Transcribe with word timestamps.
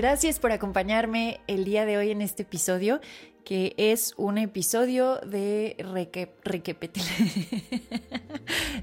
Gracias 0.00 0.38
por 0.38 0.50
acompañarme 0.50 1.40
el 1.46 1.66
día 1.66 1.84
de 1.84 1.98
hoy 1.98 2.10
en 2.10 2.22
este 2.22 2.44
episodio, 2.44 3.02
que 3.44 3.74
es 3.76 4.14
un 4.16 4.38
episodio 4.38 5.16
de, 5.26 5.76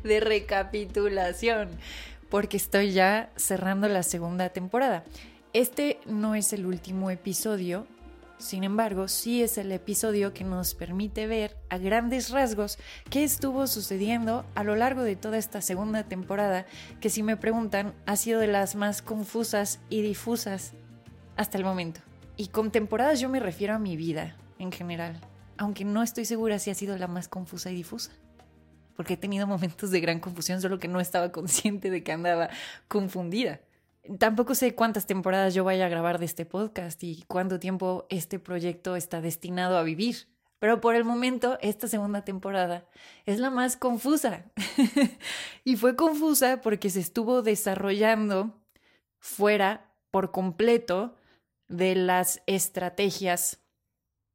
recapitulación, 0.03 1.70
porque 2.30 2.57
estoy 2.57 2.91
ya 2.91 3.31
cerrando 3.35 3.88
la 3.88 4.03
segunda 4.03 4.49
temporada. 4.49 5.05
Este 5.53 5.99
no 6.05 6.35
es 6.35 6.53
el 6.53 6.67
último 6.67 7.09
episodio, 7.09 7.88
sin 8.38 8.63
embargo, 8.63 9.07
sí 9.07 9.41
es 9.41 9.57
el 9.57 9.71
episodio 9.71 10.35
que 10.35 10.43
nos 10.43 10.76
permite 10.76 11.26
ver 11.26 11.57
a 11.70 11.79
grandes 11.79 12.29
rasgos 12.29 12.77
qué 13.09 13.24
estuvo 13.24 13.65
sucediendo 13.65 14.46
a 14.54 14.63
lo 14.63 14.76
largo 14.76 15.02
de 15.02 15.15
toda 15.15 15.40
esta 15.40 15.62
segunda 15.62 16.04
temporada, 16.04 16.68
que 17.02 17.09
si 17.09 17.24
me 17.24 17.37
preguntan 17.37 17.96
ha 18.05 18.18
sido 18.18 18.40
de 18.40 18.46
las 18.46 18.76
más 18.76 19.02
confusas 19.02 19.79
y 19.90 20.04
difusas 20.04 20.76
hasta 21.38 21.57
el 21.57 21.63
momento. 21.63 22.02
Y 22.35 22.48
con 22.48 22.71
temporadas 22.71 23.20
yo 23.20 23.30
me 23.30 23.40
refiero 23.40 23.74
a 23.74 23.80
mi 23.80 23.96
vida 23.96 24.35
en 24.60 24.71
general, 24.71 25.21
aunque 25.57 25.85
no 25.85 26.04
estoy 26.04 26.26
segura 26.26 26.60
si 26.60 26.70
ha 26.70 26.76
sido 26.76 26.98
la 26.98 27.07
más 27.07 27.27
confusa 27.27 27.71
y 27.71 27.76
difusa. 27.76 28.12
Porque 28.96 29.13
he 29.13 29.18
tenido 29.18 29.48
momentos 29.48 29.91
de 29.91 30.02
gran 30.02 30.20
confusión, 30.20 30.62
solo 30.62 30.80
que 30.80 30.88
no 30.88 30.99
estaba 30.99 31.32
consciente 31.32 31.90
de 31.90 32.04
que 32.04 32.12
andaba 32.12 32.49
confundida. 32.88 33.62
Tampoco 34.20 34.55
sé 34.55 34.74
cuántas 34.74 35.05
temporadas 35.05 35.54
yo 35.54 35.63
vaya 35.63 35.85
a 35.85 35.90
grabar 35.90 36.18
de 36.18 36.26
este 36.26 36.46
podcast 36.46 37.04
y 37.04 37.24
cuánto 37.27 37.60
tiempo 37.60 38.05
este 38.10 38.40
proyecto 38.40 38.96
está 38.96 39.21
destinado 39.21 39.77
a 39.77 39.84
vivir. 39.84 40.27
Pero 40.60 40.82
por 40.82 40.96
el 40.96 41.04
momento, 41.04 41.58
esta 41.62 41.88
segunda 41.88 42.24
temporada 42.24 42.85
es 43.26 43.40
la 43.40 43.52
más 43.52 43.77
confusa. 43.77 44.46
y 45.63 45.76
fue 45.76 45.96
confusa 45.96 46.62
porque 46.62 46.90
se 46.90 46.99
estuvo 46.99 47.41
desarrollando 47.41 48.60
fuera 49.20 49.91
por 50.10 50.32
completo 50.32 51.15
de 51.68 51.96
las 51.96 52.41
estrategias 52.48 53.60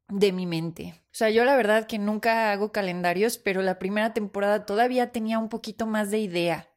de 0.09 0.33
mi 0.33 0.47
mente. 0.47 0.95
O 1.07 1.15
sea, 1.15 1.31
yo 1.31 1.45
la 1.45 1.57
verdad 1.57 1.87
que 1.87 1.99
nunca 1.99 2.53
hago 2.53 2.73
calendarios, 2.73 3.39
pero 3.39 3.63
la 3.63 3.79
primera 3.79 4.13
temporada 4.13 4.67
todavía 4.67 5.13
tenía 5.13 5.39
un 5.39 5.49
poquito 5.49 5.87
más 5.87 6.11
de 6.11 6.19
idea. 6.19 6.69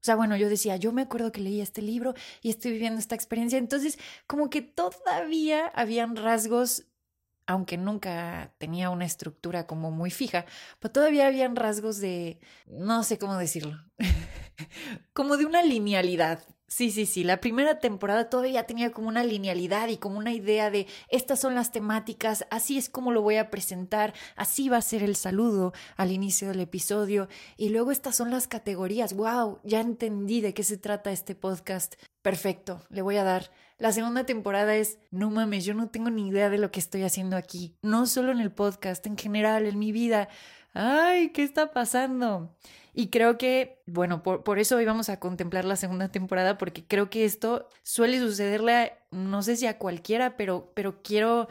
O 0.00 0.04
sea, 0.04 0.14
bueno, 0.14 0.36
yo 0.36 0.48
decía, 0.48 0.76
yo 0.76 0.92
me 0.92 1.02
acuerdo 1.02 1.32
que 1.32 1.40
leí 1.40 1.60
este 1.60 1.82
libro 1.82 2.14
y 2.40 2.50
estoy 2.50 2.72
viviendo 2.72 3.00
esta 3.00 3.14
experiencia. 3.14 3.58
Entonces, 3.58 3.98
como 4.26 4.48
que 4.48 4.62
todavía 4.62 5.66
habían 5.74 6.16
rasgos, 6.16 6.86
aunque 7.46 7.76
nunca 7.76 8.54
tenía 8.58 8.90
una 8.90 9.04
estructura 9.04 9.66
como 9.66 9.90
muy 9.90 10.10
fija, 10.10 10.46
pero 10.78 10.92
todavía 10.92 11.26
habían 11.26 11.56
rasgos 11.56 11.98
de, 11.98 12.38
no 12.66 13.02
sé 13.02 13.18
cómo 13.18 13.36
decirlo, 13.36 13.76
como 15.12 15.36
de 15.36 15.46
una 15.46 15.62
linealidad. 15.62 16.44
Sí, 16.70 16.90
sí, 16.90 17.06
sí. 17.06 17.24
La 17.24 17.40
primera 17.40 17.78
temporada 17.78 18.28
todavía 18.28 18.66
tenía 18.66 18.92
como 18.92 19.08
una 19.08 19.24
linealidad 19.24 19.88
y 19.88 19.96
como 19.96 20.18
una 20.18 20.34
idea 20.34 20.70
de 20.70 20.86
estas 21.08 21.40
son 21.40 21.54
las 21.54 21.72
temáticas, 21.72 22.46
así 22.50 22.76
es 22.76 22.90
como 22.90 23.10
lo 23.10 23.22
voy 23.22 23.36
a 23.36 23.48
presentar, 23.48 24.12
así 24.36 24.68
va 24.68 24.76
a 24.76 24.82
ser 24.82 25.02
el 25.02 25.16
saludo 25.16 25.72
al 25.96 26.12
inicio 26.12 26.48
del 26.48 26.60
episodio. 26.60 27.28
Y 27.56 27.70
luego 27.70 27.90
estas 27.90 28.16
son 28.16 28.30
las 28.30 28.48
categorías. 28.48 29.14
¡Wow! 29.14 29.60
Ya 29.64 29.80
entendí 29.80 30.42
de 30.42 30.52
qué 30.52 30.62
se 30.62 30.76
trata 30.76 31.10
este 31.10 31.34
podcast. 31.34 31.94
Perfecto, 32.20 32.82
le 32.90 33.00
voy 33.00 33.16
a 33.16 33.24
dar. 33.24 33.50
La 33.78 33.92
segunda 33.92 34.26
temporada 34.26 34.74
es, 34.76 34.98
no 35.10 35.30
mames, 35.30 35.64
yo 35.64 35.72
no 35.72 35.88
tengo 35.88 36.10
ni 36.10 36.28
idea 36.28 36.50
de 36.50 36.58
lo 36.58 36.70
que 36.70 36.80
estoy 36.80 37.04
haciendo 37.04 37.36
aquí. 37.36 37.76
No 37.80 38.06
solo 38.06 38.32
en 38.32 38.40
el 38.40 38.52
podcast, 38.52 39.06
en 39.06 39.16
general, 39.16 39.64
en 39.64 39.78
mi 39.78 39.92
vida. 39.92 40.28
¡Ay! 40.74 41.30
¿Qué 41.30 41.42
está 41.42 41.72
pasando? 41.72 42.54
Y 42.94 43.08
creo 43.10 43.38
que, 43.38 43.80
bueno, 43.86 44.22
por, 44.22 44.58
eso 44.58 44.76
hoy 44.76 44.84
vamos 44.84 45.08
a 45.08 45.20
contemplar 45.20 45.64
la 45.64 45.76
segunda 45.76 46.10
temporada, 46.10 46.58
porque 46.58 46.84
creo 46.86 47.10
que 47.10 47.24
esto 47.24 47.68
suele 47.82 48.18
sucederle, 48.18 48.94
no 49.10 49.42
sé 49.42 49.56
si 49.56 49.66
a 49.66 49.78
cualquiera, 49.78 50.36
pero, 50.36 50.72
pero 50.74 51.02
quiero 51.02 51.48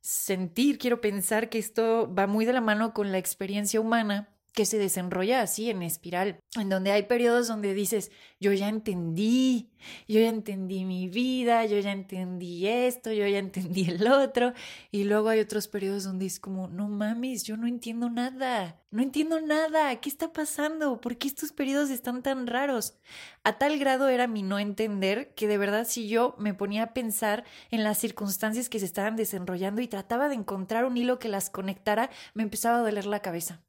sentir, 0.00 0.78
quiero 0.78 1.00
pensar 1.00 1.48
que 1.48 1.58
esto 1.58 2.12
va 2.14 2.26
muy 2.26 2.44
de 2.44 2.52
la 2.52 2.60
mano 2.60 2.92
con 2.94 3.12
la 3.12 3.18
experiencia 3.18 3.80
humana 3.80 4.28
que 4.52 4.66
se 4.66 4.78
desenrolla 4.78 5.40
así 5.40 5.70
en 5.70 5.82
espiral, 5.82 6.38
en 6.58 6.68
donde 6.68 6.92
hay 6.92 7.04
periodos 7.04 7.48
donde 7.48 7.72
dices, 7.72 8.10
yo 8.38 8.52
ya 8.52 8.68
entendí, 8.68 9.70
yo 10.06 10.20
ya 10.20 10.28
entendí 10.28 10.84
mi 10.84 11.08
vida, 11.08 11.64
yo 11.64 11.78
ya 11.78 11.92
entendí 11.92 12.66
esto, 12.66 13.12
yo 13.12 13.26
ya 13.26 13.38
entendí 13.38 13.88
el 13.88 14.06
otro, 14.06 14.52
y 14.90 15.04
luego 15.04 15.30
hay 15.30 15.40
otros 15.40 15.68
periodos 15.68 16.04
donde 16.04 16.26
es 16.26 16.38
como, 16.38 16.68
no 16.68 16.88
mames, 16.88 17.44
yo 17.44 17.56
no 17.56 17.66
entiendo 17.66 18.10
nada, 18.10 18.78
no 18.90 19.02
entiendo 19.02 19.40
nada, 19.40 19.98
¿qué 20.00 20.10
está 20.10 20.34
pasando? 20.34 21.00
¿Por 21.00 21.16
qué 21.16 21.28
estos 21.28 21.52
periodos 21.52 21.88
están 21.88 22.22
tan 22.22 22.46
raros? 22.46 22.98
A 23.44 23.56
tal 23.56 23.78
grado 23.78 24.10
era 24.10 24.26
mi 24.26 24.42
no 24.42 24.58
entender 24.58 25.34
que 25.34 25.48
de 25.48 25.56
verdad 25.56 25.86
si 25.88 26.08
yo 26.08 26.34
me 26.38 26.52
ponía 26.52 26.82
a 26.82 26.92
pensar 26.92 27.44
en 27.70 27.84
las 27.84 27.96
circunstancias 27.96 28.68
que 28.68 28.78
se 28.78 28.84
estaban 28.84 29.16
desenrollando 29.16 29.80
y 29.80 29.88
trataba 29.88 30.28
de 30.28 30.34
encontrar 30.34 30.84
un 30.84 30.98
hilo 30.98 31.18
que 31.18 31.28
las 31.28 31.48
conectara, 31.48 32.10
me 32.34 32.42
empezaba 32.42 32.78
a 32.78 32.82
doler 32.82 33.06
la 33.06 33.20
cabeza. 33.20 33.62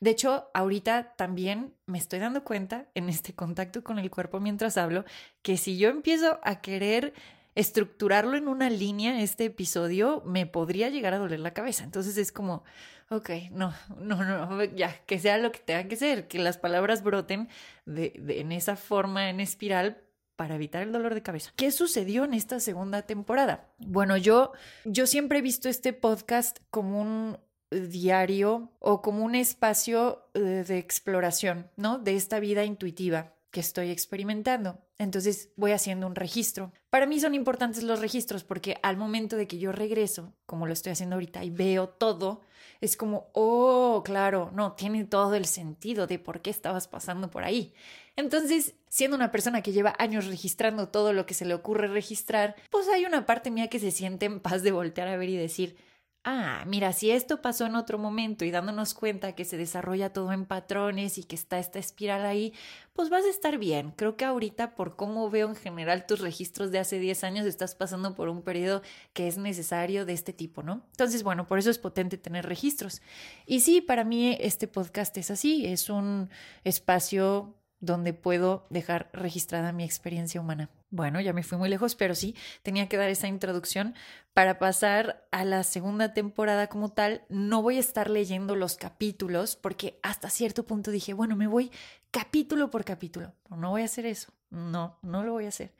De 0.00 0.10
hecho, 0.10 0.50
ahorita 0.54 1.14
también 1.16 1.74
me 1.86 1.98
estoy 1.98 2.18
dando 2.18 2.44
cuenta 2.44 2.86
en 2.94 3.08
este 3.08 3.34
contacto 3.34 3.82
con 3.82 3.98
el 3.98 4.10
cuerpo 4.10 4.40
mientras 4.40 4.76
hablo 4.76 5.04
que 5.42 5.56
si 5.56 5.78
yo 5.78 5.88
empiezo 5.88 6.40
a 6.42 6.60
querer 6.60 7.14
estructurarlo 7.54 8.36
en 8.36 8.48
una 8.48 8.70
línea, 8.70 9.20
este 9.20 9.46
episodio 9.46 10.22
me 10.24 10.46
podría 10.46 10.88
llegar 10.88 11.14
a 11.14 11.18
doler 11.18 11.40
la 11.40 11.52
cabeza. 11.52 11.84
Entonces 11.84 12.16
es 12.16 12.32
como, 12.32 12.64
ok, 13.10 13.30
no, 13.50 13.74
no, 13.98 14.22
no, 14.24 14.64
ya, 14.64 14.96
que 15.06 15.18
sea 15.18 15.38
lo 15.38 15.52
que 15.52 15.60
tenga 15.60 15.84
que 15.88 15.96
ser, 15.96 16.28
que 16.28 16.38
las 16.38 16.58
palabras 16.58 17.02
broten 17.02 17.48
de, 17.84 18.12
en 18.28 18.52
esa 18.52 18.76
forma, 18.76 19.30
en 19.30 19.40
espiral, 19.40 20.02
para 20.36 20.54
evitar 20.54 20.82
el 20.82 20.92
dolor 20.92 21.12
de 21.12 21.22
cabeza. 21.22 21.52
¿Qué 21.54 21.70
sucedió 21.70 22.24
en 22.24 22.32
esta 22.32 22.60
segunda 22.60 23.02
temporada? 23.02 23.68
Bueno, 23.76 24.16
yo, 24.16 24.52
yo 24.86 25.06
siempre 25.06 25.40
he 25.40 25.42
visto 25.42 25.68
este 25.68 25.92
podcast 25.92 26.60
como 26.70 27.02
un, 27.02 27.38
diario 27.70 28.70
o 28.78 29.02
como 29.02 29.24
un 29.24 29.34
espacio 29.34 30.28
eh, 30.34 30.64
de 30.66 30.78
exploración, 30.78 31.70
¿no? 31.76 31.98
De 31.98 32.16
esta 32.16 32.40
vida 32.40 32.64
intuitiva 32.64 33.34
que 33.50 33.60
estoy 33.60 33.90
experimentando. 33.90 34.78
Entonces 34.98 35.50
voy 35.56 35.72
haciendo 35.72 36.06
un 36.06 36.14
registro. 36.14 36.72
Para 36.90 37.06
mí 37.06 37.20
son 37.20 37.34
importantes 37.34 37.82
los 37.82 38.00
registros 38.00 38.44
porque 38.44 38.78
al 38.82 38.96
momento 38.96 39.36
de 39.36 39.46
que 39.46 39.58
yo 39.58 39.72
regreso, 39.72 40.34
como 40.46 40.66
lo 40.66 40.72
estoy 40.72 40.92
haciendo 40.92 41.16
ahorita, 41.16 41.42
y 41.42 41.50
veo 41.50 41.88
todo, 41.88 42.42
es 42.80 42.96
como, 42.96 43.30
oh, 43.32 44.02
claro, 44.04 44.50
no, 44.54 44.72
tiene 44.72 45.04
todo 45.04 45.34
el 45.34 45.46
sentido 45.46 46.06
de 46.06 46.18
por 46.18 46.40
qué 46.40 46.50
estabas 46.50 46.88
pasando 46.88 47.30
por 47.30 47.44
ahí. 47.44 47.74
Entonces, 48.16 48.74
siendo 48.88 49.16
una 49.16 49.30
persona 49.30 49.62
que 49.62 49.72
lleva 49.72 49.94
años 49.98 50.26
registrando 50.26 50.88
todo 50.88 51.12
lo 51.12 51.26
que 51.26 51.34
se 51.34 51.44
le 51.44 51.54
ocurre 51.54 51.88
registrar, 51.88 52.56
pues 52.70 52.88
hay 52.88 53.04
una 53.06 53.26
parte 53.26 53.50
mía 53.50 53.68
que 53.68 53.78
se 53.78 53.90
siente 53.90 54.26
en 54.26 54.40
paz 54.40 54.62
de 54.62 54.72
voltear 54.72 55.08
a 55.08 55.16
ver 55.16 55.28
y 55.28 55.36
decir, 55.36 55.76
ah, 56.24 56.64
mira, 56.66 56.92
si 56.92 57.10
esto 57.10 57.40
pasó 57.40 57.66
en 57.66 57.74
otro 57.74 57.98
momento 57.98 58.44
y 58.44 58.50
dándonos 58.50 58.94
cuenta 58.94 59.34
que 59.34 59.44
se 59.44 59.56
desarrolla 59.56 60.12
todo 60.12 60.32
en 60.32 60.44
patrones 60.44 61.18
y 61.18 61.24
que 61.24 61.34
está 61.34 61.58
esta 61.58 61.78
espiral 61.78 62.26
ahí, 62.26 62.52
pues 62.92 63.08
vas 63.08 63.24
a 63.24 63.30
estar 63.30 63.58
bien. 63.58 63.92
Creo 63.92 64.16
que 64.16 64.24
ahorita, 64.24 64.74
por 64.74 64.96
cómo 64.96 65.30
veo 65.30 65.48
en 65.48 65.56
general 65.56 66.06
tus 66.06 66.20
registros 66.20 66.70
de 66.70 66.78
hace 66.78 66.98
10 66.98 67.24
años, 67.24 67.46
estás 67.46 67.74
pasando 67.74 68.14
por 68.14 68.28
un 68.28 68.42
periodo 68.42 68.82
que 69.12 69.28
es 69.28 69.38
necesario 69.38 70.04
de 70.04 70.12
este 70.12 70.32
tipo, 70.32 70.62
¿no? 70.62 70.82
Entonces, 70.90 71.22
bueno, 71.22 71.46
por 71.46 71.58
eso 71.58 71.70
es 71.70 71.78
potente 71.78 72.18
tener 72.18 72.46
registros. 72.46 73.00
Y 73.46 73.60
sí, 73.60 73.80
para 73.80 74.04
mí 74.04 74.36
este 74.40 74.68
podcast 74.68 75.16
es 75.16 75.30
así, 75.30 75.66
es 75.66 75.88
un 75.88 76.28
espacio 76.64 77.54
donde 77.80 78.12
puedo 78.12 78.66
dejar 78.70 79.10
registrada 79.12 79.72
mi 79.72 79.84
experiencia 79.84 80.40
humana. 80.40 80.70
Bueno, 80.90 81.20
ya 81.20 81.32
me 81.32 81.42
fui 81.42 81.56
muy 81.56 81.68
lejos, 81.68 81.94
pero 81.94 82.14
sí, 82.14 82.34
tenía 82.62 82.88
que 82.88 82.96
dar 82.96 83.08
esa 83.08 83.28
introducción 83.28 83.94
para 84.34 84.58
pasar 84.58 85.26
a 85.30 85.44
la 85.44 85.62
segunda 85.62 86.12
temporada 86.12 86.66
como 86.68 86.90
tal. 86.90 87.22
No 87.28 87.62
voy 87.62 87.76
a 87.76 87.80
estar 87.80 88.10
leyendo 88.10 88.56
los 88.56 88.76
capítulos 88.76 89.56
porque 89.56 89.98
hasta 90.02 90.30
cierto 90.30 90.64
punto 90.64 90.90
dije, 90.90 91.14
bueno, 91.14 91.36
me 91.36 91.46
voy 91.46 91.70
capítulo 92.10 92.70
por 92.70 92.84
capítulo. 92.84 93.32
no 93.48 93.70
voy 93.70 93.82
a 93.82 93.86
hacer 93.86 94.06
eso. 94.06 94.32
No, 94.50 94.98
no 95.02 95.22
lo 95.22 95.32
voy 95.32 95.44
a 95.44 95.48
hacer. 95.48 95.72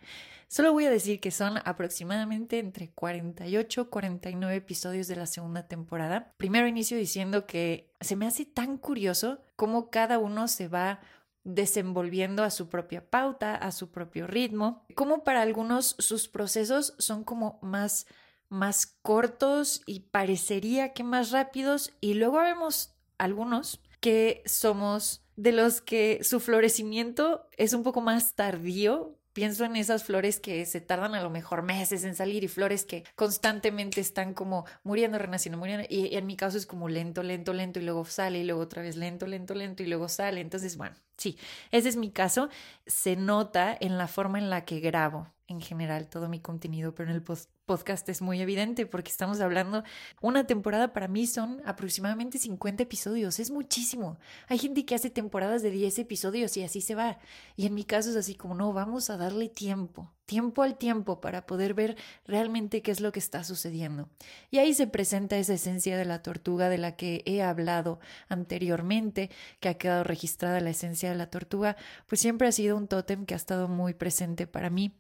Solo 0.47 0.73
voy 0.73 0.85
a 0.85 0.91
decir 0.91 1.20
que 1.20 1.31
son 1.31 1.58
aproximadamente 1.64 2.58
entre 2.58 2.91
48 2.91 3.82
y 3.82 3.85
49 3.85 4.56
episodios 4.56 5.06
de 5.06 5.14
la 5.14 5.26
segunda 5.26 5.69
temporada. 5.69 6.35
Primero 6.38 6.67
inicio 6.67 6.97
diciendo 6.97 7.47
que 7.47 7.93
se 8.00 8.17
me 8.17 8.26
hace 8.26 8.47
tan 8.47 8.76
curioso 8.76 9.44
cómo 9.55 9.91
cada 9.91 10.19
uno 10.19 10.49
se 10.49 10.67
va 10.67 11.00
desenvolviendo 11.45 12.43
a 12.43 12.51
su 12.51 12.69
propia 12.69 13.09
pauta, 13.09 13.55
a 13.55 13.73
su 13.73 13.91
propio 13.91 14.27
ritmo. 14.27 14.85
Como 14.95 15.25
para 15.25 15.43
algunos 15.43 15.97
sus 15.99 16.29
procesos 16.29 16.95
son 16.99 17.25
como 17.25 17.59
más 17.63 18.07
más 18.51 18.87
cortos 19.03 19.83
y 19.87 20.01
parecería 20.01 20.93
que 20.93 21.05
más 21.05 21.31
rápidos 21.31 21.93
y 22.01 22.15
luego 22.15 22.41
vemos 22.41 22.97
algunos 23.17 23.81
que 24.01 24.43
somos 24.45 25.25
de 25.37 25.53
los 25.53 25.81
que 25.81 26.19
su 26.23 26.41
florecimiento 26.41 27.49
es 27.57 27.75
un 27.75 27.85
poco 27.85 28.01
más 28.01 28.35
tardío 28.35 29.21
Pienso 29.33 29.65
en 29.65 29.77
esas 29.77 30.03
flores 30.03 30.41
que 30.41 30.67
se 30.67 30.81
tardan 30.81 31.15
a 31.15 31.23
lo 31.23 31.31
mejor 31.31 31.63
meses 31.63 32.03
en 32.03 32.17
salir 32.17 32.43
y 32.43 32.49
flores 32.49 32.85
que 32.85 33.05
constantemente 33.15 34.01
están 34.01 34.35
como 34.35 34.67
muriendo, 34.83 35.19
renaciendo, 35.19 35.57
muriendo. 35.57 35.87
Y 35.89 36.17
en 36.17 36.27
mi 36.27 36.37
caso 36.37 36.59
es 36.59 36.67
como 36.67 36.89
lento, 36.89 37.23
lento, 37.23 37.53
lento 37.53 37.79
y 37.79 37.85
luego 37.85 38.05
sale 38.05 38.41
y 38.41 38.45
luego 38.45 38.61
otra 38.61 38.83
vez 38.83 38.97
lento, 38.97 39.29
lento, 39.29 39.55
lento 39.55 39.85
y 39.85 39.87
luego 39.87 40.09
sale. 40.09 40.41
Entonces, 40.41 40.77
bueno, 40.77 40.97
sí, 41.21 41.39
ese 41.71 41.89
es 41.91 41.97
mi 41.97 42.11
caso. 42.11 42.49
Se 42.87 43.17
nota 43.17 43.77
en 43.81 43.99
la 43.99 44.09
forma 44.09 44.39
en 44.39 44.51
la 44.51 44.65
que 44.65 44.81
grabo 44.81 45.29
en 45.47 45.61
general 45.61 46.09
todo 46.09 46.29
mi 46.29 46.41
contenido, 46.41 46.95
pero 46.95 47.11
en 47.11 47.17
el 47.17 47.23
podcast 47.71 48.09
es 48.09 48.21
muy 48.21 48.41
evidente 48.41 48.85
porque 48.85 49.13
estamos 49.13 49.41
hablando, 49.41 49.85
una 50.21 50.45
temporada 50.45 50.93
para 50.93 51.07
mí 51.07 51.29
son 51.29 51.63
aproximadamente 51.65 52.37
50 52.37 52.83
episodios, 52.83 53.39
es 53.39 53.53
muchísimo. 53.53 54.19
Hay 54.49 54.59
gente 54.59 54.85
que 54.85 54.97
hace 54.97 55.09
temporadas 55.09 55.63
de 55.63 55.71
10 55.71 56.01
episodios 56.01 56.57
y 56.57 56.65
así 56.65 56.81
se 56.81 56.97
va. 56.97 57.21
Y 57.55 57.67
en 57.67 57.75
mi 57.75 57.85
caso 57.85 58.11
es 58.11 58.17
así 58.17 58.35
como, 58.35 58.57
no, 58.57 58.73
vamos 58.73 59.09
a 59.09 59.17
darle 59.17 59.49
tiempo, 59.49 60.13
tiempo 60.27 60.65
al 60.65 60.79
tiempo 60.79 61.21
para 61.21 61.47
poder 61.47 61.75
ver 61.75 61.97
realmente 62.27 62.83
qué 62.83 62.91
es 62.91 63.01
lo 63.01 63.13
que 63.13 63.21
está 63.21 63.45
sucediendo. 63.45 64.09
Y 64.51 64.59
ahí 64.59 64.75
se 64.75 64.89
presenta 64.89 65.39
esa 65.39 65.55
esencia 65.55 65.97
de 65.97 66.07
la 66.07 66.25
tortuga 66.25 66.69
de 66.71 66.79
la 66.79 66.97
que 66.97 67.23
he 67.25 67.41
hablado 67.41 68.01
anteriormente, 68.29 69.31
que 69.61 69.69
ha 69.69 69.75
quedado 69.75 70.03
registrada 70.03 70.59
la 70.59 70.71
esencia 70.71 71.09
de 71.09 71.17
la 71.17 71.31
tortuga, 71.31 71.77
pues 72.09 72.21
siempre 72.21 72.49
ha 72.49 72.53
sido 72.53 72.77
un 72.77 72.89
tótem 72.89 73.27
que 73.27 73.35
ha 73.35 73.37
estado 73.37 73.69
muy 73.69 73.95
presente 73.95 74.49
para 74.49 74.71
mí 74.71 74.93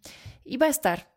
y 0.44 0.56
va 0.56 0.66
a 0.66 0.70
estar, 0.70 1.10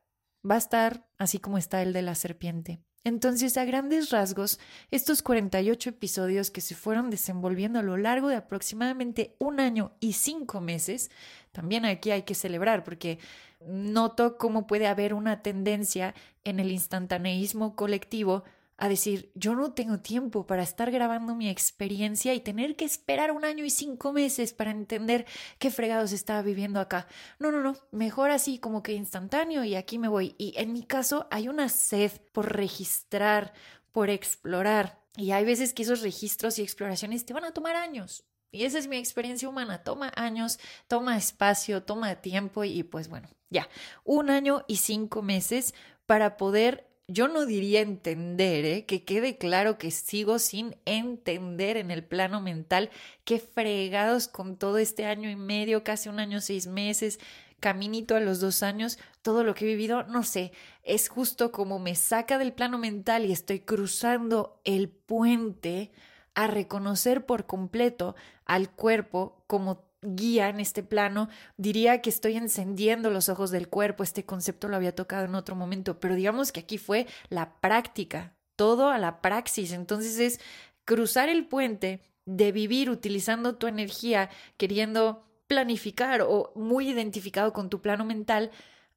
va 0.50 0.56
a 0.56 0.60
estar 0.60 1.06
así 1.18 1.40
como 1.40 1.58
está 1.58 1.82
el 1.82 1.94
de 1.94 2.02
la 2.02 2.16
serpiente. 2.16 2.80
Entonces, 3.06 3.58
a 3.58 3.66
grandes 3.66 4.12
rasgos, 4.12 4.60
estos 4.90 5.22
48 5.22 5.90
episodios 5.90 6.52
que 6.52 6.62
se 6.62 6.74
fueron 6.74 7.10
desenvolviendo 7.10 7.80
a 7.80 7.84
lo 7.84 7.98
largo 7.98 8.30
de 8.30 8.38
aproximadamente 8.38 9.36
un 9.40 9.60
año 9.60 9.92
y 10.00 10.14
cinco 10.14 10.62
meses, 10.62 11.12
también 11.52 11.84
aquí 11.84 12.12
hay 12.12 12.24
que 12.24 12.34
celebrar 12.34 12.86
porque 12.86 13.20
noto 13.66 14.38
cómo 14.38 14.68
puede 14.68 14.88
haber 14.88 15.14
una 15.14 15.42
tendencia 15.42 16.16
en 16.46 16.62
el 16.62 16.72
instantaneísmo 16.72 17.76
colectivo 17.76 18.46
a 18.78 18.90
decir, 18.90 19.32
yo 19.36 19.56
no 19.56 19.74
tengo 19.74 20.00
tiempo 20.00 20.46
para 20.48 20.64
estar 20.64 20.92
grabando 20.92 21.36
mi 21.36 21.50
experiencia 21.50 22.34
y 22.34 22.40
tener 22.40 22.76
que 22.76 22.86
esperar 22.86 23.32
un 23.32 23.46
año 23.46 23.64
y 23.64 23.70
cinco 23.70 24.14
meses 24.14 24.54
para 24.54 24.72
entender 24.72 25.26
qué 25.60 25.72
fregados 25.72 26.12
estaba 26.12 26.42
viviendo 26.42 26.80
acá. 26.80 27.08
No, 27.40 27.52
no, 27.52 27.62
no, 27.62 27.76
mejor 27.92 28.32
así 28.32 28.60
como 28.60 28.84
que 28.84 28.94
instantáneo 28.94 29.64
y 29.64 29.76
aquí 29.76 30.00
me 30.00 30.08
voy. 30.08 30.36
Y 30.38 30.54
en 30.58 30.74
mi 30.74 30.84
caso 30.84 31.28
hay 31.32 31.48
una 31.48 31.70
sed 31.70 32.12
por 32.32 32.56
registrar, 32.56 33.54
por 33.92 34.10
explorar. 34.10 35.02
Y 35.16 35.32
hay 35.32 35.46
veces 35.46 35.74
que 35.74 35.84
esos 35.84 36.02
registros 36.02 36.58
y 36.58 36.64
exploraciones 36.64 37.26
te 37.26 37.34
van 37.34 37.46
a 37.46 37.54
tomar 37.54 37.76
años. 37.76 38.26
Y 38.52 38.66
esa 38.66 38.78
es 38.80 38.88
mi 38.88 38.98
experiencia 38.98 39.50
humana. 39.50 39.84
Toma 39.84 40.12
años, 40.16 40.60
toma 40.88 41.18
espacio, 41.18 41.84
toma 41.84 42.16
tiempo 42.16 42.64
y 42.64 42.84
pues 42.84 43.08
bueno, 43.08 43.28
ya, 43.50 43.68
un 44.04 44.30
año 44.30 44.64
y 44.68 44.78
cinco 44.78 45.22
meses 45.22 45.74
para 46.06 46.38
poder 46.38 46.93
yo 47.08 47.28
no 47.28 47.46
diría 47.46 47.82
entender, 47.82 48.66
¿eh? 48.66 48.86
que 48.86 49.04
quede 49.04 49.38
claro 49.38 49.78
que 49.78 49.92
sigo 49.92 50.40
sin 50.40 50.76
entender 50.86 51.78
en 51.78 51.92
el 51.92 52.04
plano 52.04 52.40
mental 52.42 52.90
qué 53.26 53.40
fregados 53.40 54.28
con 54.28 54.58
todo 54.58 54.78
este 54.78 55.06
año 55.06 55.30
y 55.30 55.36
medio, 55.36 55.84
casi 55.84 56.10
un 56.10 56.20
año, 56.20 56.40
seis 56.40 56.68
meses, 56.68 57.20
caminito 57.60 58.16
a 58.16 58.20
los 58.20 58.40
dos 58.40 58.64
años, 58.64 59.00
todo 59.22 59.44
lo 59.44 59.54
que 59.54 59.66
he 59.66 59.68
vivido, 59.70 60.04
no 60.04 60.24
sé, 60.24 60.52
es 60.84 61.10
justo 61.10 61.52
como 61.52 61.80
me 61.80 61.96
saca 61.96 62.38
del 62.38 62.54
plano 62.54 62.78
mental 62.78 63.26
y 63.26 63.32
estoy 63.32 63.60
cruzando 63.60 64.60
el 64.64 64.90
puente 64.90 65.92
a 66.36 66.48
reconocer 66.48 67.26
por 67.26 67.46
completo 67.46 68.16
al 68.46 68.70
cuerpo 68.70 69.44
como 69.48 69.86
guía 70.04 70.50
en 70.50 70.60
este 70.60 70.84
plano, 70.84 71.30
diría 71.58 72.02
que 72.02 72.10
estoy 72.10 72.38
encendiendo 72.38 73.10
los 73.10 73.30
ojos 73.30 73.52
del 73.52 73.70
cuerpo. 73.70 74.04
Este 74.04 74.26
concepto 74.26 74.68
lo 74.68 74.76
había 74.76 74.96
tocado 74.96 75.26
en 75.26 75.36
otro 75.36 75.56
momento, 75.56 76.00
pero 76.00 76.16
digamos 76.16 76.52
que 76.52 76.62
aquí 76.62 76.78
fue 76.78 77.08
la 77.30 77.60
práctica, 77.60 78.36
todo 78.56 78.90
a 78.90 78.98
la 78.98 79.22
praxis. 79.22 79.72
Entonces 79.72 80.20
es 80.20 80.40
cruzar 80.86 81.30
el 81.30 81.48
puente 81.48 82.02
de 82.26 82.52
vivir 82.52 82.90
utilizando 82.90 83.56
tu 83.56 83.68
energía, 83.68 84.30
queriendo 84.58 85.26
planificar 85.48 86.22
o 86.22 86.52
muy 86.56 86.90
identificado 86.90 87.54
con 87.54 87.70
tu 87.70 87.82
plano 87.82 88.06
mental, 88.06 88.52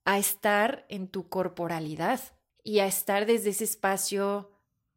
a 0.04 0.18
estar 0.18 0.86
en 0.88 1.08
tu 1.08 1.28
corporalidad 1.28 2.20
y 2.62 2.78
a 2.78 2.86
estar 2.86 3.26
desde 3.26 3.50
ese 3.50 3.64
espacio 3.64 4.55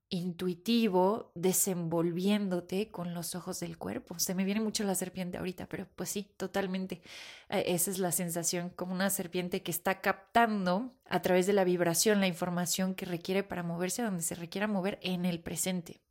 intuitivo 0.09 1.31
desenvolviéndote 1.35 2.89
con 2.89 3.13
los 3.13 3.35
ojos 3.35 3.59
del 3.59 3.77
cuerpo. 3.77 4.17
Se 4.17 4.33
me 4.33 4.43
viene 4.43 4.59
mucho 4.59 4.83
la 4.83 4.95
serpiente 4.95 5.37
ahorita, 5.37 5.67
pero 5.67 5.87
pues 5.95 6.09
sí, 6.09 6.27
totalmente. 6.37 7.01
Eh, 7.49 7.63
esa 7.67 7.91
es 7.91 7.99
la 7.99 8.11
sensación, 8.11 8.69
como 8.69 8.93
una 8.93 9.09
serpiente 9.09 9.61
que 9.61 9.71
está 9.71 10.01
captando 10.01 10.93
a 11.05 11.21
través 11.21 11.45
de 11.47 11.53
la 11.53 11.63
vibración 11.63 12.19
la 12.19 12.27
información 12.27 12.95
que 12.95 13.05
requiere 13.05 13.43
para 13.43 13.63
moverse 13.63 14.01
donde 14.01 14.23
se 14.23 14.35
requiera 14.35 14.67
mover 14.67 14.99
en 15.01 15.25
el 15.25 15.39
presente. 15.39 16.01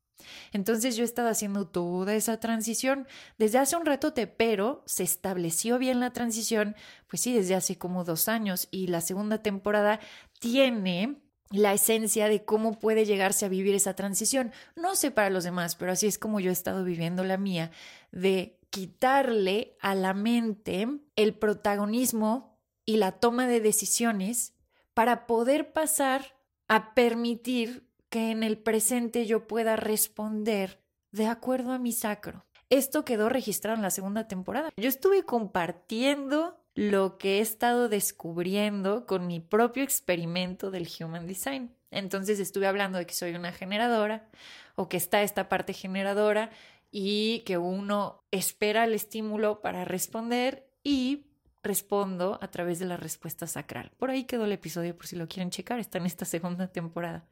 Entonces 0.52 0.96
yo 0.96 1.02
he 1.02 1.04
estado 1.04 1.28
haciendo 1.28 1.66
toda 1.66 2.14
esa 2.14 2.40
transición 2.40 3.06
desde 3.38 3.58
hace 3.58 3.76
un 3.76 3.86
ratote, 3.86 4.26
pero 4.26 4.82
se 4.86 5.04
estableció 5.04 5.78
bien 5.78 6.00
la 6.00 6.12
transición, 6.12 6.76
pues 7.08 7.22
sí, 7.22 7.32
desde 7.32 7.54
hace 7.54 7.78
como 7.78 8.04
dos 8.04 8.28
años 8.28 8.68
y 8.70 8.88
la 8.88 9.00
segunda 9.00 9.42
temporada 9.42 10.00
tiene 10.40 11.20
la 11.50 11.72
esencia 11.72 12.28
de 12.28 12.44
cómo 12.44 12.78
puede 12.78 13.04
llegarse 13.04 13.46
a 13.46 13.48
vivir 13.48 13.74
esa 13.74 13.94
transición. 13.94 14.52
No 14.76 14.96
sé 14.96 15.10
para 15.10 15.30
los 15.30 15.44
demás, 15.44 15.76
pero 15.76 15.92
así 15.92 16.06
es 16.06 16.18
como 16.18 16.40
yo 16.40 16.50
he 16.50 16.52
estado 16.52 16.84
viviendo 16.84 17.24
la 17.24 17.38
mía, 17.38 17.70
de 18.12 18.58
quitarle 18.70 19.76
a 19.80 19.94
la 19.94 20.14
mente 20.14 20.86
el 21.16 21.34
protagonismo 21.34 22.58
y 22.84 22.96
la 22.96 23.12
toma 23.12 23.46
de 23.46 23.60
decisiones 23.60 24.54
para 24.94 25.26
poder 25.26 25.72
pasar 25.72 26.36
a 26.68 26.94
permitir 26.94 27.88
que 28.10 28.30
en 28.30 28.42
el 28.42 28.58
presente 28.58 29.26
yo 29.26 29.46
pueda 29.46 29.76
responder 29.76 30.82
de 31.12 31.26
acuerdo 31.26 31.72
a 31.72 31.78
mi 31.78 31.92
sacro. 31.92 32.44
Esto 32.70 33.04
quedó 33.04 33.28
registrado 33.28 33.76
en 33.76 33.82
la 33.82 33.90
segunda 33.90 34.28
temporada. 34.28 34.70
Yo 34.76 34.88
estuve 34.88 35.22
compartiendo 35.22 36.62
lo 36.78 37.18
que 37.18 37.38
he 37.38 37.40
estado 37.40 37.88
descubriendo 37.88 39.04
con 39.04 39.26
mi 39.26 39.40
propio 39.40 39.82
experimento 39.82 40.70
del 40.70 40.86
Human 41.00 41.26
Design. 41.26 41.74
Entonces 41.90 42.38
estuve 42.38 42.68
hablando 42.68 42.98
de 42.98 43.06
que 43.06 43.14
soy 43.14 43.34
una 43.34 43.50
generadora 43.50 44.28
o 44.76 44.88
que 44.88 44.96
está 44.96 45.22
esta 45.22 45.48
parte 45.48 45.72
generadora 45.72 46.52
y 46.92 47.40
que 47.40 47.58
uno 47.58 48.22
espera 48.30 48.84
el 48.84 48.94
estímulo 48.94 49.60
para 49.60 49.84
responder 49.84 50.68
y 50.84 51.26
respondo 51.64 52.38
a 52.40 52.48
través 52.48 52.78
de 52.78 52.86
la 52.86 52.96
respuesta 52.96 53.48
sacral. 53.48 53.90
Por 53.98 54.10
ahí 54.10 54.22
quedó 54.22 54.44
el 54.44 54.52
episodio 54.52 54.96
por 54.96 55.08
si 55.08 55.16
lo 55.16 55.26
quieren 55.26 55.50
checar, 55.50 55.80
está 55.80 55.98
en 55.98 56.06
esta 56.06 56.26
segunda 56.26 56.68
temporada. 56.68 57.26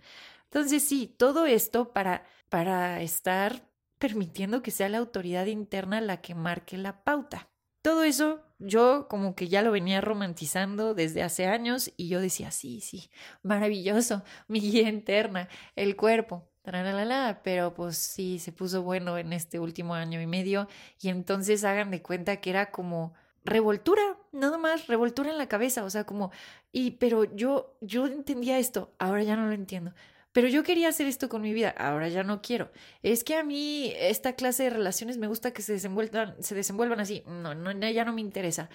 Entonces 0.46 0.82
sí, 0.82 1.14
todo 1.16 1.46
esto 1.46 1.92
para, 1.92 2.24
para 2.48 3.00
estar 3.00 3.62
permitiendo 4.00 4.60
que 4.60 4.72
sea 4.72 4.88
la 4.88 4.98
autoridad 4.98 5.46
interna 5.46 6.00
la 6.00 6.20
que 6.20 6.34
marque 6.34 6.76
la 6.76 7.04
pauta. 7.04 7.48
Todo 7.80 8.02
eso 8.02 8.42
yo 8.58 9.06
como 9.08 9.34
que 9.34 9.48
ya 9.48 9.62
lo 9.62 9.70
venía 9.70 10.00
romantizando 10.00 10.94
desde 10.94 11.22
hace 11.22 11.46
años 11.46 11.92
y 11.96 12.08
yo 12.08 12.20
decía, 12.20 12.50
sí, 12.50 12.80
sí, 12.80 13.10
maravilloso, 13.42 14.22
mi 14.48 14.60
guía 14.60 14.88
interna, 14.88 15.48
el 15.74 15.96
cuerpo, 15.96 16.48
pero 17.42 17.74
pues 17.74 17.96
sí, 17.96 18.38
se 18.38 18.52
puso 18.52 18.82
bueno 18.82 19.18
en 19.18 19.32
este 19.32 19.60
último 19.60 19.94
año 19.94 20.20
y 20.20 20.26
medio 20.26 20.68
y 21.00 21.10
entonces 21.10 21.64
hagan 21.64 21.90
de 21.90 22.02
cuenta 22.02 22.40
que 22.40 22.50
era 22.50 22.70
como 22.70 23.14
revoltura, 23.44 24.02
nada 24.32 24.58
más, 24.58 24.88
revoltura 24.88 25.30
en 25.30 25.38
la 25.38 25.48
cabeza, 25.48 25.84
o 25.84 25.90
sea, 25.90 26.04
como, 26.04 26.32
y 26.72 26.92
pero 26.92 27.24
yo, 27.24 27.76
yo 27.80 28.06
entendía 28.06 28.58
esto, 28.58 28.92
ahora 28.98 29.22
ya 29.22 29.36
no 29.36 29.46
lo 29.46 29.52
entiendo. 29.52 29.92
Pero 30.36 30.48
yo 30.48 30.62
quería 30.64 30.90
hacer 30.90 31.06
esto 31.06 31.30
con 31.30 31.40
mi 31.40 31.54
vida, 31.54 31.70
ahora 31.78 32.10
ya 32.10 32.22
no 32.22 32.42
quiero. 32.42 32.70
Es 33.02 33.24
que 33.24 33.36
a 33.36 33.42
mí 33.42 33.90
esta 33.96 34.34
clase 34.34 34.64
de 34.64 34.68
relaciones 34.68 35.16
me 35.16 35.28
gusta 35.28 35.54
que 35.54 35.62
se 35.62 35.72
desenvuelvan, 35.72 36.34
se 36.40 36.54
desenvuelvan 36.54 37.00
así. 37.00 37.22
No, 37.26 37.54
no, 37.54 37.72
ya 37.72 38.04
no 38.04 38.12
me 38.12 38.20
interesa. 38.20 38.68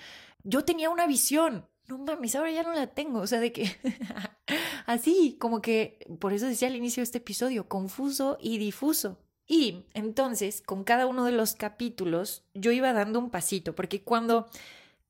Yo 0.43 0.65
tenía 0.65 0.89
una 0.89 1.05
visión. 1.05 1.67
No 1.85 1.99
mames, 1.99 2.35
ahora 2.35 2.49
ya 2.49 2.63
no 2.63 2.73
la 2.73 2.87
tengo. 2.87 3.19
O 3.19 3.27
sea, 3.27 3.39
de 3.39 3.51
que 3.51 3.77
así, 4.87 5.37
como 5.39 5.61
que, 5.61 5.99
por 6.19 6.33
eso 6.33 6.47
decía 6.47 6.67
al 6.67 6.75
inicio 6.75 7.01
de 7.01 7.03
este 7.03 7.19
episodio, 7.19 7.69
confuso 7.69 8.39
y 8.41 8.57
difuso. 8.57 9.19
Y 9.45 9.85
entonces, 9.93 10.63
con 10.63 10.83
cada 10.83 11.05
uno 11.05 11.25
de 11.25 11.31
los 11.31 11.53
capítulos, 11.53 12.43
yo 12.55 12.71
iba 12.71 12.91
dando 12.91 13.19
un 13.19 13.29
pasito, 13.29 13.75
porque 13.75 14.01
cuando 14.01 14.49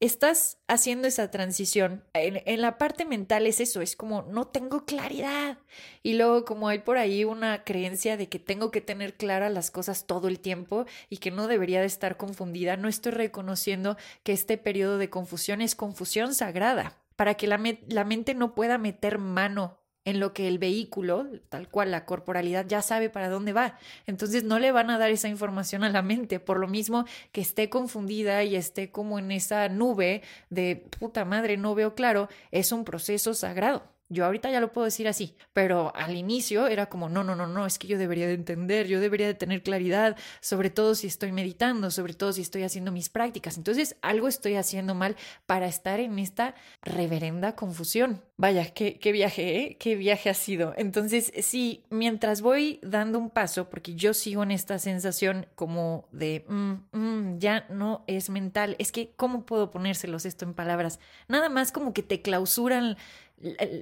estás 0.02 0.58
haciendo 0.68 1.08
esa 1.08 1.30
transición, 1.30 2.04
en, 2.14 2.60
la 2.60 2.78
parte 2.80 3.06
mental 3.06 3.46
es 3.46 3.60
eso, 3.60 3.82
es 3.82 3.96
como 3.96 4.24
no 4.24 4.48
tengo 4.48 4.84
claridad. 4.86 5.60
Y 6.04 6.16
luego 6.16 6.44
como 6.44 6.68
hay 6.68 6.80
por 6.80 6.98
ahí 6.98 7.24
una 7.24 7.64
creencia 7.64 8.18
de 8.18 8.28
que 8.28 8.40
tengo 8.40 8.72
que 8.72 8.82
tener 8.82 9.16
claras 9.16 9.54
las 9.54 9.70
cosas 9.70 10.08
todo 10.08 10.28
el 10.28 10.40
tiempo 10.40 10.86
y 11.10 11.18
que 11.18 11.30
no 11.30 11.48
debería 11.48 11.82
de 11.82 11.86
estar 11.86 12.18
confundida, 12.18 12.78
no 12.78 12.88
estoy 12.88 13.12
reconociendo 13.12 13.96
que 14.24 14.34
este 14.34 14.58
periodo 14.58 14.98
de 14.98 15.12
confusión 15.12 15.62
es 15.62 15.76
confusión 15.76 16.34
sagrada 16.34 16.98
para 17.16 17.36
que 17.36 17.46
la, 17.46 17.62
la 17.88 18.04
mente 18.04 18.34
no 18.34 18.56
pueda 18.56 18.80
meter 18.80 19.20
mano 19.20 19.81
en 20.06 20.20
lo 20.20 20.34
que 20.34 20.48
el 20.48 20.58
vehículo, 20.58 21.28
tal 21.50 21.70
cual 21.70 21.92
la 21.92 22.06
corporalidad, 22.06 22.66
ya 22.68 22.82
sabe 22.82 23.10
para 23.10 23.30
dónde 23.30 23.54
va. 23.54 23.78
Entonces 24.08 24.44
no 24.44 24.60
le 24.60 24.72
van 24.72 24.90
a 24.90 24.98
dar 24.98 25.12
esa 25.12 25.30
información 25.30 25.84
a 25.84 25.90
la 25.90 26.02
mente, 26.02 26.40
por 26.40 26.60
lo 26.60 26.68
mismo 26.68 27.06
que 27.32 27.42
esté 27.42 27.70
confundida 27.70 28.44
y 28.44 28.56
esté 28.56 28.92
como 28.92 29.20
en 29.20 29.32
esa 29.32 29.70
nube 29.70 30.24
de 30.50 30.88
puta 31.00 31.26
madre, 31.26 31.58
no 31.58 31.76
veo 31.76 31.96
claro, 31.96 32.30
es 32.52 32.72
un 32.72 32.84
proceso 32.84 33.34
sagrado. 33.34 33.84
Yo 34.12 34.26
ahorita 34.26 34.52
ya 34.52 34.60
lo 34.60 34.74
puedo 34.74 34.84
decir 34.84 35.08
así, 35.08 35.38
pero 35.54 35.96
al 35.96 36.18
inicio 36.18 36.68
era 36.68 36.88
como, 36.88 37.08
no, 37.08 37.24
no, 37.24 37.34
no, 37.34 37.48
no, 37.48 37.66
es 37.66 37.80
que 37.80 37.88
yo 37.88 37.98
debería 37.98 38.28
de 38.28 38.34
entender, 38.34 38.88
yo 38.88 39.00
debería 39.00 39.26
de 39.26 39.36
tener 39.36 39.64
claridad, 39.64 40.18
sobre 40.42 40.70
todo 40.70 40.96
si 40.96 41.08
estoy 41.08 41.32
meditando, 41.32 41.90
sobre 41.92 42.14
todo 42.14 42.34
si 42.34 42.42
estoy 42.42 42.64
haciendo 42.64 42.92
mis 42.92 43.08
prácticas. 43.08 43.56
Entonces, 43.56 43.96
algo 44.02 44.28
estoy 44.28 44.56
haciendo 44.56 44.96
mal 44.96 45.16
para 45.46 45.68
estar 45.68 46.02
en 46.02 46.20
esta 46.20 46.56
reverenda 46.82 47.56
confusión. 47.56 48.22
Vaya, 48.36 48.66
qué, 48.74 49.00
qué 49.00 49.14
viaje, 49.14 49.58
¿eh? 49.58 49.78
Qué 49.80 49.96
viaje 49.96 50.30
ha 50.30 50.34
sido. 50.34 50.74
Entonces, 50.76 51.32
sí, 51.42 51.86
mientras 51.90 52.42
voy 52.42 52.80
dando 52.82 53.18
un 53.18 53.30
paso, 53.30 53.70
porque 53.70 53.96
yo 53.96 54.14
sigo 54.14 54.44
en 54.44 54.52
esta 54.52 54.78
sensación 54.78 55.46
como 55.56 56.10
de, 56.12 56.44
mm, 56.50 56.74
mm, 56.92 57.40
ya 57.40 57.66
no 57.70 58.04
es 58.08 58.30
mental, 58.30 58.76
es 58.78 58.92
que, 58.92 59.14
¿cómo 59.16 59.46
puedo 59.46 59.72
ponérselos 59.72 60.26
esto 60.26 60.44
en 60.44 60.54
palabras? 60.54 61.00
Nada 61.28 61.50
más 61.50 61.72
como 61.72 61.94
que 61.94 62.04
te 62.04 62.22
clausuran 62.22 62.98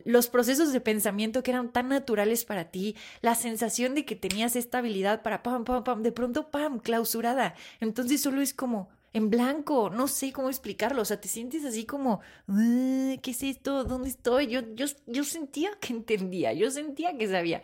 los 0.05 0.27
procesos 0.27 0.71
de 0.71 0.81
pensamiento 0.81 1.43
que 1.43 1.51
eran 1.51 1.71
tan 1.71 1.89
naturales 1.89 2.45
para 2.45 2.71
ti, 2.71 2.95
la 3.21 3.35
sensación 3.35 3.95
de 3.95 4.05
que 4.05 4.15
tenías 4.15 4.55
esta 4.55 4.79
habilidad 4.79 5.21
para 5.21 5.43
pam, 5.43 5.63
pam, 5.63 5.83
pam, 5.83 6.03
de 6.03 6.11
pronto, 6.11 6.49
pam, 6.49 6.79
clausurada. 6.79 7.55
Entonces 7.79 8.21
solo 8.21 8.41
es 8.41 8.53
como 8.53 8.89
en 9.13 9.29
blanco, 9.29 9.89
no 9.89 10.07
sé 10.07 10.31
cómo 10.31 10.49
explicarlo, 10.49 11.01
o 11.01 11.05
sea, 11.05 11.19
te 11.19 11.27
sientes 11.27 11.65
así 11.65 11.85
como, 11.85 12.21
¿qué 12.47 13.31
es 13.31 13.43
esto? 13.43 13.83
¿Dónde 13.83 14.09
estoy? 14.09 14.47
Yo, 14.47 14.61
yo, 14.75 14.85
yo 15.07 15.23
sentía 15.23 15.71
que 15.79 15.93
entendía, 15.93 16.53
yo 16.53 16.69
sentía 16.69 17.17
que 17.17 17.27
sabía. 17.27 17.61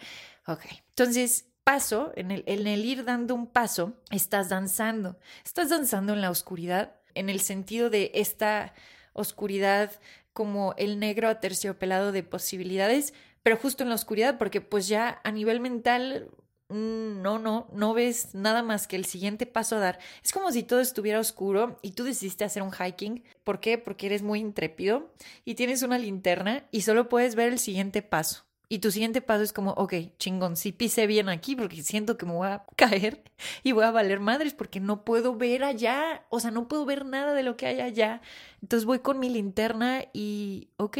Ok, 0.48 0.62
entonces 0.90 1.48
paso, 1.64 2.12
en 2.16 2.32
el, 2.32 2.44
en 2.48 2.68
el 2.68 2.86
ir 2.86 3.06
dando 3.06 3.36
un 3.36 3.48
paso, 3.48 3.94
estás 4.12 4.50
danzando, 4.50 5.18
estás 5.44 5.70
danzando 5.70 6.14
en 6.14 6.22
la 6.22 6.32
oscuridad, 6.32 6.96
en 7.16 7.30
el 7.30 7.42
sentido 7.42 7.90
de 7.90 8.12
esta 8.14 8.74
oscuridad 9.14 9.92
como 10.36 10.75
el 10.77 11.00
negro 11.00 11.30
aterciopelado 11.30 12.12
de 12.12 12.22
posibilidades, 12.22 13.13
pero 13.42 13.56
justo 13.56 13.84
en 13.84 13.89
la 13.89 13.96
oscuridad, 13.96 14.38
porque 14.38 14.60
pues 14.60 14.89
ya 14.89 15.22
a 15.24 15.32
nivel 15.32 15.62
mental 15.62 16.30
mm, 16.68 17.22
no, 17.22 17.39
no, 17.39 17.70
no 17.72 17.94
ves 17.94 18.36
nada 18.36 18.62
más 18.62 18.86
que 18.86 18.98
el 18.98 19.06
siguiente 19.06 19.46
paso 19.46 19.77
a 19.77 19.80
dar. 19.80 20.00
Es 20.22 20.34
como 20.34 20.51
si 20.51 20.63
todo 20.63 20.82
estuviera 20.82 21.22
oscuro 21.22 21.80
y 21.82 21.92
tú 21.92 22.04
decidiste 22.04 22.44
hacer 22.44 22.63
un 22.63 22.74
hiking. 22.74 23.24
¿Por 23.46 23.62
qué? 23.62 23.77
Porque 23.77 24.08
eres 24.08 24.24
muy 24.24 24.42
intrépido 24.42 25.10
y 25.46 25.56
tienes 25.56 25.84
una 25.84 25.98
linterna 25.98 26.65
y 26.70 26.82
solo 26.82 27.08
puedes 27.08 27.36
ver 27.36 27.54
el 27.54 27.60
siguiente 27.60 28.01
paso. 28.01 28.46
Y 28.69 28.79
tu 28.79 28.91
siguiente 28.91 29.22
paso 29.22 29.43
es 29.43 29.53
como, 29.53 29.72
ok, 29.72 29.93
chingón, 30.17 30.57
sí 30.57 30.72
pisé 30.72 31.07
bien 31.07 31.29
aquí 31.29 31.55
porque 31.55 31.84
siento 31.84 32.17
que 32.17 32.25
me 32.25 32.34
voy 32.34 32.48
a 32.48 32.65
caer 32.75 33.24
y 33.63 33.72
voy 33.72 33.84
a 33.84 33.91
valer 33.91 34.19
madres 34.19 34.53
porque 34.53 34.79
no 34.79 35.05
puedo 35.05 35.36
ver 35.36 35.63
allá, 35.63 36.25
o 36.29 36.39
sea, 36.39 36.51
no 36.51 36.67
puedo 36.67 36.86
ver 36.86 37.05
nada 37.05 37.34
de 37.34 37.43
lo 37.43 37.57
que 37.57 37.67
hay 37.67 37.81
allá. 37.81 38.22
Entonces 38.62 38.86
voy 38.86 39.00
con 39.00 39.19
mi 39.19 39.29
linterna 39.29 40.05
y, 40.13 40.69
ok, 40.77 41.00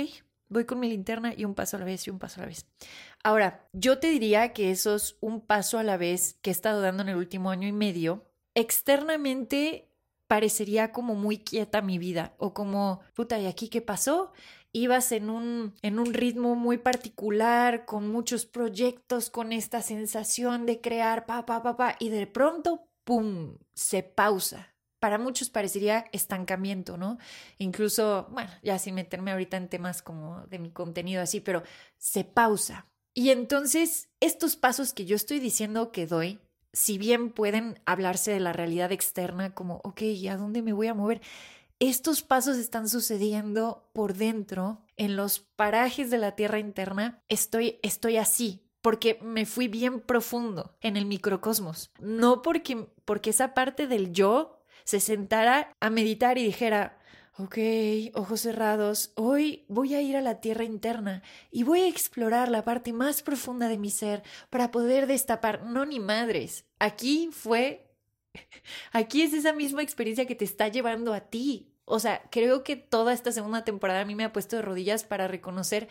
voy 0.50 0.66
con 0.66 0.80
mi 0.80 0.90
linterna 0.90 1.34
y 1.36 1.46
un 1.46 1.56
paso 1.56 1.78
a 1.78 1.80
la 1.80 1.86
vez 1.86 2.06
y 2.08 2.10
un 2.10 2.20
paso 2.20 2.40
a 2.40 2.44
la 2.44 2.48
vez. 2.48 2.66
Ahora, 3.24 3.68
yo 3.74 3.98
te 3.98 4.08
diría 4.08 4.54
que 4.54 4.72
eso 4.72 4.96
es 4.96 5.18
un 5.20 5.42
paso 5.42 5.80
a 5.80 5.84
la 5.84 5.98
vez 5.98 6.38
que 6.42 6.52
he 6.52 6.54
estado 6.54 6.82
dando 6.82 7.04
en 7.04 7.10
el 7.10 7.16
último 7.16 7.50
año 7.50 7.68
y 7.68 7.72
medio. 7.72 8.24
Externamente 8.54 9.90
parecería 10.28 10.92
como 10.92 11.16
muy 11.16 11.40
quieta 11.40 11.82
mi 11.82 11.98
vida 11.98 12.34
o 12.38 12.54
como, 12.54 13.02
puta, 13.14 13.40
¿y 13.40 13.46
aquí 13.46 13.70
qué 13.70 13.82
pasó? 13.82 14.34
Ibas 14.76 15.14
en 15.14 15.30
un, 15.30 15.74
en 15.82 16.00
un 16.00 16.14
ritmo 16.14 16.56
muy 16.56 16.78
particular, 16.78 17.86
con 17.86 18.12
muchos 18.12 18.46
proyectos, 18.46 19.30
con 19.30 19.54
esta 19.54 19.82
sensación 19.82 20.66
de 20.66 20.82
crear, 20.82 21.26
pa, 21.26 21.46
pa, 21.46 21.64
pa, 21.64 21.78
pa, 21.78 21.96
y 21.98 22.10
de 22.10 22.28
pronto, 22.28 22.90
¡pum!, 23.06 23.58
se 23.74 24.04
pausa. 24.04 24.76
Para 25.00 25.18
muchos 25.18 25.50
parecería 25.50 26.06
estancamiento, 26.12 26.98
¿no? 26.98 27.18
Incluso, 27.58 28.28
bueno, 28.32 28.52
ya 28.64 28.78
sin 28.78 28.96
meterme 28.96 29.32
ahorita 29.32 29.56
en 29.56 29.70
temas 29.70 30.02
como 30.02 30.46
de 30.48 30.60
mi 30.60 30.72
contenido 30.72 31.22
así, 31.22 31.40
pero 31.40 31.64
se 31.98 32.26
pausa. 32.26 32.88
Y 33.14 33.30
entonces, 33.30 34.10
estos 34.20 34.58
pasos 34.58 34.94
que 34.94 35.06
yo 35.06 35.16
estoy 35.16 35.40
diciendo 35.40 35.94
que 35.94 36.06
doy, 36.06 36.40
si 36.74 36.98
bien 36.98 37.32
pueden 37.32 37.80
hablarse 37.86 38.32
de 38.32 38.42
la 38.42 38.52
realidad 38.52 38.92
externa 38.92 39.54
como, 39.54 39.80
ok, 39.86 40.02
¿a 40.30 40.36
dónde 40.36 40.62
me 40.62 40.74
voy 40.74 40.88
a 40.88 40.94
mover? 40.94 41.22
Estos 41.80 42.22
pasos 42.22 42.58
están 42.58 42.88
sucediendo 42.90 43.90
por 43.94 44.14
dentro, 44.14 44.86
en 44.98 45.16
los 45.16 45.40
parajes 45.40 46.10
de 46.10 46.18
la 46.18 46.36
tierra 46.36 46.60
interna, 46.60 47.22
estoy, 47.28 47.80
estoy 47.84 48.18
así, 48.18 48.64
porque 48.82 49.20
me 49.22 49.46
fui 49.46 49.68
bien 49.68 50.00
profundo 50.00 50.78
en 50.82 50.96
el 50.96 51.06
microcosmos. 51.06 51.92
No 52.00 52.42
porque, 52.42 52.88
porque 53.04 53.32
esa 53.32 53.54
parte 53.54 53.88
del 53.88 54.14
yo 54.14 54.62
se 54.84 55.00
sentara 55.00 55.74
a 55.80 55.90
meditar 55.90 56.38
y 56.38 56.44
dijera, 56.44 57.00
ok, 57.38 57.58
ojos 58.14 58.42
cerrados, 58.42 59.12
hoy 59.16 59.66
voy 59.68 59.96
a 59.96 60.02
ir 60.02 60.16
a 60.16 60.22
la 60.22 60.40
tierra 60.40 60.64
interna 60.64 61.24
y 61.52 61.64
voy 61.64 61.82
a 61.82 61.88
explorar 61.88 62.50
la 62.50 62.64
parte 62.64 62.94
más 62.94 63.22
profunda 63.22 63.68
de 63.68 63.78
mi 63.78 63.90
ser 63.90 64.24
para 64.50 64.72
poder 64.72 65.08
destapar, 65.08 65.66
no 65.66 65.86
ni 65.86 66.00
madres. 66.00 66.66
Aquí 66.80 67.30
fue 67.32 67.85
Aquí 68.92 69.22
es 69.22 69.34
esa 69.34 69.54
misma 69.54 69.82
experiencia 69.84 70.26
que 70.26 70.36
te 70.36 70.46
está 70.46 70.68
llevando 70.68 71.14
a 71.14 71.22
ti. 71.22 71.72
O 71.86 72.00
sea, 72.00 72.24
creo 72.32 72.64
que 72.64 72.76
toda 72.76 73.14
esta 73.14 73.32
segunda 73.32 73.64
temporada 73.64 74.02
a 74.02 74.06
mí 74.06 74.16
me 74.16 74.24
ha 74.24 74.34
puesto 74.34 74.56
de 74.56 74.62
rodillas 74.64 75.04
para 75.04 75.28
reconocer 75.28 75.88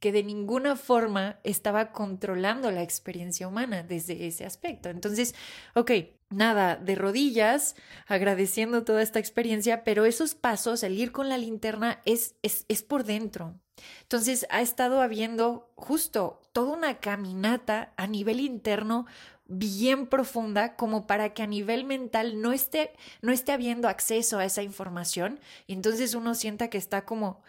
que 0.00 0.12
de 0.12 0.22
ninguna 0.22 0.76
forma 0.76 1.40
estaba 1.42 1.92
controlando 1.92 2.70
la 2.70 2.82
experiencia 2.82 3.48
humana 3.48 3.82
desde 3.82 4.26
ese 4.26 4.44
aspecto. 4.44 4.88
Entonces, 4.90 5.34
ok, 5.74 5.90
nada, 6.30 6.76
de 6.76 6.94
rodillas, 6.94 7.74
agradeciendo 8.06 8.84
toda 8.84 9.02
esta 9.02 9.18
experiencia, 9.18 9.84
pero 9.84 10.04
esos 10.04 10.34
pasos, 10.34 10.82
el 10.82 10.98
ir 10.98 11.12
con 11.12 11.28
la 11.28 11.38
linterna, 11.38 12.00
es, 12.04 12.36
es, 12.42 12.64
es 12.68 12.82
por 12.82 13.04
dentro. 13.04 13.58
Entonces, 14.02 14.46
ha 14.50 14.60
estado 14.60 15.00
habiendo 15.00 15.72
justo 15.76 16.40
toda 16.52 16.76
una 16.76 16.98
caminata 16.98 17.92
a 17.96 18.06
nivel 18.06 18.40
interno 18.40 19.06
bien 19.48 20.06
profunda 20.06 20.76
como 20.76 21.06
para 21.06 21.34
que 21.34 21.42
a 21.42 21.46
nivel 21.46 21.84
mental 21.84 22.40
no 22.40 22.52
esté, 22.52 22.92
no 23.22 23.32
esté 23.32 23.52
habiendo 23.52 23.88
acceso 23.88 24.38
a 24.38 24.44
esa 24.44 24.62
información 24.62 25.40
y 25.66 25.72
entonces 25.72 26.14
uno 26.14 26.34
sienta 26.34 26.68
que 26.68 26.78
está 26.78 27.04
como, 27.06 27.40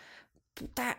puta, 0.53 0.98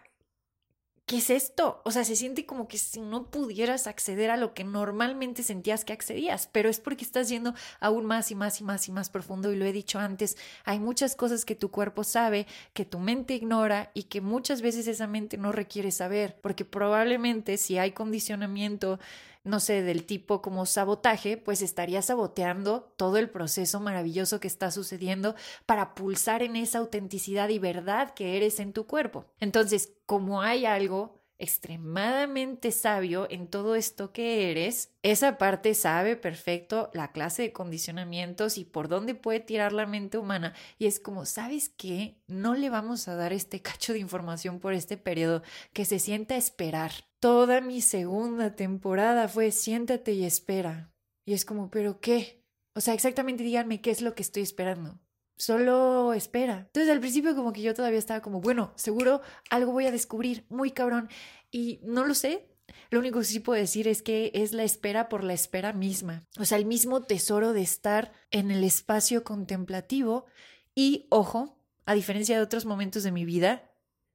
¿qué 1.10 1.16
es 1.16 1.30
esto? 1.30 1.80
O 1.84 1.90
sea, 1.90 2.04
se 2.04 2.14
siente 2.14 2.46
como 2.46 2.68
que 2.68 2.78
si 2.78 3.00
no 3.00 3.32
pudieras 3.32 3.88
acceder 3.88 4.30
a 4.30 4.36
lo 4.36 4.54
que 4.54 4.62
normalmente 4.62 5.42
sentías 5.42 5.84
que 5.84 5.92
accedías, 5.92 6.48
pero 6.52 6.68
es 6.68 6.78
porque 6.78 7.04
estás 7.04 7.28
yendo 7.28 7.52
aún 7.80 8.04
más 8.04 8.30
y 8.30 8.36
más 8.36 8.60
y 8.60 8.64
más 8.64 8.86
y 8.86 8.92
más 8.92 9.10
profundo 9.10 9.50
y 9.52 9.56
lo 9.56 9.64
he 9.64 9.72
dicho 9.72 9.98
antes, 9.98 10.36
hay 10.64 10.78
muchas 10.78 11.16
cosas 11.16 11.44
que 11.44 11.56
tu 11.56 11.72
cuerpo 11.72 12.04
sabe, 12.04 12.46
que 12.74 12.84
tu 12.84 13.00
mente 13.00 13.34
ignora 13.34 13.90
y 13.92 14.04
que 14.04 14.20
muchas 14.20 14.62
veces 14.62 14.86
esa 14.86 15.08
mente 15.08 15.36
no 15.36 15.50
requiere 15.50 15.90
saber, 15.90 16.38
porque 16.42 16.64
probablemente 16.64 17.56
si 17.56 17.76
hay 17.76 17.90
condicionamiento 17.90 19.00
no 19.42 19.60
sé, 19.60 19.82
del 19.82 20.04
tipo 20.04 20.42
como 20.42 20.66
sabotaje, 20.66 21.36
pues 21.36 21.62
estaría 21.62 22.02
saboteando 22.02 22.92
todo 22.96 23.16
el 23.16 23.30
proceso 23.30 23.80
maravilloso 23.80 24.40
que 24.40 24.48
está 24.48 24.70
sucediendo 24.70 25.34
para 25.66 25.94
pulsar 25.94 26.42
en 26.42 26.56
esa 26.56 26.78
autenticidad 26.78 27.48
y 27.48 27.58
verdad 27.58 28.12
que 28.14 28.36
eres 28.36 28.60
en 28.60 28.72
tu 28.72 28.86
cuerpo. 28.86 29.24
Entonces, 29.38 29.92
como 30.06 30.42
hay 30.42 30.66
algo 30.66 31.19
extremadamente 31.40 32.70
sabio 32.70 33.26
en 33.30 33.48
todo 33.48 33.74
esto 33.74 34.12
que 34.12 34.50
eres, 34.50 34.92
esa 35.02 35.38
parte 35.38 35.74
sabe 35.74 36.16
perfecto 36.16 36.90
la 36.92 37.10
clase 37.10 37.42
de 37.42 37.52
condicionamientos 37.52 38.58
y 38.58 38.64
por 38.64 38.88
dónde 38.88 39.14
puede 39.14 39.40
tirar 39.40 39.72
la 39.72 39.86
mente 39.86 40.18
humana. 40.18 40.54
Y 40.78 40.86
es 40.86 41.00
como, 41.00 41.24
¿sabes 41.24 41.70
qué? 41.70 42.16
No 42.28 42.54
le 42.54 42.70
vamos 42.70 43.08
a 43.08 43.16
dar 43.16 43.32
este 43.32 43.60
cacho 43.62 43.92
de 43.92 43.98
información 43.98 44.60
por 44.60 44.74
este 44.74 44.96
periodo 44.96 45.42
que 45.72 45.84
se 45.84 45.98
sienta 45.98 46.34
a 46.34 46.38
esperar. 46.38 46.92
Toda 47.18 47.60
mi 47.60 47.80
segunda 47.80 48.54
temporada 48.54 49.26
fue 49.28 49.50
siéntate 49.50 50.12
y 50.12 50.24
espera. 50.24 50.92
Y 51.24 51.32
es 51.32 51.44
como, 51.44 51.70
¿pero 51.70 52.00
qué? 52.00 52.44
O 52.74 52.80
sea, 52.80 52.94
exactamente 52.94 53.42
díganme 53.42 53.80
qué 53.80 53.90
es 53.90 54.00
lo 54.00 54.14
que 54.14 54.22
estoy 54.22 54.42
esperando. 54.42 54.98
Solo 55.40 56.12
espera. 56.12 56.66
Entonces 56.66 56.92
al 56.92 57.00
principio 57.00 57.34
como 57.34 57.54
que 57.54 57.62
yo 57.62 57.72
todavía 57.72 57.98
estaba 57.98 58.20
como, 58.20 58.42
bueno, 58.42 58.74
seguro 58.76 59.22
algo 59.48 59.72
voy 59.72 59.86
a 59.86 59.90
descubrir, 59.90 60.44
muy 60.50 60.70
cabrón. 60.70 61.08
Y 61.50 61.80
no 61.82 62.04
lo 62.04 62.12
sé. 62.12 62.46
Lo 62.90 62.98
único 62.98 63.20
que 63.20 63.24
sí 63.24 63.40
puedo 63.40 63.58
decir 63.58 63.88
es 63.88 64.02
que 64.02 64.30
es 64.34 64.52
la 64.52 64.64
espera 64.64 65.08
por 65.08 65.24
la 65.24 65.32
espera 65.32 65.72
misma. 65.72 66.26
O 66.38 66.44
sea, 66.44 66.58
el 66.58 66.66
mismo 66.66 67.04
tesoro 67.04 67.54
de 67.54 67.62
estar 67.62 68.12
en 68.30 68.50
el 68.50 68.62
espacio 68.64 69.24
contemplativo. 69.24 70.26
Y, 70.74 71.06
ojo, 71.08 71.56
a 71.86 71.94
diferencia 71.94 72.36
de 72.36 72.42
otros 72.42 72.66
momentos 72.66 73.02
de 73.02 73.10
mi 73.10 73.24
vida, 73.24 73.72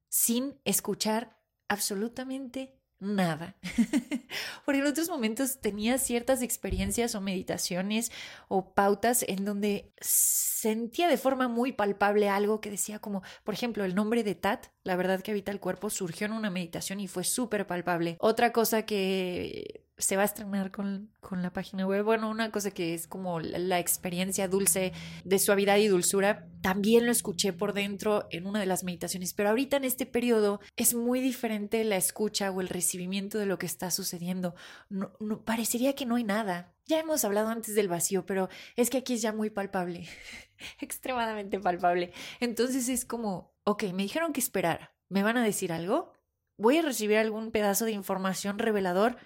sin 0.10 0.60
escuchar 0.64 1.40
absolutamente 1.68 2.78
nada. 3.00 3.58
Porque 4.66 4.80
en 4.80 4.88
otros 4.88 5.10
momentos 5.10 5.60
tenía 5.60 5.98
ciertas 5.98 6.42
experiencias 6.42 7.16
o 7.16 7.22
meditaciones 7.22 8.12
o 8.48 8.74
pautas 8.74 9.24
en 9.28 9.46
donde 9.46 9.92
sentía 10.02 11.08
de 11.08 11.18
forma 11.18 11.48
muy 11.48 11.72
palpable 11.72 12.30
algo 12.30 12.62
que 12.62 12.72
decía 12.72 13.00
como, 13.00 13.22
por 13.44 13.54
ejemplo, 13.54 13.86
el 13.86 13.96
nombre 13.96 14.24
de 14.24 14.36
Tat, 14.36 14.68
la 14.84 14.96
verdad 14.96 15.22
que 15.22 15.32
habita 15.32 15.52
el 15.52 15.60
cuerpo, 15.60 15.90
surgió 15.90 16.26
en 16.26 16.34
una 16.34 16.50
meditación 16.50 17.00
y 17.00 17.08
fue 17.08 17.24
súper 17.24 17.68
palpable. 17.68 18.18
Otra 18.20 18.52
cosa 18.52 18.86
que 18.86 19.86
se 19.98 20.18
va 20.18 20.24
a 20.24 20.26
estrenar 20.26 20.72
con, 20.72 21.10
con, 21.22 21.42
la 21.42 21.54
página 21.54 21.88
web. 21.88 22.04
Bueno, 22.04 22.30
una 22.30 22.52
cosa 22.52 22.72
que 22.72 22.94
es 22.94 23.08
como 23.08 23.40
la, 23.40 23.80
experiencia 23.80 24.48
dulce 24.48 24.92
de 25.24 25.40
suavidad 25.40 25.78
y 25.78 25.88
dulzura, 25.88 26.48
también 26.62 27.06
lo 27.06 27.12
escuché 27.12 27.54
por 27.54 27.74
dentro 27.74 28.28
en 28.30 28.46
una 28.46 28.60
de 28.60 28.66
las 28.66 28.84
meditaciones, 28.84 29.34
pero 29.34 29.50
ahorita 29.50 29.78
en 29.78 29.86
este 29.86 30.06
periodo 30.06 30.60
es 30.76 30.94
muy 30.94 31.22
diferente 31.22 31.84
la 31.84 31.96
escucha 31.96 32.52
o 32.52 32.60
el 32.60 32.68
recibimiento 32.68 33.38
de 33.38 33.46
lo 33.46 33.58
que 33.58 33.68
está 33.68 33.90
sucediendo. 33.92 34.25
No, 34.34 35.14
parecería 35.46 35.94
que 35.94 36.06
no 36.06 36.16
hay 36.16 36.24
nada. 36.24 36.74
Ya 36.86 37.00
hemos 37.00 37.24
hablado 37.26 37.50
antes 37.50 37.76
del 37.76 37.88
vacío, 37.88 38.26
pero 38.26 38.50
es 38.76 38.90
que 38.90 38.98
aquí 38.98 39.14
es 39.14 39.22
ya 39.22 39.34
muy 39.34 39.50
palpable, 39.50 40.08
extremadamente 40.80 41.60
palpable. 41.60 42.12
Entonces 42.40 42.90
es 42.90 43.06
como, 43.06 43.54
ok, 43.64 43.84
me 43.94 44.04
dijeron 44.04 44.34
que 44.34 44.40
esperara. 44.40 44.96
¿Me 45.10 45.24
van 45.24 45.38
a 45.38 45.44
decir 45.44 45.72
algo? 45.72 46.14
¿Voy 46.58 46.78
a 46.78 46.82
recibir 46.82 47.18
algún 47.18 47.52
pedazo 47.52 47.86
de 47.86 47.92
información 47.92 48.60
revelador? 48.60 49.18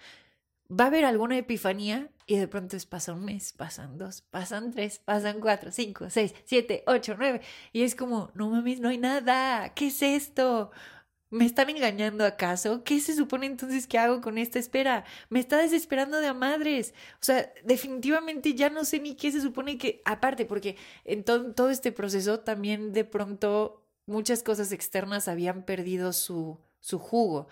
va 0.69 0.85
a 0.85 0.87
haber 0.87 1.05
alguna 1.05 1.37
epifanía 1.37 2.09
y 2.25 2.37
de 2.37 2.47
pronto 2.47 2.77
es 2.77 2.85
pasa 2.85 3.13
un 3.13 3.25
mes, 3.25 3.53
pasan 3.53 3.97
dos, 3.97 4.21
pasan 4.21 4.71
tres, 4.71 4.99
pasan 4.99 5.39
cuatro, 5.39 5.71
cinco, 5.71 6.09
seis, 6.09 6.33
siete, 6.45 6.83
ocho, 6.85 7.15
nueve. 7.17 7.41
Y 7.73 7.81
es 7.83 7.95
como, 7.95 8.31
no 8.35 8.49
mames, 8.49 8.79
no 8.79 8.89
hay 8.89 8.99
nada. 8.99 9.73
¿Qué 9.73 9.87
es 9.87 10.01
esto? 10.01 10.71
¿Me 11.31 11.45
están 11.45 11.69
engañando 11.69 12.25
acaso? 12.25 12.83
¿Qué 12.83 12.99
se 12.99 13.15
supone 13.15 13.45
entonces 13.45 13.85
que 13.85 13.99
hago 13.99 14.19
con 14.19 14.39
esta 14.39 14.57
espera? 14.57 15.05
Me 15.29 15.39
está 15.39 15.57
desesperando 15.57 16.19
de 16.19 16.27
a 16.27 16.33
madres. 16.33 16.93
O 17.15 17.23
sea, 17.25 17.53
definitivamente 17.63 18.55
ya 18.55 18.69
no 18.71 18.83
sé 18.83 18.99
ni 18.99 19.15
qué 19.15 19.31
se 19.31 19.41
supone 19.41 19.77
que, 19.77 20.01
aparte, 20.05 20.45
porque 20.45 20.75
en 21.05 21.23
todo 21.23 21.69
este 21.69 21.91
proceso 21.91 22.39
también 22.39 22.93
de 22.93 23.05
pronto 23.05 23.85
muchas 24.07 24.41
cosas 24.41 24.71
externas 24.71 25.27
habían 25.27 25.63
perdido 25.63 26.13
su, 26.13 26.57
su 26.79 26.97
jugo. 26.97 27.47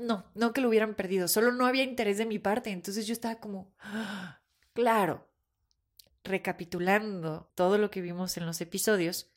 No, 0.00 0.24
no 0.34 0.52
que 0.52 0.62
lo 0.62 0.68
hubieran 0.68 0.94
perdido, 0.94 1.28
solo 1.28 1.52
no 1.52 1.66
había 1.66 1.82
interés 1.82 2.18
de 2.18 2.26
mi 2.26 2.38
parte. 2.38 2.70
Entonces 2.70 3.06
yo 3.06 3.12
estaba 3.12 3.36
como, 3.36 3.70
¡Ah! 3.80 4.40
claro, 4.72 5.28
recapitulando 6.24 7.50
todo 7.54 7.78
lo 7.78 7.90
que 7.90 8.00
vimos 8.00 8.36
en 8.36 8.46
los 8.46 8.60
episodios, 8.60 9.30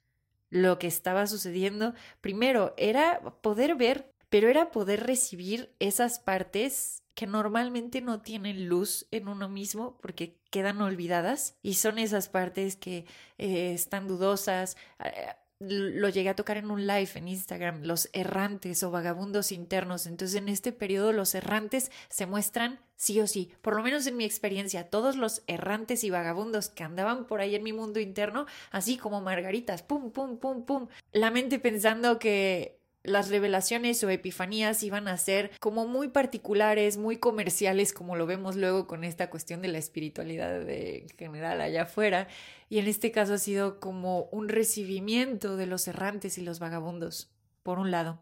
lo 0.51 0.77
que 0.77 0.85
estaba 0.85 1.25
sucediendo, 1.25 1.95
primero 2.19 2.75
era 2.77 3.21
poder 3.41 3.75
ver, 3.75 4.11
pero 4.29 4.49
era 4.49 4.69
poder 4.69 5.07
recibir 5.07 5.73
esas 5.79 6.19
partes 6.19 7.01
que 7.15 7.25
normalmente 7.25 8.01
no 8.01 8.21
tienen 8.21 8.67
luz 8.67 9.07
en 9.11 9.27
uno 9.27 9.49
mismo 9.49 9.97
porque 10.01 10.37
quedan 10.49 10.81
olvidadas 10.81 11.55
y 11.61 11.75
son 11.75 11.97
esas 11.97 12.29
partes 12.29 12.75
que 12.75 13.05
eh, 13.37 13.73
están 13.73 14.07
dudosas, 14.07 14.77
eh, 15.03 15.33
lo 15.61 16.09
llegué 16.09 16.29
a 16.29 16.35
tocar 16.35 16.57
en 16.57 16.71
un 16.71 16.87
live 16.87 17.09
en 17.13 17.27
Instagram, 17.27 17.83
los 17.83 18.09
errantes 18.13 18.81
o 18.81 18.89
vagabundos 18.89 19.51
internos. 19.51 20.07
Entonces, 20.07 20.35
en 20.37 20.49
este 20.49 20.71
periodo, 20.71 21.13
los 21.13 21.35
errantes 21.35 21.91
se 22.09 22.25
muestran 22.25 22.79
sí 22.95 23.19
o 23.19 23.27
sí. 23.27 23.51
Por 23.61 23.75
lo 23.75 23.83
menos 23.83 24.07
en 24.07 24.17
mi 24.17 24.25
experiencia, 24.25 24.89
todos 24.89 25.15
los 25.15 25.43
errantes 25.45 26.03
y 26.03 26.09
vagabundos 26.09 26.69
que 26.69 26.83
andaban 26.83 27.25
por 27.27 27.41
ahí 27.41 27.55
en 27.55 27.63
mi 27.63 27.73
mundo 27.73 27.99
interno, 27.99 28.47
así 28.71 28.97
como 28.97 29.21
margaritas, 29.21 29.83
pum, 29.83 30.11
pum, 30.11 30.37
pum, 30.37 30.65
pum. 30.65 30.87
La 31.11 31.29
mente 31.29 31.59
pensando 31.59 32.17
que 32.17 32.80
las 33.03 33.29
revelaciones 33.29 34.03
o 34.03 34.09
epifanías 34.09 34.83
iban 34.83 35.07
a 35.07 35.17
ser 35.17 35.51
como 35.59 35.87
muy 35.87 36.09
particulares, 36.09 36.97
muy 36.97 37.17
comerciales, 37.17 37.93
como 37.93 38.15
lo 38.15 38.25
vemos 38.25 38.55
luego 38.55 38.87
con 38.87 39.03
esta 39.03 39.29
cuestión 39.29 39.61
de 39.61 39.69
la 39.69 39.79
espiritualidad 39.79 40.59
de, 40.59 41.07
general 41.17 41.61
allá 41.61 41.83
afuera. 41.83 42.27
Y 42.69 42.79
en 42.79 42.87
este 42.87 43.11
caso 43.11 43.33
ha 43.33 43.37
sido 43.39 43.79
como 43.79 44.25
un 44.31 44.49
recibimiento 44.49 45.57
de 45.57 45.65
los 45.65 45.87
errantes 45.87 46.37
y 46.37 46.41
los 46.41 46.59
vagabundos, 46.59 47.31
por 47.63 47.79
un 47.79 47.91
lado. 47.91 48.21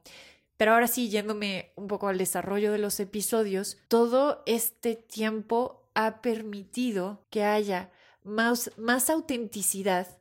Pero 0.58 0.74
ahora 0.74 0.88
sí, 0.88 1.10
yéndome 1.10 1.72
un 1.76 1.88
poco 1.88 2.08
al 2.08 2.18
desarrollo 2.18 2.72
de 2.72 2.80
los 2.80 3.00
episodios, 3.00 3.78
todo 3.88 4.44
este 4.46 4.96
tiempo 4.96 5.90
ha 5.94 6.22
permitido 6.22 7.26
que 7.30 7.44
haya 7.44 7.92
más, 8.24 8.72
más 8.78 9.10
autenticidad 9.10 10.19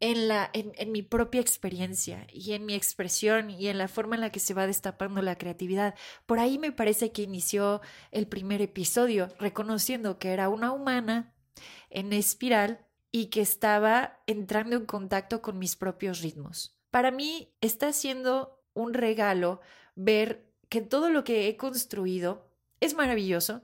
en, 0.00 0.28
la, 0.28 0.50
en, 0.52 0.72
en, 0.76 0.92
mi 0.92 1.02
propia 1.02 1.40
experiencia 1.40 2.26
y 2.32 2.52
en 2.52 2.66
mi 2.66 2.74
expresión 2.74 3.50
y 3.50 3.68
en 3.68 3.78
la 3.78 3.88
forma 3.88 4.14
en 4.14 4.20
la 4.20 4.30
que 4.30 4.40
se 4.40 4.54
va 4.54 4.66
destapando 4.66 5.22
la 5.22 5.36
creatividad. 5.36 5.94
Por 6.26 6.38
ahí 6.38 6.58
me 6.58 6.72
parece 6.72 7.12
que 7.12 7.22
inició 7.22 7.80
el 8.10 8.26
primer 8.26 8.62
episodio, 8.62 9.28
reconociendo 9.38 10.18
que 10.18 10.30
era 10.30 10.48
una 10.48 10.72
humana 10.72 11.34
en 11.90 12.12
espiral 12.12 12.86
y 13.10 13.26
que 13.26 13.40
estaba 13.40 14.20
entrando 14.26 14.76
en 14.76 14.86
contacto 14.86 15.42
con 15.42 15.58
mis 15.58 15.76
propios 15.76 16.20
ritmos. 16.20 16.78
Para 16.90 17.10
mí 17.10 17.52
está 17.60 17.92
siendo 17.92 18.62
un 18.74 18.94
regalo 18.94 19.60
ver 19.94 20.46
que 20.68 20.80
todo 20.80 21.10
lo 21.10 21.24
que 21.24 21.48
he 21.48 21.56
construido 21.56 22.46
es 22.80 22.94
maravilloso, 22.94 23.62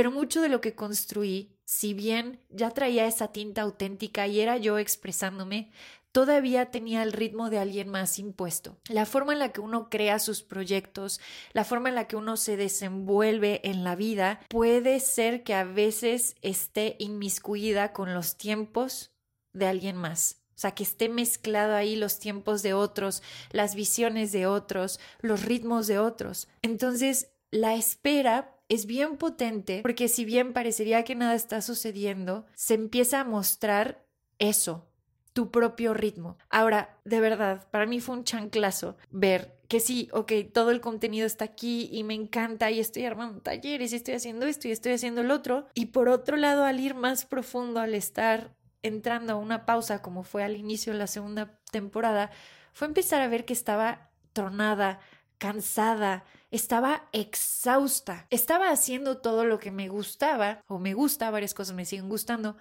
pero 0.00 0.12
mucho 0.12 0.40
de 0.40 0.48
lo 0.48 0.62
que 0.62 0.74
construí 0.74 1.58
si 1.66 1.92
bien 1.92 2.40
ya 2.48 2.70
traía 2.70 3.06
esa 3.06 3.32
tinta 3.32 3.60
auténtica 3.60 4.26
y 4.26 4.40
era 4.40 4.56
yo 4.56 4.78
expresándome, 4.78 5.72
todavía 6.10 6.70
tenía 6.70 7.02
el 7.02 7.12
ritmo 7.12 7.50
de 7.50 7.58
alguien 7.58 7.90
más 7.90 8.18
impuesto. 8.18 8.78
La 8.88 9.04
forma 9.04 9.34
en 9.34 9.40
la 9.40 9.52
que 9.52 9.60
uno 9.60 9.90
crea 9.90 10.18
sus 10.18 10.42
proyectos, 10.42 11.20
la 11.52 11.66
forma 11.66 11.90
en 11.90 11.96
la 11.96 12.08
que 12.08 12.16
uno 12.16 12.38
se 12.38 12.56
desenvuelve 12.56 13.60
en 13.68 13.84
la 13.84 13.94
vida, 13.94 14.40
puede 14.48 15.00
ser 15.00 15.42
que 15.42 15.52
a 15.52 15.64
veces 15.64 16.34
esté 16.40 16.96
inmiscuida 16.98 17.92
con 17.92 18.14
los 18.14 18.38
tiempos 18.38 19.12
de 19.52 19.66
alguien 19.66 19.96
más. 19.96 20.40
O 20.56 20.60
sea, 20.60 20.70
que 20.70 20.82
esté 20.82 21.10
mezclado 21.10 21.74
ahí 21.74 21.94
los 21.94 22.18
tiempos 22.18 22.62
de 22.62 22.72
otros, 22.72 23.22
las 23.50 23.74
visiones 23.74 24.32
de 24.32 24.46
otros, 24.46 24.98
los 25.20 25.44
ritmos 25.44 25.86
de 25.88 25.98
otros. 25.98 26.48
Entonces, 26.62 27.34
la 27.50 27.74
espera 27.74 28.56
es 28.70 28.86
bien 28.86 29.18
potente 29.18 29.80
porque 29.82 30.08
si 30.08 30.24
bien 30.24 30.54
parecería 30.54 31.04
que 31.04 31.14
nada 31.14 31.34
está 31.34 31.60
sucediendo, 31.60 32.46
se 32.54 32.74
empieza 32.74 33.20
a 33.20 33.24
mostrar 33.24 34.06
eso, 34.38 34.88
tu 35.32 35.50
propio 35.50 35.92
ritmo. 35.92 36.38
Ahora, 36.48 36.98
de 37.04 37.20
verdad, 37.20 37.68
para 37.70 37.84
mí 37.84 38.00
fue 38.00 38.16
un 38.16 38.24
chanclazo 38.24 38.96
ver 39.10 39.58
que 39.68 39.80
sí, 39.80 40.08
ok, 40.12 40.32
todo 40.52 40.70
el 40.70 40.80
contenido 40.80 41.26
está 41.26 41.44
aquí 41.44 41.88
y 41.92 42.04
me 42.04 42.14
encanta 42.14 42.70
y 42.70 42.80
estoy 42.80 43.04
armando 43.04 43.40
talleres 43.40 43.92
y 43.92 43.96
estoy 43.96 44.14
haciendo 44.14 44.46
esto 44.46 44.66
y 44.68 44.72
estoy 44.72 44.92
haciendo 44.92 45.20
el 45.20 45.30
otro. 45.30 45.66
Y 45.74 45.86
por 45.86 46.08
otro 46.08 46.36
lado, 46.36 46.64
al 46.64 46.80
ir 46.80 46.94
más 46.94 47.24
profundo, 47.24 47.80
al 47.80 47.94
estar 47.94 48.56
entrando 48.82 49.32
a 49.32 49.36
una 49.36 49.66
pausa 49.66 50.00
como 50.00 50.22
fue 50.22 50.42
al 50.42 50.56
inicio 50.56 50.92
de 50.92 50.98
la 50.98 51.06
segunda 51.06 51.60
temporada, 51.70 52.30
fue 52.72 52.88
empezar 52.88 53.20
a 53.20 53.28
ver 53.28 53.44
que 53.44 53.52
estaba 53.52 54.10
tronada, 54.32 55.00
cansada, 55.40 56.24
estaba 56.50 57.08
exhausta, 57.12 58.26
estaba 58.28 58.70
haciendo 58.70 59.18
todo 59.18 59.44
lo 59.44 59.58
que 59.58 59.70
me 59.70 59.88
gustaba 59.88 60.62
o 60.68 60.78
me 60.78 60.92
gusta, 60.92 61.30
varias 61.30 61.54
cosas 61.54 61.74
me 61.74 61.86
siguen 61.86 62.10
gustando, 62.10 62.56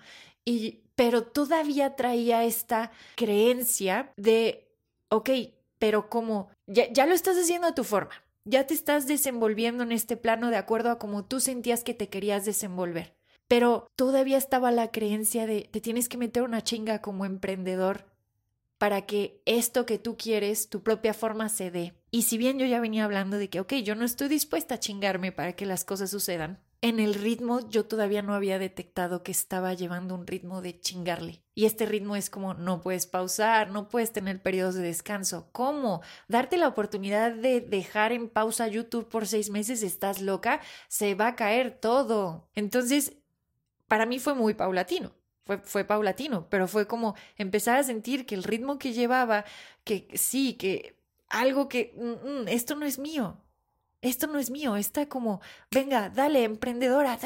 y, 0.46 0.80
pero 0.96 1.24
todavía 1.24 1.98
traía 1.98 2.46
esta 2.46 2.92
creencia 3.16 4.14
de, 4.16 4.72
ok, 5.10 5.30
pero 5.78 6.10
como 6.10 6.50
ya, 6.68 6.92
ya 6.92 7.06
lo 7.06 7.14
estás 7.14 7.38
haciendo 7.38 7.68
a 7.68 7.76
tu 7.76 7.84
forma, 7.84 8.14
ya 8.46 8.66
te 8.66 8.74
estás 8.74 9.08
desenvolviendo 9.08 9.84
en 9.84 9.92
este 9.92 10.16
plano 10.16 10.50
de 10.50 10.58
acuerdo 10.58 10.90
a 10.90 11.00
como 11.00 11.26
tú 11.26 11.42
sentías 11.42 11.84
que 11.84 11.94
te 11.94 12.08
querías 12.08 12.46
desenvolver. 12.46 13.14
Pero 13.50 13.88
todavía 13.96 14.38
estaba 14.38 14.72
la 14.72 14.92
creencia 14.92 15.48
de 15.48 15.68
te 15.70 15.82
tienes 15.82 16.08
que 16.08 16.18
meter 16.18 16.44
una 16.44 16.64
chinga 16.64 17.02
como 17.02 17.26
emprendedor 17.26 18.06
para 18.78 19.06
que 19.06 19.42
esto 19.46 19.86
que 19.86 20.00
tú 20.00 20.16
quieres, 20.18 20.70
tu 20.70 20.82
propia 20.82 21.14
forma 21.14 21.50
se 21.50 21.72
dé. 21.72 21.99
Y 22.12 22.24
si 22.24 22.38
bien 22.38 22.58
yo 22.58 22.66
ya 22.66 22.80
venía 22.80 23.06
hablando 23.06 23.38
de 23.38 23.50
que, 23.50 23.60
ok, 23.60 23.74
yo 23.76 23.96
no 23.96 24.06
estoy 24.06 24.30
dispuesta 24.30 24.76
a 24.76 24.80
chingarme 24.80 25.32
para 25.32 25.54
que 25.54 25.66
las 25.66 25.86
cosas 25.86 26.10
sucedan, 26.10 26.60
en 26.82 27.00
el 27.00 27.14
ritmo 27.14 27.68
yo 27.70 27.86
todavía 27.86 28.22
no 28.22 28.34
había 28.34 28.58
detectado 28.58 29.22
que 29.22 29.32
estaba 29.32 29.74
llevando 29.74 30.16
un 30.16 30.26
ritmo 30.26 30.62
de 30.62 30.80
chingarle. 30.80 31.44
Y 31.54 31.66
este 31.66 31.86
ritmo 31.86 32.16
es 32.16 32.30
como 32.30 32.54
no 32.54 32.82
puedes 32.82 33.06
pausar, 33.06 33.70
no 33.70 33.90
puedes 33.90 34.14
tener 34.14 34.42
periodos 34.42 34.76
de 34.76 34.84
descanso. 34.84 35.50
¿Cómo? 35.52 36.02
Darte 36.28 36.58
la 36.58 36.70
oportunidad 36.70 37.34
de 37.34 37.62
dejar 37.62 38.12
en 38.14 38.30
pausa 38.30 38.68
YouTube 38.68 39.10
por 39.10 39.28
seis 39.28 39.50
meses, 39.50 39.84
estás 39.84 40.22
loca, 40.22 40.62
se 40.88 41.16
va 41.16 41.28
a 41.28 41.36
caer 41.36 41.78
todo. 41.80 42.48
Entonces, 42.56 43.18
para 43.88 44.06
mí 44.06 44.20
fue 44.20 44.34
muy 44.34 44.54
paulatino 44.54 45.14
fue, 45.64 45.84
paulatino, 45.84 46.48
pero 46.50 46.68
fue 46.68 46.88
como 46.88 47.16
empezar 47.38 47.80
a 47.80 47.84
sentir 47.84 48.26
que 48.26 48.36
el 48.36 48.44
ritmo 48.44 48.78
que 48.78 48.94
llevaba, 48.94 49.46
que 49.84 50.08
sí, 50.14 50.54
que 50.54 50.99
algo 51.30 51.70
que, 51.70 51.94
mm, 51.96 52.44
mm, 52.44 52.48
esto 52.48 52.76
no 52.76 52.86
es 52.86 53.00
mío, 53.00 53.38
esto 54.02 54.28
no 54.28 54.40
es 54.40 54.50
mío, 54.50 54.78
está 54.78 55.10
como, 55.10 55.42
venga, 55.72 56.10
dale, 56.10 56.44
emprendedora, 56.44 57.20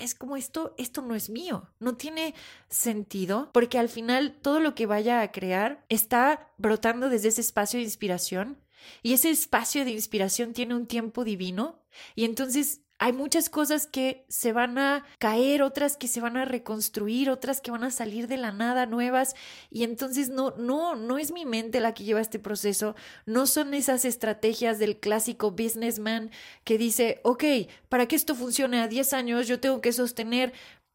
es 0.00 0.14
como 0.14 0.36
esto, 0.36 0.74
esto 0.78 1.02
no 1.02 1.14
es 1.14 1.30
mío, 1.30 1.68
no 1.80 1.96
tiene 1.96 2.34
sentido, 2.68 3.50
porque 3.52 3.78
al 3.78 3.88
final 3.88 4.38
todo 4.40 4.60
lo 4.60 4.74
que 4.74 4.86
vaya 4.86 5.20
a 5.20 5.32
crear 5.32 5.84
está 5.88 6.52
brotando 6.58 7.08
desde 7.08 7.28
ese 7.28 7.40
espacio 7.40 7.78
de 7.78 7.84
inspiración 7.84 8.58
y 9.02 9.14
ese 9.14 9.30
espacio 9.30 9.84
de 9.84 9.92
inspiración 9.92 10.52
tiene 10.52 10.74
un 10.74 10.86
tiempo 10.86 11.24
divino 11.24 11.82
y 12.14 12.24
entonces 12.24 12.82
hay 13.02 13.12
muchas 13.12 13.50
cosas 13.50 13.88
que 13.88 14.24
se 14.28 14.52
van 14.52 14.78
a 14.78 15.04
caer, 15.18 15.62
otras 15.62 15.96
que 15.96 16.06
se 16.06 16.20
van 16.20 16.36
a 16.36 16.44
reconstruir, 16.44 17.30
otras 17.30 17.60
que 17.60 17.72
van 17.72 17.82
a 17.82 17.90
salir 17.90 18.28
de 18.28 18.36
la 18.36 18.52
nada 18.52 18.86
nuevas. 18.86 19.34
Y 19.70 19.82
entonces 19.82 20.28
no 20.28 20.52
no 20.56 20.94
no 20.94 21.18
es 21.18 21.32
mi 21.32 21.44
mente 21.44 21.80
la 21.80 21.94
que 21.94 22.04
lleva 22.04 22.20
este 22.20 22.38
proceso, 22.38 22.94
no 23.26 23.48
son 23.48 23.74
esas 23.74 24.04
estrategias 24.04 24.78
del 24.78 25.00
clásico 25.00 25.50
businessman 25.50 26.30
que 26.62 26.78
dice, 26.78 27.18
ok, 27.24 27.42
para 27.88 28.06
que 28.06 28.14
esto 28.14 28.36
funcione 28.36 28.80
a 28.80 28.86
10 28.86 29.14
años 29.14 29.48
yo 29.48 29.58
tengo 29.58 29.80
que 29.80 29.92
sostener 29.92 30.52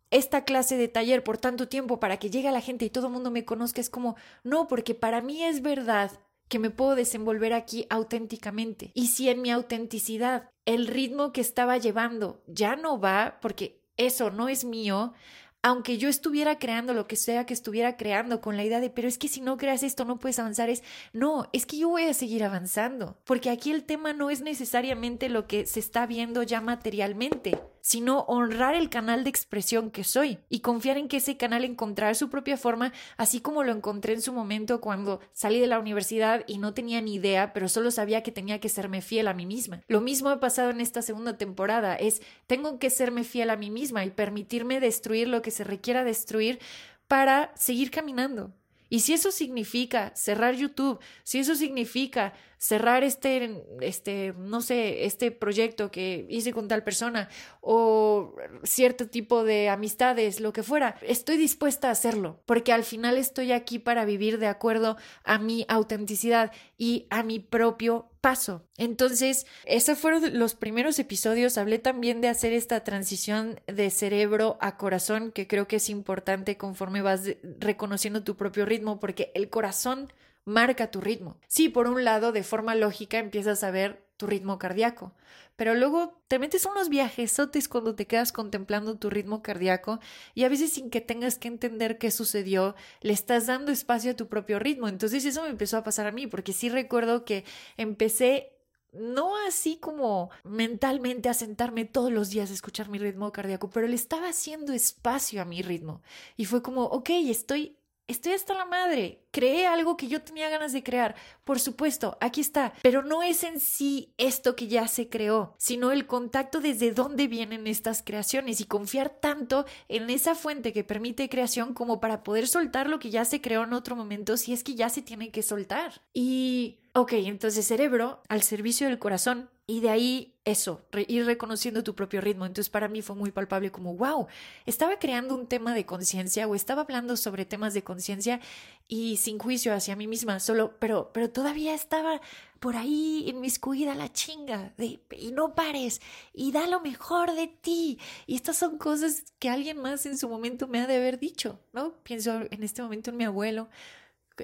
esta 0.09 0.45
clase 0.45 0.77
de 0.77 0.87
taller 0.87 1.25
por 1.25 1.37
tanto 1.37 1.67
tiempo 1.67 1.99
para 1.99 2.15
que 2.15 2.29
llegue 2.29 2.47
a 2.47 2.53
la 2.53 2.61
gente 2.61 2.85
y 2.85 2.89
todo 2.89 3.07
el 3.07 3.13
mundo 3.13 3.31
me 3.31 3.43
conozca, 3.43 3.81
es 3.81 3.89
como, 3.89 4.15
no, 4.45 4.69
porque 4.69 4.95
para 4.95 5.19
mí 5.19 5.43
es 5.43 5.61
verdad 5.61 6.11
que 6.47 6.59
me 6.59 6.69
puedo 6.69 6.95
desenvolver 6.95 7.53
aquí 7.53 7.85
auténticamente. 7.89 8.91
Y 8.93 9.07
si 9.07 9.29
en 9.29 9.41
mi 9.41 9.51
autenticidad. 9.51 10.49
El 10.65 10.87
ritmo 10.87 11.31
que 11.31 11.39
estaba 11.39 11.77
llevando 11.77 12.43
ya 12.45 12.75
no 12.75 12.99
va, 12.99 13.37
porque 13.41 13.81
eso 13.95 14.31
no 14.31 14.49
es 14.49 14.65
mío, 14.65 15.13
aunque 15.61 15.97
yo 15.97 16.07
estuviera 16.07 16.59
creando 16.59 16.93
lo 16.93 17.07
que 17.07 17.15
sea 17.15 17.45
que 17.45 17.53
estuviera 17.53 17.97
creando 17.97 18.41
con 18.41 18.55
la 18.57 18.63
idea 18.63 18.79
de, 18.79 18.89
pero 18.89 19.07
es 19.07 19.17
que 19.17 19.27
si 19.27 19.41
no 19.41 19.57
creas 19.57 19.83
esto 19.83 20.05
no 20.05 20.17
puedes 20.17 20.39
avanzar, 20.39 20.69
es, 20.69 20.83
no, 21.13 21.49
es 21.51 21.65
que 21.65 21.77
yo 21.77 21.89
voy 21.89 22.03
a 22.03 22.13
seguir 22.13 22.43
avanzando, 22.43 23.17
porque 23.23 23.49
aquí 23.49 23.71
el 23.71 23.83
tema 23.83 24.13
no 24.13 24.29
es 24.29 24.41
necesariamente 24.41 25.29
lo 25.29 25.47
que 25.47 25.65
se 25.65 25.79
está 25.79 26.05
viendo 26.05 26.43
ya 26.43 26.61
materialmente, 26.61 27.59
sino 27.87 28.25
honrar 28.27 28.75
el 28.75 28.89
canal 28.89 29.23
de 29.23 29.29
expresión 29.29 29.91
que 29.91 30.03
soy 30.03 30.39
y 30.49 30.59
confiar 30.59 30.97
en 30.97 31.07
que 31.07 31.17
ese 31.17 31.37
canal 31.37 31.63
encontrará 31.63 32.13
su 32.15 32.29
propia 32.29 32.57
forma, 32.57 32.91
así 33.15 33.39
como 33.39 33.63
lo 33.63 33.71
encontré 33.71 34.11
en 34.11 34.21
su 34.21 34.33
momento 34.33 34.81
cuando 34.81 35.21
salí 35.31 35.61
de 35.61 35.67
la 35.67 35.79
universidad 35.79 36.43
y 36.47 36.57
no 36.57 36.73
tenía 36.73 36.99
ni 36.99 37.15
idea, 37.15 37.53
pero 37.53 37.69
solo 37.69 37.89
sabía 37.89 38.23
que 38.23 38.33
tenía 38.33 38.59
que 38.59 38.67
serme 38.67 39.01
fiel 39.01 39.29
a 39.29 39.33
mí 39.33 39.45
misma. 39.45 39.83
Lo 39.87 40.01
mismo 40.01 40.27
ha 40.27 40.41
pasado 40.41 40.69
en 40.69 40.81
esta 40.81 41.01
segunda 41.01 41.37
temporada, 41.37 41.95
es 41.95 42.21
tengo 42.45 42.77
que 42.77 42.89
serme 42.89 43.23
fiel 43.23 43.51
a 43.51 43.55
mí 43.55 43.71
misma 43.71 44.03
y 44.03 44.09
permitirme 44.09 44.81
destruir 44.81 45.29
lo 45.29 45.41
que 45.41 45.51
se 45.51 45.63
requiera 45.63 46.03
destruir 46.03 46.59
para 47.07 47.53
seguir 47.55 47.89
caminando. 47.89 48.51
Y 48.89 49.01
si 49.01 49.13
eso 49.13 49.31
significa 49.31 50.11
cerrar 50.15 50.55
YouTube, 50.55 50.99
si 51.23 51.39
eso 51.39 51.55
significa 51.55 52.33
cerrar 52.57 53.03
este, 53.03 53.63
este, 53.81 54.33
no 54.37 54.61
sé, 54.61 55.05
este 55.05 55.31
proyecto 55.31 55.91
que 55.91 56.25
hice 56.29 56.53
con 56.53 56.67
tal 56.67 56.83
persona 56.83 57.29
o 57.61 58.35
cierto 58.63 59.07
tipo 59.07 59.43
de 59.43 59.69
amistades, 59.69 60.39
lo 60.39 60.53
que 60.53 60.63
fuera, 60.63 60.97
estoy 61.01 61.37
dispuesta 61.37 61.89
a 61.89 61.91
hacerlo, 61.91 62.41
porque 62.45 62.73
al 62.73 62.83
final 62.83 63.17
estoy 63.17 63.51
aquí 63.51 63.79
para 63.79 64.05
vivir 64.05 64.39
de 64.39 64.47
acuerdo 64.47 64.97
a 65.23 65.37
mi 65.37 65.65
autenticidad 65.67 66.51
y 66.77 67.07
a 67.09 67.23
mi 67.23 67.39
propio 67.39 68.09
paso. 68.21 68.65
Entonces, 68.77 69.45
esos 69.65 69.97
fueron 69.97 70.37
los 70.37 70.55
primeros 70.55 70.99
episodios. 70.99 71.57
Hablé 71.57 71.79
también 71.79 72.19
de 72.21 72.27
hacer 72.27 72.53
esta 72.53 72.83
transición 72.83 73.61
de 73.67 73.89
cerebro 73.89 74.57
a 74.59 74.77
corazón, 74.77 75.31
que 75.31 75.47
creo 75.47 75.67
que 75.67 75.77
es 75.77 75.89
importante 75.89 76.57
conforme 76.57 77.01
vas 77.01 77.21
reconociendo 77.59 78.23
tu 78.23 78.35
propio 78.35 78.65
ritmo, 78.65 78.99
porque 78.99 79.31
el 79.33 79.49
corazón 79.49 80.11
marca 80.47 80.89
tu 80.89 81.01
ritmo. 81.01 81.37
Sí, 81.47 81.67
por 81.67 81.87
un 81.87 82.05
lado, 82.05 82.31
de 82.31 82.41
forma 82.41 82.73
lógica 82.73 83.19
empiezas 83.19 83.65
a 83.65 83.71
ver 83.71 84.07
tu 84.15 84.27
ritmo 84.27 84.57
cardíaco, 84.57 85.13
pero 85.57 85.75
luego 85.75 86.21
te 86.29 86.39
metes 86.39 86.65
unos 86.65 86.87
viajesotes 86.87 87.67
cuando 87.67 87.95
te 87.95 88.07
quedas 88.07 88.31
contemplando 88.31 88.97
tu 88.97 89.09
ritmo 89.09 89.43
cardíaco 89.43 89.99
y 90.35 90.45
a 90.45 90.49
veces 90.49 90.71
sin 90.71 90.89
que 90.89 91.01
tengas 91.01 91.37
que 91.37 91.49
entender 91.49 91.97
qué 91.97 92.11
sucedió, 92.11 92.75
le 93.01 93.11
estás 93.11 93.47
dando 93.47 93.73
espacio 93.73 94.11
a 94.11 94.15
tu 94.15 94.29
propio 94.29 94.57
ritmo. 94.57 94.87
Entonces 94.87 95.25
eso 95.25 95.43
me 95.43 95.49
empezó 95.49 95.75
a 95.75 95.83
pasar 95.83 96.07
a 96.07 96.13
mí, 96.13 96.27
porque 96.27 96.53
sí 96.53 96.69
recuerdo 96.69 97.25
que 97.25 97.43
empecé 97.75 98.53
no 98.93 99.35
así 99.45 99.75
como 99.75 100.29
mentalmente 100.45 101.27
a 101.27 101.33
sentarme 101.33 101.83
todos 101.83 102.11
los 102.11 102.29
días 102.29 102.51
a 102.51 102.53
escuchar 102.53 102.87
mi 102.87 102.99
ritmo 102.99 103.33
cardíaco, 103.33 103.69
pero 103.69 103.85
le 103.85 103.95
estaba 103.95 104.29
haciendo 104.29 104.71
espacio 104.71 105.41
a 105.41 105.45
mi 105.45 105.61
ritmo. 105.61 106.01
Y 106.37 106.45
fue 106.45 106.61
como, 106.61 106.83
ok, 106.83 107.09
estoy 107.09 107.77
Estoy 108.07 108.33
hasta 108.33 108.53
la 108.53 108.65
madre. 108.65 109.25
Creé 109.31 109.67
algo 109.67 109.97
que 109.97 110.07
yo 110.07 110.21
tenía 110.21 110.49
ganas 110.49 110.71
de 110.71 110.81
crear. 110.81 111.15
Por 111.43 111.59
supuesto, 111.59 112.17
aquí 112.21 112.39
está. 112.39 112.73
Pero 112.81 113.03
no 113.03 113.21
es 113.21 113.43
en 113.43 113.59
sí 113.59 114.13
esto 114.17 114.55
que 114.55 114.67
ya 114.67 114.87
se 114.87 115.09
creó, 115.09 115.55
sino 115.57 115.91
el 115.91 116.07
contacto 116.07 116.61
desde 116.61 116.93
dónde 116.93 117.27
vienen 117.27 117.67
estas 117.67 118.03
creaciones 118.03 118.61
y 118.61 118.65
confiar 118.65 119.09
tanto 119.09 119.65
en 119.89 120.09
esa 120.09 120.35
fuente 120.35 120.71
que 120.71 120.85
permite 120.85 121.27
creación 121.27 121.73
como 121.73 121.99
para 121.99 122.23
poder 122.23 122.47
soltar 122.47 122.89
lo 122.89 122.99
que 122.99 123.09
ya 123.09 123.25
se 123.25 123.41
creó 123.41 123.65
en 123.65 123.73
otro 123.73 123.97
momento 123.97 124.37
si 124.37 124.53
es 124.53 124.63
que 124.63 124.75
ya 124.75 124.87
se 124.87 125.01
tiene 125.01 125.29
que 125.29 125.43
soltar. 125.43 126.01
Y, 126.13 126.79
ok, 126.93 127.11
entonces 127.13 127.67
cerebro 127.67 128.21
al 128.29 128.41
servicio 128.41 128.87
del 128.87 128.99
corazón 128.99 129.49
y 129.67 129.81
de 129.81 129.89
ahí 129.89 130.36
eso, 130.47 130.81
ir 131.07 131.25
reconociendo 131.25 131.83
tu 131.83 131.93
propio 131.93 132.21
ritmo. 132.21 132.45
Entonces 132.45 132.69
para 132.69 132.87
mí 132.87 133.01
fue 133.01 133.15
muy 133.15 133.31
palpable 133.31 133.71
como, 133.71 133.95
wow, 133.95 134.27
estaba 134.65 134.97
creando 134.97 135.35
un 135.35 135.45
tema 135.45 135.73
de 135.73 135.85
conciencia 135.85 136.47
o 136.47 136.55
estaba 136.55 136.83
hablando 136.83 137.17
sobre 137.17 137.45
temas 137.45 137.73
de 137.73 137.83
conciencia 137.83 138.39
y 138.87 139.17
sin 139.17 139.39
juicio 139.39 139.73
hacia 139.73 139.97
mí 139.97 140.07
misma, 140.07 140.39
solo, 140.39 140.75
pero, 140.79 141.11
pero 141.13 141.29
todavía 141.29 141.73
estaba 141.73 142.21
por 142.59 142.77
ahí 142.77 143.25
inmiscuida 143.27 143.93
la 143.93 144.11
chinga 144.11 144.73
de, 144.77 145.01
y 145.11 145.31
no 145.31 145.53
pares 145.53 146.01
y 146.33 146.53
da 146.53 146.65
lo 146.67 146.79
mejor 146.79 147.33
de 147.33 147.47
ti. 147.47 147.99
Y 148.25 148.35
estas 148.35 148.55
son 148.55 148.77
cosas 148.77 149.25
que 149.39 149.49
alguien 149.49 149.77
más 149.77 150.05
en 150.05 150.17
su 150.17 150.29
momento 150.29 150.67
me 150.67 150.79
ha 150.79 150.87
de 150.87 150.95
haber 150.95 151.19
dicho, 151.19 151.59
¿no? 151.73 151.91
Pienso 152.03 152.41
en 152.49 152.63
este 152.63 152.81
momento 152.81 153.09
en 153.09 153.17
mi 153.17 153.25
abuelo 153.25 153.67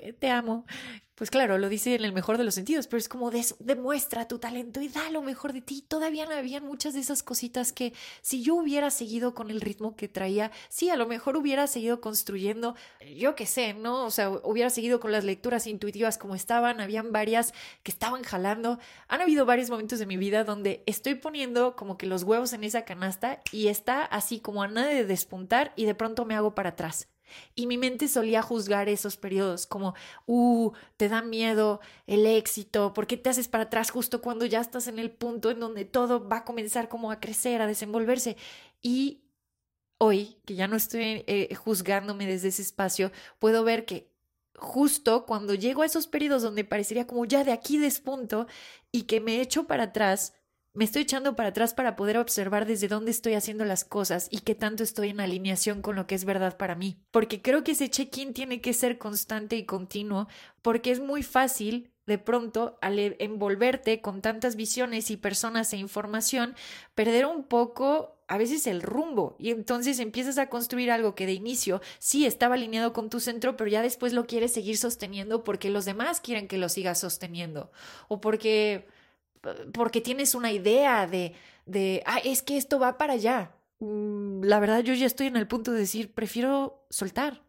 te 0.01 0.29
amo. 0.29 0.65
Pues 1.15 1.29
claro, 1.29 1.59
lo 1.59 1.69
dice 1.69 1.93
en 1.93 2.03
el 2.05 2.11
mejor 2.11 2.39
de 2.39 2.43
los 2.43 2.55
sentidos, 2.55 2.87
pero 2.87 2.97
es 2.97 3.07
como 3.07 3.29
demuestra 3.59 4.27
tu 4.27 4.39
talento 4.39 4.81
y 4.81 4.87
da 4.87 5.11
lo 5.11 5.21
mejor 5.21 5.53
de 5.53 5.61
ti. 5.61 5.85
Todavía 5.87 6.25
no 6.25 6.31
habían 6.31 6.65
muchas 6.65 6.95
de 6.95 7.01
esas 7.01 7.21
cositas 7.21 7.71
que 7.71 7.93
si 8.21 8.41
yo 8.41 8.55
hubiera 8.55 8.89
seguido 8.89 9.35
con 9.35 9.51
el 9.51 9.61
ritmo 9.61 9.95
que 9.95 10.07
traía, 10.07 10.51
sí, 10.69 10.89
a 10.89 10.95
lo 10.95 11.05
mejor 11.05 11.37
hubiera 11.37 11.67
seguido 11.67 12.01
construyendo, 12.01 12.75
yo 13.15 13.35
qué 13.35 13.45
sé, 13.45 13.75
¿no? 13.75 14.05
O 14.05 14.09
sea, 14.09 14.31
hubiera 14.31 14.71
seguido 14.71 14.99
con 14.99 15.11
las 15.11 15.23
lecturas 15.23 15.67
intuitivas 15.67 16.17
como 16.17 16.33
estaban, 16.33 16.81
habían 16.81 17.11
varias 17.11 17.53
que 17.83 17.91
estaban 17.91 18.23
jalando. 18.23 18.79
Han 19.07 19.21
habido 19.21 19.45
varios 19.45 19.69
momentos 19.69 19.99
de 19.99 20.07
mi 20.07 20.17
vida 20.17 20.43
donde 20.43 20.81
estoy 20.87 21.13
poniendo 21.13 21.75
como 21.75 21.95
que 21.95 22.07
los 22.07 22.23
huevos 22.23 22.53
en 22.53 22.63
esa 22.63 22.85
canasta 22.85 23.43
y 23.51 23.67
está 23.67 24.03
así 24.03 24.39
como 24.39 24.63
a 24.63 24.67
nada 24.67 24.87
de 24.87 25.05
despuntar 25.05 25.73
y 25.75 25.85
de 25.85 25.93
pronto 25.93 26.25
me 26.25 26.33
hago 26.35 26.55
para 26.55 26.69
atrás 26.69 27.12
y 27.55 27.67
mi 27.67 27.77
mente 27.77 28.07
solía 28.07 28.41
juzgar 28.41 28.89
esos 28.89 29.17
periodos 29.17 29.65
como, 29.65 29.95
uh, 30.25 30.71
te 30.97 31.09
da 31.09 31.21
miedo 31.21 31.79
el 32.07 32.25
éxito, 32.25 32.93
¿por 32.93 33.07
qué 33.07 33.17
te 33.17 33.29
haces 33.29 33.47
para 33.47 33.65
atrás 33.65 33.91
justo 33.91 34.21
cuando 34.21 34.45
ya 34.45 34.61
estás 34.61 34.87
en 34.87 34.99
el 34.99 35.11
punto 35.11 35.51
en 35.51 35.59
donde 35.59 35.85
todo 35.85 36.27
va 36.27 36.37
a 36.37 36.45
comenzar 36.45 36.89
como 36.89 37.11
a 37.11 37.19
crecer, 37.19 37.61
a 37.61 37.67
desenvolverse? 37.67 38.37
Y 38.81 39.23
hoy, 39.97 40.37
que 40.45 40.55
ya 40.55 40.67
no 40.67 40.75
estoy 40.75 41.23
eh, 41.27 41.55
juzgándome 41.55 42.27
desde 42.27 42.49
ese 42.49 42.61
espacio, 42.61 43.11
puedo 43.39 43.63
ver 43.63 43.85
que 43.85 44.11
justo 44.55 45.25
cuando 45.25 45.55
llego 45.55 45.81
a 45.81 45.85
esos 45.85 46.07
periodos 46.07 46.43
donde 46.43 46.63
parecería 46.63 47.07
como 47.07 47.25
ya 47.25 47.43
de 47.43 47.51
aquí 47.51 47.77
despunto 47.77 48.47
y 48.91 49.03
que 49.03 49.19
me 49.19 49.41
echo 49.41 49.65
para 49.65 49.83
atrás, 49.83 50.33
me 50.73 50.85
estoy 50.85 51.03
echando 51.03 51.35
para 51.35 51.49
atrás 51.49 51.73
para 51.73 51.95
poder 51.95 52.17
observar 52.17 52.65
desde 52.65 52.87
dónde 52.87 53.11
estoy 53.11 53.35
haciendo 53.35 53.63
las 53.63 53.85
cosas 53.85 54.27
y 54.31 54.39
qué 54.39 54.55
tanto 54.55 54.83
estoy 54.83 55.09
en 55.09 55.19
alineación 55.19 55.81
con 55.81 55.95
lo 55.95 56.07
que 56.07 56.15
es 56.15 56.25
verdad 56.25 56.57
para 56.57 56.75
mí. 56.75 56.97
Porque 57.11 57.41
creo 57.41 57.63
que 57.63 57.73
ese 57.73 57.89
check-in 57.89 58.33
tiene 58.33 58.59
que 58.59 58.73
ser 58.73 58.97
constante 58.97 59.55
y 59.55 59.65
continuo, 59.65 60.27
porque 60.61 60.91
es 60.91 60.99
muy 60.99 61.21
fácil 61.21 61.91
de 62.05 62.17
pronto, 62.17 62.77
al 62.81 62.99
e, 62.99 63.15
envolverte 63.19 64.01
con 64.01 64.21
tantas 64.21 64.55
visiones 64.55 65.09
y 65.09 65.17
personas 65.17 65.71
e 65.71 65.77
información, 65.77 66.55
perder 66.95 67.25
un 67.25 67.45
poco 67.45 68.17
a 68.27 68.37
veces 68.37 68.67
el 68.67 68.81
rumbo 68.81 69.35
y 69.39 69.51
entonces 69.51 69.99
empiezas 69.99 70.37
a 70.37 70.49
construir 70.49 70.91
algo 70.91 71.13
que 71.13 71.25
de 71.25 71.33
inicio 71.33 71.81
sí 71.99 72.25
estaba 72.25 72.55
alineado 72.55 72.91
con 72.93 73.09
tu 73.09 73.19
centro, 73.19 73.55
pero 73.55 73.69
ya 73.69 73.81
después 73.81 74.11
lo 74.11 74.25
quieres 74.25 74.53
seguir 74.53 74.77
sosteniendo 74.77 75.43
porque 75.43 75.69
los 75.69 75.85
demás 75.85 76.19
quieren 76.19 76.47
que 76.47 76.57
lo 76.57 76.67
sigas 76.67 76.99
sosteniendo 76.99 77.71
o 78.07 78.21
porque 78.21 78.87
porque 79.73 80.01
tienes 80.01 80.35
una 80.35 80.51
idea 80.51 81.07
de, 81.07 81.33
de, 81.65 82.03
ah, 82.05 82.19
es 82.23 82.41
que 82.41 82.57
esto 82.57 82.79
va 82.79 82.97
para 82.97 83.13
allá. 83.13 83.51
Mm, 83.79 84.43
la 84.43 84.59
verdad, 84.59 84.81
yo 84.81 84.93
ya 84.93 85.05
estoy 85.05 85.27
en 85.27 85.37
el 85.37 85.47
punto 85.47 85.71
de 85.71 85.79
decir, 85.79 86.13
prefiero 86.13 86.85
soltar. 86.89 87.43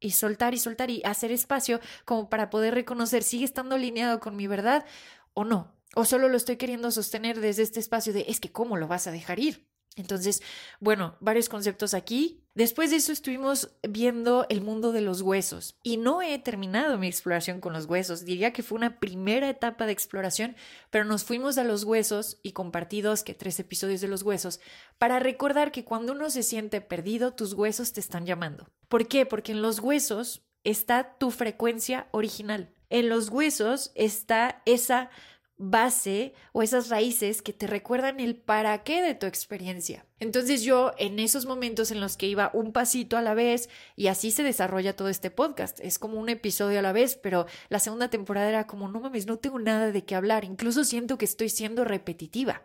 Y 0.00 0.12
soltar 0.12 0.54
y 0.54 0.58
soltar 0.58 0.90
y 0.90 1.02
hacer 1.04 1.32
espacio 1.32 1.80
como 2.04 2.28
para 2.30 2.50
poder 2.50 2.74
reconocer, 2.74 3.24
¿sigue 3.24 3.44
estando 3.44 3.74
alineado 3.74 4.20
con 4.20 4.36
mi 4.36 4.46
verdad 4.46 4.86
o 5.34 5.44
no? 5.44 5.72
O 5.96 6.04
solo 6.04 6.28
lo 6.28 6.36
estoy 6.36 6.56
queriendo 6.56 6.90
sostener 6.90 7.40
desde 7.40 7.62
este 7.62 7.80
espacio 7.80 8.12
de, 8.12 8.26
es 8.28 8.38
que, 8.38 8.52
¿cómo 8.52 8.76
lo 8.76 8.86
vas 8.86 9.06
a 9.06 9.10
dejar 9.10 9.40
ir? 9.40 9.66
Entonces, 9.96 10.42
bueno, 10.78 11.16
varios 11.20 11.48
conceptos 11.48 11.94
aquí 11.94 12.44
Después 12.58 12.90
de 12.90 12.96
eso 12.96 13.12
estuvimos 13.12 13.70
viendo 13.88 14.44
el 14.48 14.62
mundo 14.62 14.90
de 14.90 15.00
los 15.00 15.22
huesos 15.22 15.76
y 15.84 15.96
no 15.96 16.22
he 16.22 16.36
terminado 16.40 16.98
mi 16.98 17.06
exploración 17.06 17.60
con 17.60 17.72
los 17.72 17.86
huesos. 17.86 18.24
Diría 18.24 18.52
que 18.52 18.64
fue 18.64 18.74
una 18.74 18.98
primera 18.98 19.48
etapa 19.48 19.86
de 19.86 19.92
exploración, 19.92 20.56
pero 20.90 21.04
nos 21.04 21.22
fuimos 21.22 21.56
a 21.56 21.62
los 21.62 21.84
huesos 21.84 22.40
y 22.42 22.50
compartí 22.50 23.00
dos 23.00 23.22
que 23.22 23.32
tres 23.32 23.60
episodios 23.60 24.00
de 24.00 24.08
los 24.08 24.24
huesos 24.24 24.58
para 24.98 25.20
recordar 25.20 25.70
que 25.70 25.84
cuando 25.84 26.14
uno 26.14 26.30
se 26.30 26.42
siente 26.42 26.80
perdido, 26.80 27.32
tus 27.32 27.52
huesos 27.52 27.92
te 27.92 28.00
están 28.00 28.26
llamando. 28.26 28.66
¿Por 28.88 29.06
qué? 29.06 29.24
Porque 29.24 29.52
en 29.52 29.62
los 29.62 29.78
huesos 29.78 30.42
está 30.64 31.16
tu 31.16 31.30
frecuencia 31.30 32.08
original. 32.10 32.74
En 32.90 33.08
los 33.08 33.28
huesos 33.28 33.92
está 33.94 34.62
esa 34.66 35.10
base 35.58 36.34
o 36.50 36.64
esas 36.64 36.88
raíces 36.88 37.40
que 37.40 37.52
te 37.52 37.68
recuerdan 37.68 38.18
el 38.18 38.34
para 38.34 38.82
qué 38.82 39.00
de 39.00 39.14
tu 39.14 39.26
experiencia. 39.26 40.07
Entonces 40.20 40.62
yo 40.62 40.92
en 40.98 41.18
esos 41.18 41.46
momentos 41.46 41.90
en 41.90 42.00
los 42.00 42.16
que 42.16 42.26
iba 42.26 42.50
un 42.52 42.72
pasito 42.72 43.16
a 43.16 43.22
la 43.22 43.34
vez 43.34 43.68
y 43.96 44.08
así 44.08 44.30
se 44.30 44.42
desarrolla 44.42 44.96
todo 44.96 45.08
este 45.08 45.30
podcast, 45.30 45.78
es 45.80 45.98
como 45.98 46.18
un 46.18 46.28
episodio 46.28 46.80
a 46.80 46.82
la 46.82 46.92
vez, 46.92 47.16
pero 47.16 47.46
la 47.68 47.78
segunda 47.78 48.08
temporada 48.10 48.48
era 48.48 48.66
como 48.66 48.88
no 48.88 49.00
mames, 49.00 49.26
no 49.26 49.38
tengo 49.38 49.58
nada 49.58 49.92
de 49.92 50.04
qué 50.04 50.14
hablar, 50.14 50.44
incluso 50.44 50.84
siento 50.84 51.18
que 51.18 51.24
estoy 51.24 51.48
siendo 51.48 51.84
repetitiva. 51.84 52.62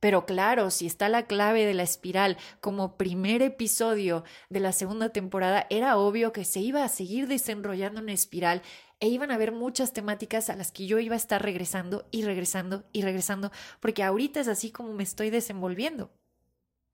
Pero 0.00 0.24
claro, 0.24 0.70
si 0.70 0.86
está 0.86 1.08
la 1.10 1.26
clave 1.26 1.66
de 1.66 1.74
la 1.74 1.82
espiral 1.82 2.38
como 2.60 2.96
primer 2.96 3.42
episodio 3.42 4.24
de 4.48 4.60
la 4.60 4.72
segunda 4.72 5.10
temporada, 5.10 5.66
era 5.68 5.98
obvio 5.98 6.32
que 6.32 6.46
se 6.46 6.60
iba 6.60 6.82
a 6.82 6.88
seguir 6.88 7.28
desenrollando 7.28 8.00
una 8.00 8.14
espiral 8.14 8.62
e 8.98 9.08
iban 9.08 9.30
a 9.30 9.34
haber 9.34 9.52
muchas 9.52 9.92
temáticas 9.92 10.48
a 10.50 10.56
las 10.56 10.72
que 10.72 10.86
yo 10.86 10.98
iba 10.98 11.14
a 11.14 11.18
estar 11.18 11.42
regresando 11.42 12.06
y 12.10 12.24
regresando 12.24 12.84
y 12.92 13.02
regresando, 13.02 13.52
porque 13.80 14.02
ahorita 14.02 14.40
es 14.40 14.48
así 14.48 14.70
como 14.70 14.94
me 14.94 15.02
estoy 15.02 15.30
desenvolviendo. 15.30 16.10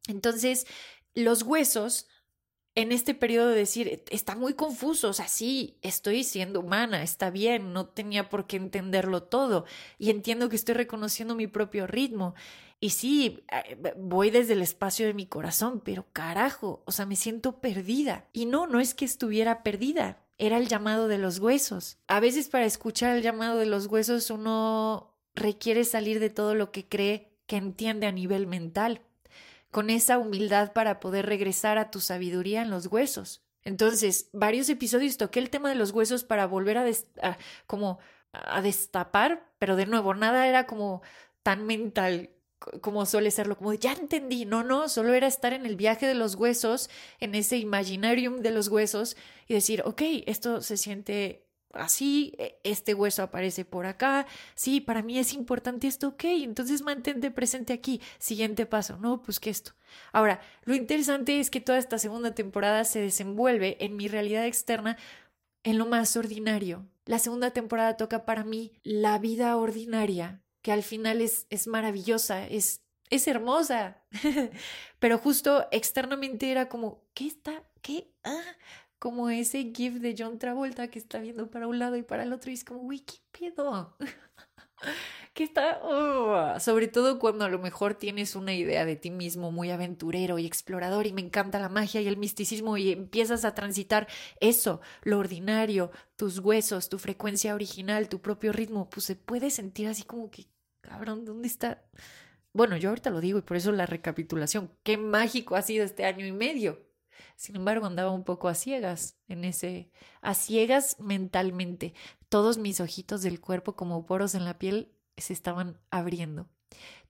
Entonces, 0.09 0.67
los 1.15 1.43
huesos 1.43 2.07
en 2.77 2.93
este 2.93 3.15
periodo 3.15 3.49
de 3.49 3.57
decir, 3.57 4.05
está 4.11 4.37
muy 4.37 4.53
confuso, 4.53 5.09
o 5.09 5.13
sea, 5.15 5.29
sí, 5.29 5.79
estoy 5.81 6.25
siendo 6.25 6.61
humana, 6.61 7.03
está 7.03 7.31
bien, 7.31 7.73
no 7.73 7.87
tenía 7.87 8.29
por 8.29 8.47
qué 8.47 8.59
entenderlo 8.59 9.23
todo 9.23 9.65
y 9.99 10.11
entiendo 10.11 10.51
que 10.51 10.57
estoy 10.57 10.75
reconociendo 10.75 11.35
mi 11.35 11.47
propio 11.47 11.87
ritmo. 11.87 12.35
Y 12.79 12.91
sí, 12.91 13.43
eh, 13.51 13.95
voy 13.97 14.31
desde 14.31 14.53
el 14.53 14.61
espacio 14.61 15.07
de 15.07 15.15
mi 15.15 15.27
corazón, 15.27 15.81
pero 15.83 16.05
carajo, 16.13 16.83
o 16.85 16.93
sea, 16.93 17.07
me 17.07 17.17
siento 17.17 17.63
perdida. 17.63 18.29
Y 18.35 18.45
no, 18.45 18.67
no 18.67 18.79
es 18.79 18.93
que 18.93 19.07
estuviera 19.07 19.63
perdida, 19.63 20.23
era 20.37 20.59
el 20.59 20.69
llamado 20.69 21.09
de 21.09 21.17
los 21.17 21.39
huesos. 21.39 21.97
A 22.09 22.21
veces 22.21 22.51
para 22.51 22.67
escuchar 22.67 23.17
el 23.17 23.23
llamado 23.23 23.59
de 23.59 23.65
los 23.65 23.87
huesos 23.87 24.29
uno 24.29 25.15
requiere 25.35 25.85
salir 25.85 26.21
de 26.21 26.29
todo 26.29 26.55
lo 26.55 26.71
que 26.73 26.87
cree 26.87 27.33
que 27.47 27.57
entiende 27.57 28.07
a 28.07 28.13
nivel 28.13 28.47
mental, 28.47 29.01
con 29.77 29.91
esa 29.91 30.17
humildad 30.17 30.73
para 30.73 31.01
poder 31.01 31.27
regresar 31.27 31.77
a 31.77 31.91
tu 31.91 32.01
sabiduría 32.01 32.63
en 32.63 32.71
los 32.71 32.87
huesos. 32.87 33.43
Entonces, 33.63 34.31
varios 34.33 34.71
episodios 34.71 35.19
toqué 35.19 35.39
el 35.39 35.51
tema 35.51 35.69
de 35.69 35.75
los 35.75 35.91
huesos 35.91 36.25
para 36.25 36.47
volver 36.47 36.79
a, 36.79 37.37
como 37.67 37.99
a 38.33 38.63
destapar, 38.63 39.53
pero 39.59 39.77
de 39.77 39.85
nuevo, 39.85 40.15
nada 40.15 40.49
era 40.49 40.67
como 40.67 41.03
tan 41.43 41.67
mental 41.67 42.31
como 42.81 43.05
suele 43.05 43.31
serlo, 43.31 43.59
como 43.59 43.75
ya 43.75 43.93
entendí, 43.93 44.47
no, 44.47 44.65
no, 44.65 44.89
solo 44.89 45.13
era 45.13 45.27
estar 45.27 45.53
en 45.53 45.67
el 45.67 45.77
viaje 45.77 46.07
de 46.07 46.15
los 46.15 46.37
huesos, 46.37 46.89
en 47.21 47.35
ese 47.35 47.59
imaginarium 47.59 48.41
de 48.41 48.53
los 48.53 48.69
huesos 48.69 49.15
y 49.47 49.53
decir, 49.53 49.83
ok, 49.85 50.01
esto 50.25 50.63
se 50.63 50.79
siente 50.79 51.46
así, 51.73 52.33
e, 52.39 52.59
este 52.65 52.95
hueso 52.95 53.23
aparece 53.23 53.65
por 53.65 53.87
acá, 53.87 54.27
sí, 54.55 54.81
para 54.81 55.03
mí 55.03 55.19
es 55.19 55.33
importante 55.33 55.87
esto, 55.87 56.09
ok, 56.09 56.25
entonces 56.25 56.83
mantente 56.83 57.31
presente 57.31 57.73
aquí, 57.73 58.01
siguiente 58.19 58.67
paso, 58.67 58.99
no, 58.99 59.23
pues 59.23 59.41
que 59.41 59.51
esto. 59.51 59.73
Ahora, 60.13 60.41
lo 60.65 60.75
interesante 60.75 61.41
es 61.41 61.51
que 61.51 61.61
toda 61.61 61.79
esta 61.79 61.99
segunda 61.99 62.35
temporada 62.35 62.85
se 62.85 63.01
desenvuelve 63.01 63.77
en 63.85 63.97
mi 63.97 64.09
realidad 64.09 64.47
externa 64.47 64.97
en 65.63 65.79
lo 65.79 65.87
más 65.87 66.17
ordinario. 66.17 66.87
La 67.07 67.19
segunda 67.19 67.51
temporada 67.51 67.97
toca 67.97 68.25
para 68.25 68.45
mí 68.45 68.73
la 68.83 69.19
vida 69.19 69.57
ordinaria, 69.57 70.43
que 70.63 70.73
al 70.73 70.83
final 70.83 71.21
es, 71.21 71.47
es 71.51 71.67
maravillosa, 71.67 72.47
es, 72.47 72.83
es 73.11 73.27
hermosa. 73.29 74.03
Pero 74.99 75.19
justo 75.19 75.67
externamente 75.71 76.51
era 76.51 76.69
como, 76.69 77.05
¿qué 77.15 77.27
está? 77.27 77.65
¿Qué? 77.83 78.13
Ah, 78.25 78.43
como 78.99 79.31
ese 79.31 79.73
GIF 79.75 79.95
de 79.95 80.15
John 80.19 80.39
Travolta 80.39 80.89
que 80.89 80.99
está 80.99 81.19
viendo 81.19 81.51
para 81.51 81.67
un 81.67 81.79
lado 81.79 81.97
y 81.97 82.03
para 82.03 82.23
el 82.23 82.33
otro 82.33 82.51
y 82.51 82.55
es 82.55 82.65
como, 82.65 82.81
uy, 82.83 83.01
¿qué 83.01 83.19
pedo? 83.33 83.97
que 85.35 85.45
está, 85.45 85.81
oh, 85.83 86.59
sobre 86.61 86.89
todo 86.89 87.19
cuando 87.19 87.45
a 87.45 87.49
lo 87.49 87.59
mejor 87.59 87.95
tienes 87.95 88.35
una 88.37 88.55
idea 88.55 88.85
de 88.85 88.97
ti 88.97 89.11
mismo 89.11 89.53
muy 89.53 89.71
aventurero 89.71 90.39
y 90.39 90.47
explorador 90.47 91.07
y 91.07 91.13
me 91.13 91.21
encanta 91.21 91.61
la 91.61 91.69
magia 91.69 92.01
y 92.01 92.09
el 92.09 92.17
misticismo 92.17 92.77
y 92.79 92.91
empiezas 92.91 93.45
a 93.45 93.55
transitar 93.55 94.09
eso, 94.41 94.81
lo 95.03 95.19
ordinario, 95.19 95.91
tus 96.17 96.39
huesos, 96.39 96.89
tu 96.89 96.99
frecuencia 96.99 97.55
original, 97.55 98.09
tu 98.09 98.21
propio 98.21 98.53
ritmo, 98.53 98.89
pues 98.89 99.05
se 99.05 99.17
puede 99.17 99.51
sentir 99.51 99.89
así 99.89 100.05
como 100.05 100.31
que, 100.31 100.47
cabrón, 100.81 101.25
¿dónde 101.25 101.49
está? 101.49 101.85
Bueno, 102.55 102.79
yo 102.79 102.89
ahorita 102.89 103.11
lo 103.11 103.21
digo 103.21 103.39
y 103.39 103.43
por 103.43 103.59
eso 103.59 103.71
la 103.73 103.85
recapitulación. 103.85 104.71
Qué 104.83 104.97
mágico 104.97 105.57
ha 105.57 105.63
sido 105.63 105.85
este 105.85 106.07
año 106.07 106.25
y 106.25 106.33
medio. 106.33 106.86
Sin 107.37 107.57
embargo, 107.57 107.87
andaba 107.87 108.11
un 108.11 108.25
poco 108.25 108.49
a 108.49 108.55
ciegas 108.55 109.17
en 109.29 109.45
ese, 109.45 109.91
a 110.23 110.35
ciegas 110.35 110.97
mentalmente. 110.99 111.95
Todos 112.29 112.59
mis 112.59 112.81
ojitos 112.81 113.23
del 113.23 113.41
cuerpo 113.41 113.77
como 113.77 114.07
poros 114.07 114.35
en 114.35 114.45
la 114.45 114.59
piel 114.59 114.91
se 115.17 115.33
estaban 115.33 115.79
abriendo. 115.91 116.49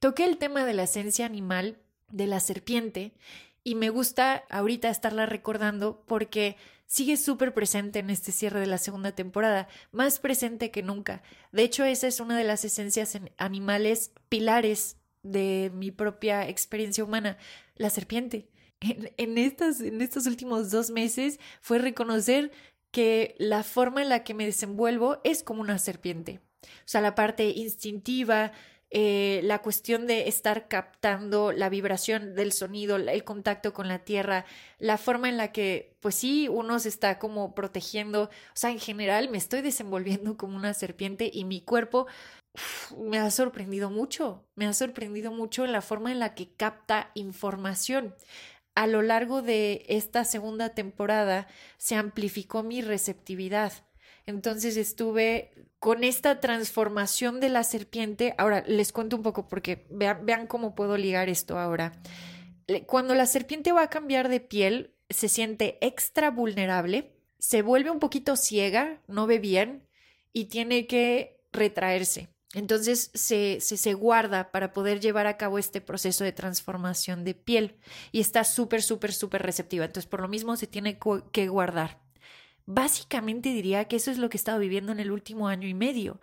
Toqué 0.01 0.25
el 0.25 0.39
tema 0.39 0.65
de 0.65 0.75
la 0.75 0.83
esencia 0.85 1.27
animal 1.27 1.79
de 2.11 2.27
la 2.27 2.41
serpiente 2.41 3.15
y 3.65 3.75
me 3.75 3.89
gusta 3.89 4.45
ahorita 4.51 4.91
estarla 4.91 5.27
recordando 5.27 6.05
porque 6.07 6.57
sigue 6.87 7.17
súper 7.17 7.53
presente 7.53 7.99
en 7.99 8.11
este 8.11 8.33
cierre 8.33 8.61
de 8.61 8.67
la 8.67 8.79
segunda 8.79 9.13
temporada, 9.13 9.69
más 9.91 10.19
presente 10.19 10.71
que 10.71 10.83
nunca. 10.83 11.23
De 11.53 11.63
hecho, 11.63 11.85
esa 11.85 12.07
es 12.07 12.21
una 12.21 12.39
de 12.39 12.45
las 12.45 12.65
esencias 12.65 13.19
animales 13.39 14.13
pilares 14.29 14.99
de 15.23 15.73
mi 15.75 15.91
propia 15.91 16.49
experiencia 16.49 17.03
humana, 17.03 17.39
la 17.75 17.91
serpiente. 17.91 18.49
En, 18.81 19.11
en, 19.17 19.39
en 19.39 20.03
estos 20.03 20.27
últimos 20.27 20.71
dos 20.71 20.91
meses 20.91 21.41
fue 21.61 21.79
reconocer 21.79 22.53
que 22.91 23.35
la 23.39 23.63
forma 23.63 24.03
en 24.03 24.09
la 24.09 24.25
que 24.25 24.35
me 24.35 24.47
desenvuelvo 24.47 25.19
es 25.25 25.43
como 25.43 25.61
una 25.61 25.79
serpiente. 25.79 26.41
O 26.63 26.89
sea, 26.89 27.01
la 27.01 27.15
parte 27.15 27.49
instintiva, 27.51 28.53
eh, 28.91 29.41
la 29.43 29.61
cuestión 29.63 30.07
de 30.07 30.29
estar 30.29 30.69
captando 30.69 31.53
la 31.53 31.69
vibración 31.69 32.35
del 32.35 32.53
sonido, 32.53 32.97
el 32.97 33.25
contacto 33.25 33.73
con 33.73 33.89
la 33.89 34.05
tierra, 34.05 34.45
la 34.79 34.97
forma 34.97 35.29
en 35.29 35.37
la 35.37 35.53
que, 35.53 35.97
pues 36.01 36.15
sí, 36.15 36.49
uno 36.49 36.79
se 36.79 36.89
está 36.89 37.19
como 37.19 37.55
protegiendo, 37.55 38.25
o 38.25 38.31
sea, 38.55 38.71
en 38.71 38.79
general 38.79 39.29
me 39.29 39.39
estoy 39.39 39.61
desenvolviendo 39.61 40.37
como 40.37 40.57
una 40.57 40.73
serpiente 40.73 41.31
y 41.33 41.45
mi 41.45 41.61
cuerpo 41.61 42.07
me 42.97 43.19
ha 43.19 43.31
sorprendido 43.31 43.91
mucho, 43.91 44.45
me 44.55 44.67
ha 44.67 44.73
sorprendido 44.73 45.31
mucho 45.33 45.67
la 45.67 45.83
forma 45.83 46.13
en 46.13 46.21
la 46.21 46.35
que 46.35 46.49
capta 46.55 47.11
información. 47.15 48.15
A 48.77 48.87
lo 48.87 49.01
largo 49.01 49.41
de 49.41 49.87
esta 49.89 50.25
segunda 50.25 50.69
temporada 50.75 51.49
se 51.79 51.95
amplificó 51.95 52.63
mi 52.63 52.83
receptividad. 52.83 53.73
Entonces 54.27 54.77
estuve 54.77 55.51
con 55.79 56.05
esta 56.05 56.41
transformación 56.41 57.41
de 57.41 57.49
la 57.49 57.65
serpiente. 57.65 58.35
Ahora 58.37 58.63
les 58.67 58.93
cuento 58.93 59.17
un 59.17 59.23
poco 59.23 59.49
porque 59.49 59.87
vean, 59.89 60.47
cómo 60.47 60.75
puedo 60.75 60.99
ligar 60.99 61.31
esto 61.31 61.59
ahora. 61.59 61.93
Cuando 62.85 63.15
la 63.15 63.25
serpiente 63.25 63.73
va 63.73 63.83
a 63.83 63.91
cambiar 63.91 64.29
de 64.29 64.41
piel, 64.41 64.95
se 65.09 65.31
siente 65.31 65.79
extra 65.81 66.31
vulnerable, 66.31 67.17
se 67.39 67.63
vuelve 67.63 67.91
un 67.91 67.99
poquito 67.99 68.37
ciega, 68.37 69.01
no 69.07 69.27
ve 69.27 69.39
bien 69.39 69.89
y 70.35 70.47
tiene 70.47 70.87
que 70.87 71.41
retraerse. 71.51 72.29
Entonces 72.57 73.11
se, 73.13 73.61
se, 73.61 73.77
se, 73.77 73.93
guarda 73.93 74.51
para 74.51 74.73
poder 74.73 74.99
llevar 74.99 75.27
a 75.27 75.37
cabo 75.37 75.59
este 75.59 75.83
proceso 75.83 76.25
de 76.25 76.33
transformación 76.33 77.23
de 77.23 77.35
piel 77.35 77.77
y 78.13 78.21
está 78.21 78.45
súper, 78.45 78.81
súper, 78.81 79.13
súper 79.13 79.43
receptiva. 79.43 79.85
Entonces 79.85 80.09
por 80.09 80.23
lo 80.23 80.29
mismo 80.29 80.57
se 80.57 80.67
tiene 80.67 80.99
que 81.33 81.49
guardar. 81.49 82.01
Básicamente 82.65 83.51
diría 83.51 83.85
que 83.85 83.97
eso 83.97 84.11
es 84.11 84.17
lo 84.17 84.31
que 84.31 84.39
he 84.39 84.41
estado 84.41 84.59
viviendo 84.59 84.91
en 84.93 85.01
el 85.01 85.11
último 85.11 85.49
año 85.49 85.69
y 85.69 85.75
medio. 85.75 86.19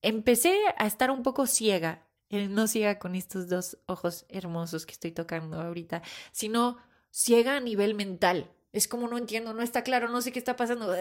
Empecé 0.00 0.58
a 0.78 0.86
estar 0.86 1.10
un 1.10 1.22
poco 1.22 1.46
ciega, 1.46 2.06
no 2.30 2.66
ciega 2.66 2.98
con 2.98 3.14
estos 3.14 3.50
dos 3.50 3.76
ojos 3.84 4.24
hermosos 4.30 4.86
que 4.86 4.92
estoy 4.92 5.12
tocando 5.12 5.60
ahorita, 5.60 6.00
sino 6.32 6.78
ciega 7.10 7.56
a 7.56 7.60
nivel 7.60 7.94
mental. 7.94 8.50
Es 8.72 8.88
como 8.88 9.06
no 9.06 9.18
entiendo, 9.18 9.52
no 9.52 9.60
está 9.60 9.82
claro, 9.82 10.08
no 10.08 10.22
sé 10.22 10.32
qué 10.32 10.38
está 10.38 10.56
pasando. 10.56 10.94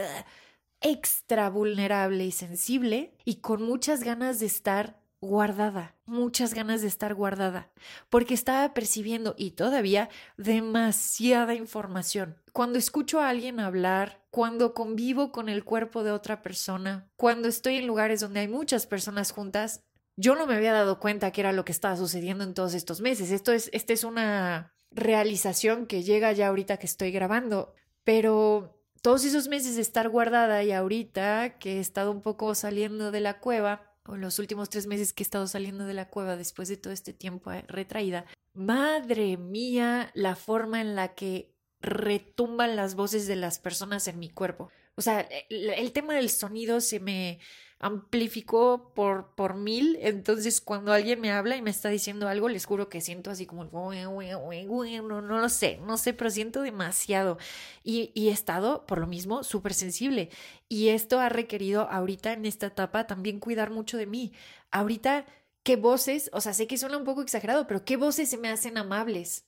Extra 0.86 1.50
vulnerable 1.50 2.26
y 2.26 2.32
sensible 2.32 3.16
y 3.24 3.36
con 3.36 3.64
muchas 3.64 4.04
ganas 4.04 4.40
de 4.40 4.48
estar 4.48 5.00
guardada, 5.22 5.96
muchas 6.06 6.54
ganas 6.54 6.82
de 6.82 6.90
estar 6.90 7.16
guardada, 7.16 7.72
porque 8.10 8.34
estaba 8.34 8.74
percibiendo 8.74 9.34
y 9.38 9.52
todavía 9.52 10.10
demasiada 10.36 11.56
información. 11.56 12.36
Cuando 12.52 12.78
escucho 12.78 13.22
a 13.22 13.30
alguien 13.30 13.62
hablar, 13.62 14.22
cuando 14.30 14.74
convivo 14.74 15.32
con 15.32 15.48
el 15.48 15.64
cuerpo 15.64 16.04
de 16.04 16.12
otra 16.12 16.42
persona, 16.42 17.10
cuando 17.16 17.48
estoy 17.48 17.78
en 17.78 17.88
lugares 17.88 18.20
donde 18.20 18.42
hay 18.42 18.50
muchas 18.50 18.86
personas 18.86 19.32
juntas, 19.32 19.82
yo 20.18 20.36
no 20.36 20.46
me 20.46 20.56
había 20.56 20.74
dado 20.74 21.00
cuenta 21.00 21.32
que 21.32 21.40
era 21.40 21.54
lo 21.54 21.64
que 21.64 21.72
estaba 21.72 21.96
sucediendo 21.96 22.44
en 22.44 22.54
todos 22.54 22.74
estos 22.74 23.00
meses. 23.00 23.32
Esto 23.32 23.54
es, 23.54 23.70
esta 23.72 23.94
es 23.94 24.04
una 24.04 24.76
realización 24.92 25.88
que 25.88 26.04
llega 26.04 26.34
ya 26.34 26.50
ahorita 26.50 26.76
que 26.76 26.86
estoy 26.86 27.12
grabando, 27.12 27.74
pero 28.04 28.83
todos 29.04 29.26
esos 29.26 29.50
meses 29.50 29.76
de 29.76 29.82
estar 29.82 30.08
guardada 30.08 30.64
y 30.64 30.72
ahorita 30.72 31.60
que 31.60 31.74
he 31.74 31.80
estado 31.82 32.10
un 32.10 32.22
poco 32.22 32.56
saliendo 32.56 33.12
de 33.12 33.20
la 33.20 33.40
cueva, 33.40 33.94
o 34.06 34.16
los 34.16 34.40
últimos 34.40 34.70
tres 34.70 34.88
meses 34.88 35.12
que 35.12 35.24
he 35.24 35.26
estado 35.26 35.46
saliendo 35.46 35.86
de 35.86 35.94
la 35.94 36.08
cueva 36.08 36.38
después 36.38 36.70
de 36.70 36.78
todo 36.78 36.94
este 36.94 37.12
tiempo 37.12 37.52
eh, 37.52 37.66
retraída, 37.68 38.26
madre 38.54 39.36
mía, 39.36 40.10
la 40.14 40.38
forma 40.38 40.80
en 40.80 40.96
la 40.96 41.16
que 41.16 41.54
retumban 41.82 42.78
las 42.78 42.96
voces 42.96 43.28
de 43.28 43.36
las 43.36 43.60
personas 43.60 44.08
en 44.08 44.20
mi 44.20 44.30
cuerpo. 44.30 44.72
O 44.96 45.02
sea, 45.02 45.28
el, 45.50 45.92
tema 45.92 46.16
del 46.16 46.30
sonido 46.30 46.80
se 46.80 47.02
me 47.02 47.40
amplificó 47.84 48.94
por, 48.96 49.36
por 49.36 49.56
mil. 49.56 49.98
Entonces, 50.02 50.62
cuando 50.62 50.94
alguien 50.94 51.20
me 51.20 51.32
habla 51.32 51.58
y 51.58 51.62
me 51.62 51.70
está 51.70 51.90
diciendo 51.90 52.30
algo, 52.30 52.48
les 52.48 52.66
juro 52.66 52.88
que 52.88 53.02
siento 53.02 53.30
así 53.30 53.46
como, 53.46 53.66
no, 53.66 53.92
no 53.92 55.38
lo 55.40 55.50
sé, 55.50 55.80
no 55.86 55.98
sé, 55.98 56.14
pero 56.14 56.30
siento 56.32 56.62
demasiado. 56.62 57.38
Y, 57.84 58.12
y 58.16 58.30
he 58.30 58.32
estado, 58.32 58.86
por 58.86 59.00
lo 59.00 59.08
mismo, 59.08 59.44
súper 59.44 59.74
sensible. 59.74 60.30
Y 60.70 60.90
esto 60.90 61.20
ha 61.20 61.30
requerido 61.30 61.90
ahorita 61.90 62.32
en 62.34 62.46
esta 62.46 62.68
etapa 62.68 63.06
también 63.06 63.40
cuidar 63.40 63.70
mucho 63.70 63.98
de 63.98 64.08
mí. 64.08 64.34
Ahorita, 64.72 65.26
¿qué 65.64 65.76
voces? 65.76 66.30
O 66.34 66.40
sea, 66.42 66.54
sé 66.54 66.68
que 66.68 66.78
suena 66.78 66.98
un 66.98 67.04
poco 67.04 67.22
exagerado, 67.22 67.68
pero 67.68 67.84
¿qué 67.84 67.98
voces 67.98 68.30
se 68.30 68.38
me 68.38 68.50
hacen 68.50 68.78
amables? 68.78 69.46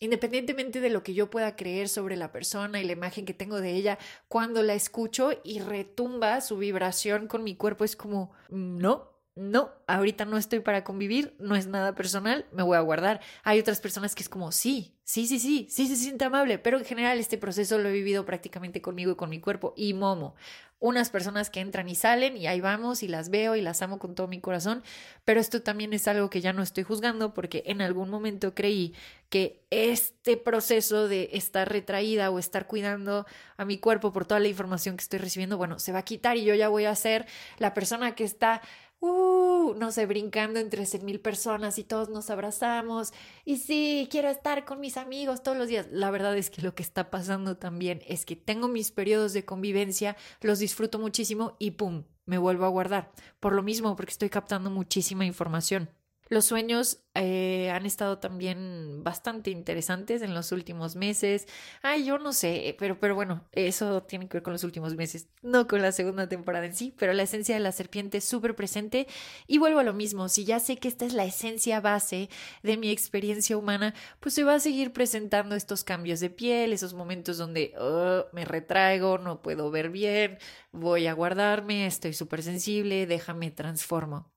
Independientemente 0.00 0.80
de 0.80 0.90
lo 0.90 1.02
que 1.02 1.14
yo 1.14 1.28
pueda 1.28 1.56
creer 1.56 1.88
sobre 1.88 2.16
la 2.16 2.30
persona 2.30 2.80
y 2.80 2.84
la 2.84 2.92
imagen 2.92 3.24
que 3.24 3.34
tengo 3.34 3.60
de 3.60 3.72
ella, 3.72 3.98
cuando 4.28 4.62
la 4.62 4.74
escucho 4.74 5.30
y 5.42 5.58
retumba 5.60 6.40
su 6.40 6.56
vibración 6.56 7.26
con 7.26 7.42
mi 7.42 7.56
cuerpo, 7.56 7.84
es 7.84 7.96
como, 7.96 8.32
no, 8.48 9.17
no, 9.38 9.70
ahorita 9.86 10.24
no 10.24 10.36
estoy 10.36 10.60
para 10.60 10.84
convivir, 10.84 11.34
no 11.38 11.54
es 11.54 11.66
nada 11.66 11.94
personal, 11.94 12.46
me 12.52 12.62
voy 12.62 12.76
a 12.76 12.80
guardar. 12.80 13.20
Hay 13.44 13.60
otras 13.60 13.80
personas 13.80 14.14
que 14.14 14.22
es 14.22 14.28
como, 14.28 14.50
sí, 14.52 14.96
sí, 15.04 15.26
sí, 15.26 15.38
sí, 15.38 15.66
sí 15.70 15.86
se 15.86 15.96
siente 15.96 16.24
amable, 16.24 16.58
pero 16.58 16.78
en 16.78 16.84
general 16.84 17.18
este 17.18 17.38
proceso 17.38 17.78
lo 17.78 17.88
he 17.88 17.92
vivido 17.92 18.26
prácticamente 18.26 18.82
conmigo 18.82 19.12
y 19.12 19.16
con 19.16 19.30
mi 19.30 19.40
cuerpo 19.40 19.74
y 19.76 19.94
momo 19.94 20.34
unas 20.80 21.10
personas 21.10 21.50
que 21.50 21.60
entran 21.60 21.88
y 21.88 21.94
salen 21.94 22.36
y 22.36 22.46
ahí 22.46 22.60
vamos 22.60 23.02
y 23.02 23.08
las 23.08 23.30
veo 23.30 23.56
y 23.56 23.60
las 23.60 23.82
amo 23.82 23.98
con 23.98 24.14
todo 24.14 24.28
mi 24.28 24.40
corazón, 24.40 24.84
pero 25.24 25.40
esto 25.40 25.62
también 25.62 25.92
es 25.92 26.06
algo 26.06 26.30
que 26.30 26.40
ya 26.40 26.52
no 26.52 26.62
estoy 26.62 26.84
juzgando 26.84 27.34
porque 27.34 27.64
en 27.66 27.82
algún 27.82 28.10
momento 28.10 28.54
creí 28.54 28.94
que 29.28 29.64
este 29.70 30.36
proceso 30.36 31.08
de 31.08 31.30
estar 31.32 31.70
retraída 31.70 32.30
o 32.30 32.38
estar 32.38 32.66
cuidando 32.66 33.26
a 33.56 33.64
mi 33.64 33.78
cuerpo 33.78 34.12
por 34.12 34.24
toda 34.24 34.40
la 34.40 34.48
información 34.48 34.96
que 34.96 35.02
estoy 35.02 35.18
recibiendo, 35.18 35.58
bueno, 35.58 35.78
se 35.80 35.92
va 35.92 36.00
a 36.00 36.04
quitar 36.04 36.36
y 36.36 36.44
yo 36.44 36.54
ya 36.54 36.68
voy 36.68 36.84
a 36.84 36.94
ser 36.94 37.26
la 37.58 37.74
persona 37.74 38.14
que 38.14 38.24
está 38.24 38.62
uh, 39.00 39.74
no 39.74 39.92
sé, 39.92 40.06
brincando 40.06 40.58
entre 40.60 40.86
cien 40.86 41.04
mil 41.04 41.20
personas 41.20 41.78
y 41.78 41.84
todos 41.84 42.08
nos 42.08 42.30
abrazamos. 42.30 43.12
Y 43.44 43.58
sí, 43.58 44.08
quiero 44.10 44.28
estar 44.28 44.64
con 44.64 44.80
mis 44.80 44.96
amigos 44.96 45.42
todos 45.42 45.56
los 45.56 45.68
días. 45.68 45.86
La 45.90 46.10
verdad 46.10 46.36
es 46.36 46.50
que 46.50 46.62
lo 46.62 46.74
que 46.74 46.82
está 46.82 47.10
pasando 47.10 47.56
también 47.56 48.02
es 48.06 48.24
que 48.24 48.36
tengo 48.36 48.68
mis 48.68 48.90
periodos 48.90 49.32
de 49.32 49.44
convivencia, 49.44 50.16
los 50.40 50.58
disfruto 50.58 50.98
muchísimo 50.98 51.56
y 51.58 51.72
pum, 51.72 52.04
me 52.26 52.38
vuelvo 52.38 52.64
a 52.64 52.68
guardar. 52.68 53.12
Por 53.40 53.54
lo 53.54 53.62
mismo, 53.62 53.96
porque 53.96 54.12
estoy 54.12 54.30
captando 54.30 54.70
muchísima 54.70 55.24
información. 55.24 55.90
Los 56.28 56.44
sueños 56.44 56.98
eh, 57.14 57.70
han 57.70 57.86
estado 57.86 58.18
también 58.18 59.02
bastante 59.02 59.50
interesantes 59.50 60.22
en 60.22 60.34
los 60.34 60.52
últimos 60.52 60.94
meses. 60.94 61.46
Ay, 61.82 62.04
yo 62.04 62.18
no 62.18 62.32
sé, 62.32 62.76
pero, 62.78 63.00
pero 63.00 63.14
bueno, 63.14 63.44
eso 63.52 64.02
tiene 64.02 64.28
que 64.28 64.36
ver 64.36 64.42
con 64.42 64.52
los 64.52 64.62
últimos 64.62 64.94
meses, 64.94 65.28
no 65.42 65.66
con 65.66 65.82
la 65.82 65.92
segunda 65.92 66.28
temporada 66.28 66.66
en 66.66 66.74
sí, 66.74 66.94
pero 66.96 67.12
la 67.12 67.24
esencia 67.24 67.54
de 67.54 67.60
la 67.60 67.72
serpiente 67.72 68.18
es 68.18 68.24
súper 68.24 68.54
presente 68.54 69.06
y 69.46 69.58
vuelvo 69.58 69.80
a 69.80 69.84
lo 69.84 69.94
mismo, 69.94 70.28
si 70.28 70.44
ya 70.44 70.60
sé 70.60 70.76
que 70.76 70.88
esta 70.88 71.06
es 71.06 71.14
la 71.14 71.24
esencia 71.24 71.80
base 71.80 72.28
de 72.62 72.76
mi 72.76 72.90
experiencia 72.90 73.56
humana, 73.56 73.94
pues 74.20 74.34
se 74.34 74.44
va 74.44 74.54
a 74.54 74.60
seguir 74.60 74.92
presentando 74.92 75.56
estos 75.56 75.84
cambios 75.84 76.20
de 76.20 76.30
piel, 76.30 76.72
esos 76.72 76.94
momentos 76.94 77.38
donde 77.38 77.74
oh, 77.78 78.26
me 78.32 78.44
retraigo, 78.44 79.18
no 79.18 79.42
puedo 79.42 79.70
ver 79.70 79.90
bien, 79.90 80.38
voy 80.72 81.06
a 81.06 81.14
guardarme, 81.14 81.86
estoy 81.86 82.12
súper 82.12 82.42
sensible, 82.42 83.06
déjame 83.06 83.50
transformo. 83.50 84.30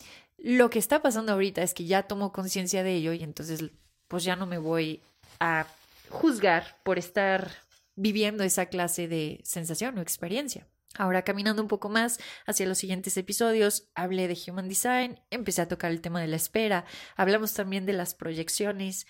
Lo 0.43 0.71
que 0.71 0.79
está 0.79 1.03
pasando 1.03 1.33
ahorita 1.33 1.61
es 1.61 1.75
que 1.75 1.85
ya 1.85 2.03
tomo 2.03 2.31
conciencia 2.31 2.81
de 2.81 2.95
ello 2.95 3.13
y 3.13 3.21
entonces 3.21 3.63
pues 4.07 4.23
ya 4.23 4.35
no 4.35 4.47
me 4.47 4.57
voy 4.57 5.01
a 5.39 5.67
juzgar 6.09 6.79
por 6.83 6.97
estar 6.97 7.51
viviendo 7.95 8.43
esa 8.43 8.65
clase 8.65 9.07
de 9.07 9.39
sensación 9.43 9.99
o 9.99 10.01
experiencia. 10.01 10.67
Ahora, 10.97 11.21
caminando 11.21 11.61
un 11.61 11.67
poco 11.67 11.89
más 11.89 12.19
hacia 12.47 12.65
los 12.65 12.79
siguientes 12.79 13.15
episodios, 13.17 13.87
hablé 13.93 14.27
de 14.27 14.37
Human 14.47 14.67
Design, 14.67 15.19
empecé 15.29 15.61
a 15.61 15.67
tocar 15.67 15.91
el 15.91 16.01
tema 16.01 16.19
de 16.19 16.27
la 16.27 16.37
espera, 16.37 16.85
hablamos 17.15 17.53
también 17.53 17.85
de 17.85 17.93
las 17.93 18.15
proyecciones, 18.15 19.05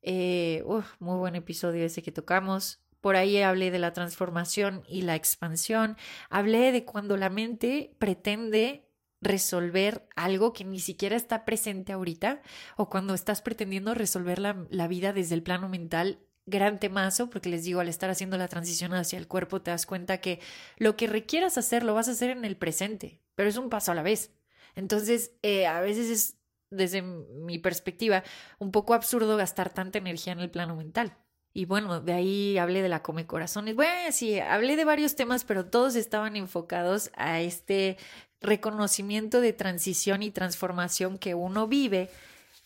eh, 0.00 0.64
muy 0.98 1.18
buen 1.18 1.36
episodio 1.36 1.84
ese 1.84 2.02
que 2.02 2.10
tocamos. 2.10 2.80
Por 3.02 3.16
ahí 3.16 3.40
hablé 3.42 3.70
de 3.70 3.78
la 3.78 3.92
transformación 3.92 4.82
y 4.88 5.02
la 5.02 5.14
expansión, 5.14 5.98
hablé 6.30 6.72
de 6.72 6.86
cuando 6.86 7.18
la 7.18 7.28
mente 7.28 7.94
pretende 7.98 8.89
resolver 9.20 10.08
algo 10.16 10.52
que 10.52 10.64
ni 10.64 10.80
siquiera 10.80 11.16
está 11.16 11.44
presente 11.44 11.92
ahorita 11.92 12.40
o 12.76 12.88
cuando 12.88 13.14
estás 13.14 13.42
pretendiendo 13.42 13.94
resolver 13.94 14.38
la, 14.38 14.88
vida 14.88 15.12
desde 15.12 15.34
el 15.34 15.42
plano 15.42 15.68
mental 15.68 16.20
gran 16.46 16.80
temazo, 16.80 17.30
porque 17.30 17.48
les 17.48 17.64
digo, 17.64 17.80
al 17.80 17.88
estar 17.88 18.10
haciendo 18.10 18.36
la 18.36 18.48
transición 18.48 18.92
hacia 18.94 19.18
el 19.18 19.28
cuerpo, 19.28 19.62
te 19.62 19.70
das 19.70 19.86
cuenta 19.86 20.18
que 20.18 20.40
lo 20.78 20.96
que 20.96 21.06
requieras 21.06 21.58
hacer 21.58 21.84
lo 21.84 21.94
vas 21.94 22.08
a 22.08 22.12
hacer 22.12 22.30
en 22.30 22.44
el 22.44 22.56
presente, 22.56 23.20
pero 23.36 23.48
es 23.48 23.56
un 23.56 23.68
paso 23.68 23.92
a 23.92 23.94
la 23.94 24.02
vez. 24.02 24.32
Entonces, 24.74 25.32
eh, 25.42 25.66
a 25.66 25.80
veces 25.80 26.10
es, 26.10 26.38
desde 26.70 27.02
mi 27.02 27.58
perspectiva, 27.58 28.24
un 28.58 28.72
poco 28.72 28.94
absurdo 28.94 29.36
gastar 29.36 29.72
tanta 29.72 29.98
energía 29.98 30.32
en 30.32 30.40
el 30.40 30.50
plano 30.50 30.74
mental. 30.74 31.16
Y 31.52 31.64
bueno, 31.64 32.00
de 32.00 32.12
ahí 32.12 32.58
hablé 32.58 32.80
de 32.80 32.88
la 32.88 33.02
come 33.02 33.26
corazones. 33.26 33.74
Bueno, 33.74 34.12
sí, 34.12 34.38
hablé 34.38 34.76
de 34.76 34.84
varios 34.84 35.16
temas, 35.16 35.44
pero 35.44 35.66
todos 35.66 35.96
estaban 35.96 36.36
enfocados 36.36 37.10
a 37.14 37.40
este 37.40 37.96
reconocimiento 38.40 39.40
de 39.40 39.52
transición 39.52 40.22
y 40.22 40.30
transformación 40.30 41.18
que 41.18 41.34
uno 41.34 41.66
vive. 41.66 42.10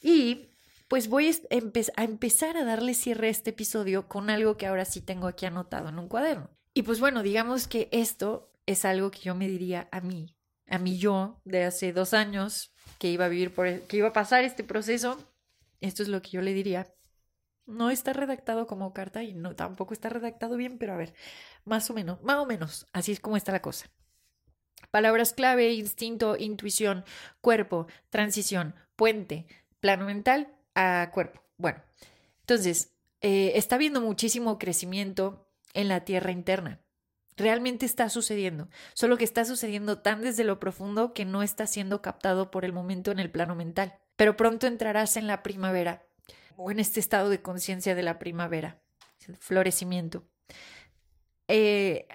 Y 0.00 0.48
pues 0.88 1.08
voy 1.08 1.28
a, 1.28 1.34
empezar 1.50 2.56
a 2.56 2.64
darle 2.64 2.94
cierre 2.94 3.28
a 3.28 3.30
este 3.30 3.50
episodio 3.50 4.08
con 4.08 4.30
algo 4.30 4.56
que 4.56 4.66
ahora 4.66 4.84
sí 4.84 5.00
tengo 5.00 5.26
aquí 5.26 5.46
anotado 5.46 5.88
en 5.88 5.98
un 5.98 6.08
cuaderno. 6.08 6.50
Y 6.74 6.82
pues 6.82 7.00
bueno, 7.00 7.22
digamos 7.22 7.68
que 7.68 7.88
esto 7.92 8.50
es 8.66 8.84
algo 8.84 9.10
que 9.10 9.20
yo 9.20 9.34
me 9.34 9.48
diría 9.48 9.88
a 9.92 10.00
mí, 10.00 10.36
a 10.68 10.78
mí 10.78 10.98
yo 10.98 11.40
de 11.44 11.64
hace 11.64 11.92
dos 11.92 12.14
años 12.14 12.72
que 12.98 13.08
iba 13.08 13.26
a 13.26 13.28
vivir 13.28 13.54
por, 13.54 13.66
e, 13.66 13.82
que 13.82 13.96
iba 13.96 14.08
a 14.08 14.12
pasar 14.12 14.44
este 14.44 14.64
proceso. 14.64 15.18
Esto 15.80 16.02
es 16.02 16.08
lo 16.08 16.22
que 16.22 16.30
yo 16.30 16.42
le 16.42 16.54
diría. 16.54 16.86
No 17.66 17.90
está 17.90 18.12
redactado 18.12 18.66
como 18.66 18.92
carta 18.92 19.22
y 19.22 19.34
no 19.34 19.54
tampoco 19.56 19.94
está 19.94 20.08
redactado 20.08 20.56
bien, 20.56 20.78
pero 20.78 20.92
a 20.94 20.96
ver, 20.96 21.14
más 21.64 21.88
o 21.90 21.94
menos, 21.94 22.22
más 22.22 22.36
o 22.36 22.46
menos, 22.46 22.86
así 22.92 23.12
es 23.12 23.20
como 23.20 23.36
está 23.36 23.52
la 23.52 23.62
cosa. 23.62 23.90
Palabras 24.94 25.32
clave, 25.32 25.72
instinto, 25.72 26.36
intuición, 26.38 27.04
cuerpo, 27.40 27.88
transición, 28.10 28.76
puente, 28.94 29.44
plano 29.80 30.04
mental 30.04 30.54
a 30.76 31.10
cuerpo. 31.12 31.42
Bueno, 31.56 31.82
entonces, 32.42 32.92
eh, 33.20 33.54
está 33.56 33.74
habiendo 33.74 34.00
muchísimo 34.00 34.56
crecimiento 34.56 35.50
en 35.72 35.88
la 35.88 36.04
tierra 36.04 36.30
interna. 36.30 36.80
Realmente 37.36 37.86
está 37.86 38.08
sucediendo, 38.08 38.68
solo 38.92 39.16
que 39.16 39.24
está 39.24 39.44
sucediendo 39.44 40.00
tan 40.00 40.22
desde 40.22 40.44
lo 40.44 40.60
profundo 40.60 41.12
que 41.12 41.24
no 41.24 41.42
está 41.42 41.66
siendo 41.66 42.00
captado 42.00 42.52
por 42.52 42.64
el 42.64 42.72
momento 42.72 43.10
en 43.10 43.18
el 43.18 43.32
plano 43.32 43.56
mental. 43.56 43.98
Pero 44.14 44.36
pronto 44.36 44.68
entrarás 44.68 45.16
en 45.16 45.26
la 45.26 45.42
primavera 45.42 46.06
o 46.54 46.70
en 46.70 46.78
este 46.78 47.00
estado 47.00 47.30
de 47.30 47.42
conciencia 47.42 47.96
de 47.96 48.02
la 48.04 48.20
primavera, 48.20 48.80
florecimiento. 49.40 50.28
Eh, 51.48 52.06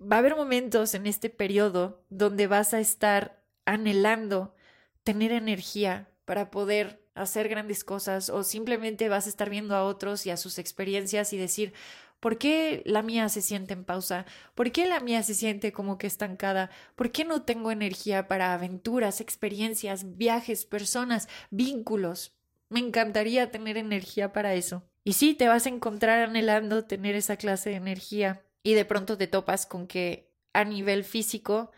va 0.00 0.16
a 0.16 0.18
haber 0.18 0.36
momentos 0.36 0.94
en 0.94 1.06
este 1.06 1.30
periodo 1.30 2.02
donde 2.10 2.46
vas 2.46 2.74
a 2.74 2.80
estar 2.80 3.42
anhelando 3.64 4.54
tener 5.02 5.32
energía 5.32 6.08
para 6.24 6.50
poder 6.50 7.04
hacer 7.14 7.48
grandes 7.48 7.84
cosas 7.84 8.28
o 8.28 8.42
simplemente 8.42 9.08
vas 9.08 9.26
a 9.26 9.28
estar 9.28 9.50
viendo 9.50 9.76
a 9.76 9.84
otros 9.84 10.26
y 10.26 10.30
a 10.30 10.36
sus 10.36 10.58
experiencias 10.58 11.32
y 11.32 11.38
decir, 11.38 11.72
¿por 12.20 12.38
qué 12.38 12.82
la 12.86 13.02
mía 13.02 13.28
se 13.28 13.42
siente 13.42 13.74
en 13.74 13.84
pausa? 13.84 14.26
¿Por 14.54 14.72
qué 14.72 14.86
la 14.86 15.00
mía 15.00 15.22
se 15.22 15.34
siente 15.34 15.72
como 15.72 15.98
que 15.98 16.06
estancada? 16.06 16.70
¿Por 16.96 17.12
qué 17.12 17.24
no 17.24 17.42
tengo 17.42 17.70
energía 17.70 18.26
para 18.26 18.52
aventuras, 18.52 19.20
experiencias, 19.20 20.16
viajes, 20.16 20.64
personas, 20.64 21.28
vínculos? 21.50 22.34
Me 22.68 22.80
encantaría 22.80 23.50
tener 23.50 23.76
energía 23.76 24.32
para 24.32 24.54
eso. 24.54 24.82
Y 25.04 25.12
sí, 25.12 25.34
te 25.34 25.48
vas 25.48 25.66
a 25.66 25.68
encontrar 25.68 26.20
anhelando 26.20 26.86
tener 26.86 27.14
esa 27.14 27.36
clase 27.36 27.70
de 27.70 27.76
energía, 27.76 28.42
y 28.64 28.74
de 28.74 28.84
pronto 28.84 29.16
te 29.16 29.28
topas 29.28 29.66
con 29.66 29.86
que 29.86 30.32
a 30.52 30.64
nivel 30.64 31.04
físico 31.04 31.70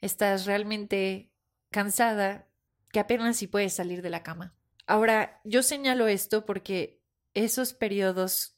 estás 0.00 0.44
realmente 0.44 1.32
cansada, 1.72 2.46
que 2.92 3.00
apenas 3.00 3.38
si 3.38 3.48
puedes 3.48 3.74
salir 3.74 4.02
de 4.02 4.10
la 4.10 4.22
cama. 4.22 4.54
Ahora, 4.86 5.40
yo 5.44 5.62
señalo 5.62 6.06
esto 6.06 6.44
porque 6.46 7.02
esos 7.34 7.72
periodos 7.72 8.56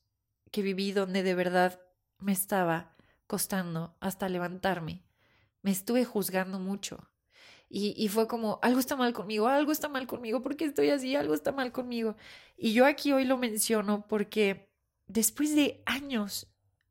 que 0.51 0.63
viví 0.63 0.93
donde 0.93 1.23
de 1.23 1.35
verdad 1.35 1.81
me 2.19 2.33
estaba 2.33 2.97
costando 3.27 3.97
hasta 4.01 4.29
levantarme, 4.29 5.05
me 5.63 5.71
estuve 5.71 6.05
juzgando 6.05 6.59
mucho. 6.59 7.09
Y, 7.71 7.95
y, 8.03 8.09
fue 8.09 8.27
como, 8.27 8.59
algo 8.63 8.81
está 8.81 8.97
mal 8.97 9.13
conmigo, 9.13 9.47
algo 9.47 9.73
está 9.73 9.89
mal 9.89 10.07
conmigo, 10.07 10.43
¿por 10.43 10.57
qué 10.57 10.65
estoy 10.65 10.89
así? 10.89 11.15
Algo 11.15 11.35
está 11.35 11.53
mal 11.53 11.71
conmigo. 11.71 12.17
Y 12.57 12.73
yo 12.73 12.87
aquí 12.87 13.13
hoy 13.13 13.25
lo 13.25 13.37
menciono 13.37 14.07
porque 14.09 14.71
después 15.07 15.55
de 15.55 15.83
años 15.85 16.47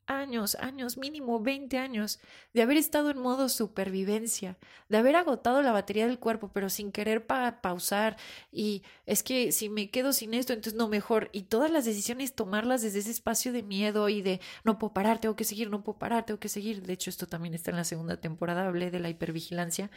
años, 0.08 0.55
años, 0.55 0.97
mínimo 0.97 1.39
20 1.39 1.78
años, 1.78 2.20
de 2.53 2.62
haber 2.62 2.78
estado 2.78 3.12
en 3.12 3.20
modo 3.20 3.49
supervivencia, 3.49 4.58
de 4.89 4.97
haber 4.97 5.16
agotado 5.16 5.62
la 5.62 5.72
batería 5.72 6.08
del 6.08 6.20
cuerpo, 6.20 6.49
pero 6.53 6.70
sin 6.70 6.91
querer 6.91 7.28
pausar. 7.28 8.18
Y 8.51 8.84
es 9.05 9.22
que 9.24 9.51
si 9.51 9.70
me 9.70 9.89
quedo 9.89 10.14
sin 10.14 10.34
esto, 10.34 10.53
entonces 10.53 10.78
no 10.78 10.88
mejor. 10.88 11.30
Y 11.34 11.43
todas 11.43 11.70
las 11.70 11.86
decisiones 11.86 12.34
tomarlas 12.34 12.82
desde 12.82 12.99
ese 12.99 13.12
espacio 13.12 13.53
de 13.53 13.64
miedo 13.64 14.10
y 14.10 14.22
de 14.22 14.41
no 14.64 14.80
puedo 14.80 14.93
parar, 14.93 15.20
tengo 15.20 15.36
que 15.36 15.43
seguir, 15.43 15.70
no 15.70 15.84
puedo 15.84 15.99
parar, 15.99 16.26
tengo 16.26 16.39
que 16.39 16.49
seguir. 16.49 16.82
De 16.82 16.93
hecho, 16.93 17.10
esto 17.10 17.28
también 17.28 17.53
está 17.53 17.72
en 17.72 17.78
la 17.78 17.84
segunda 17.84 18.18
temporada, 18.20 18.66
hablé 18.68 18.91
de 18.91 18.99
la 18.99 19.10
hipervigilancia. 19.10 19.91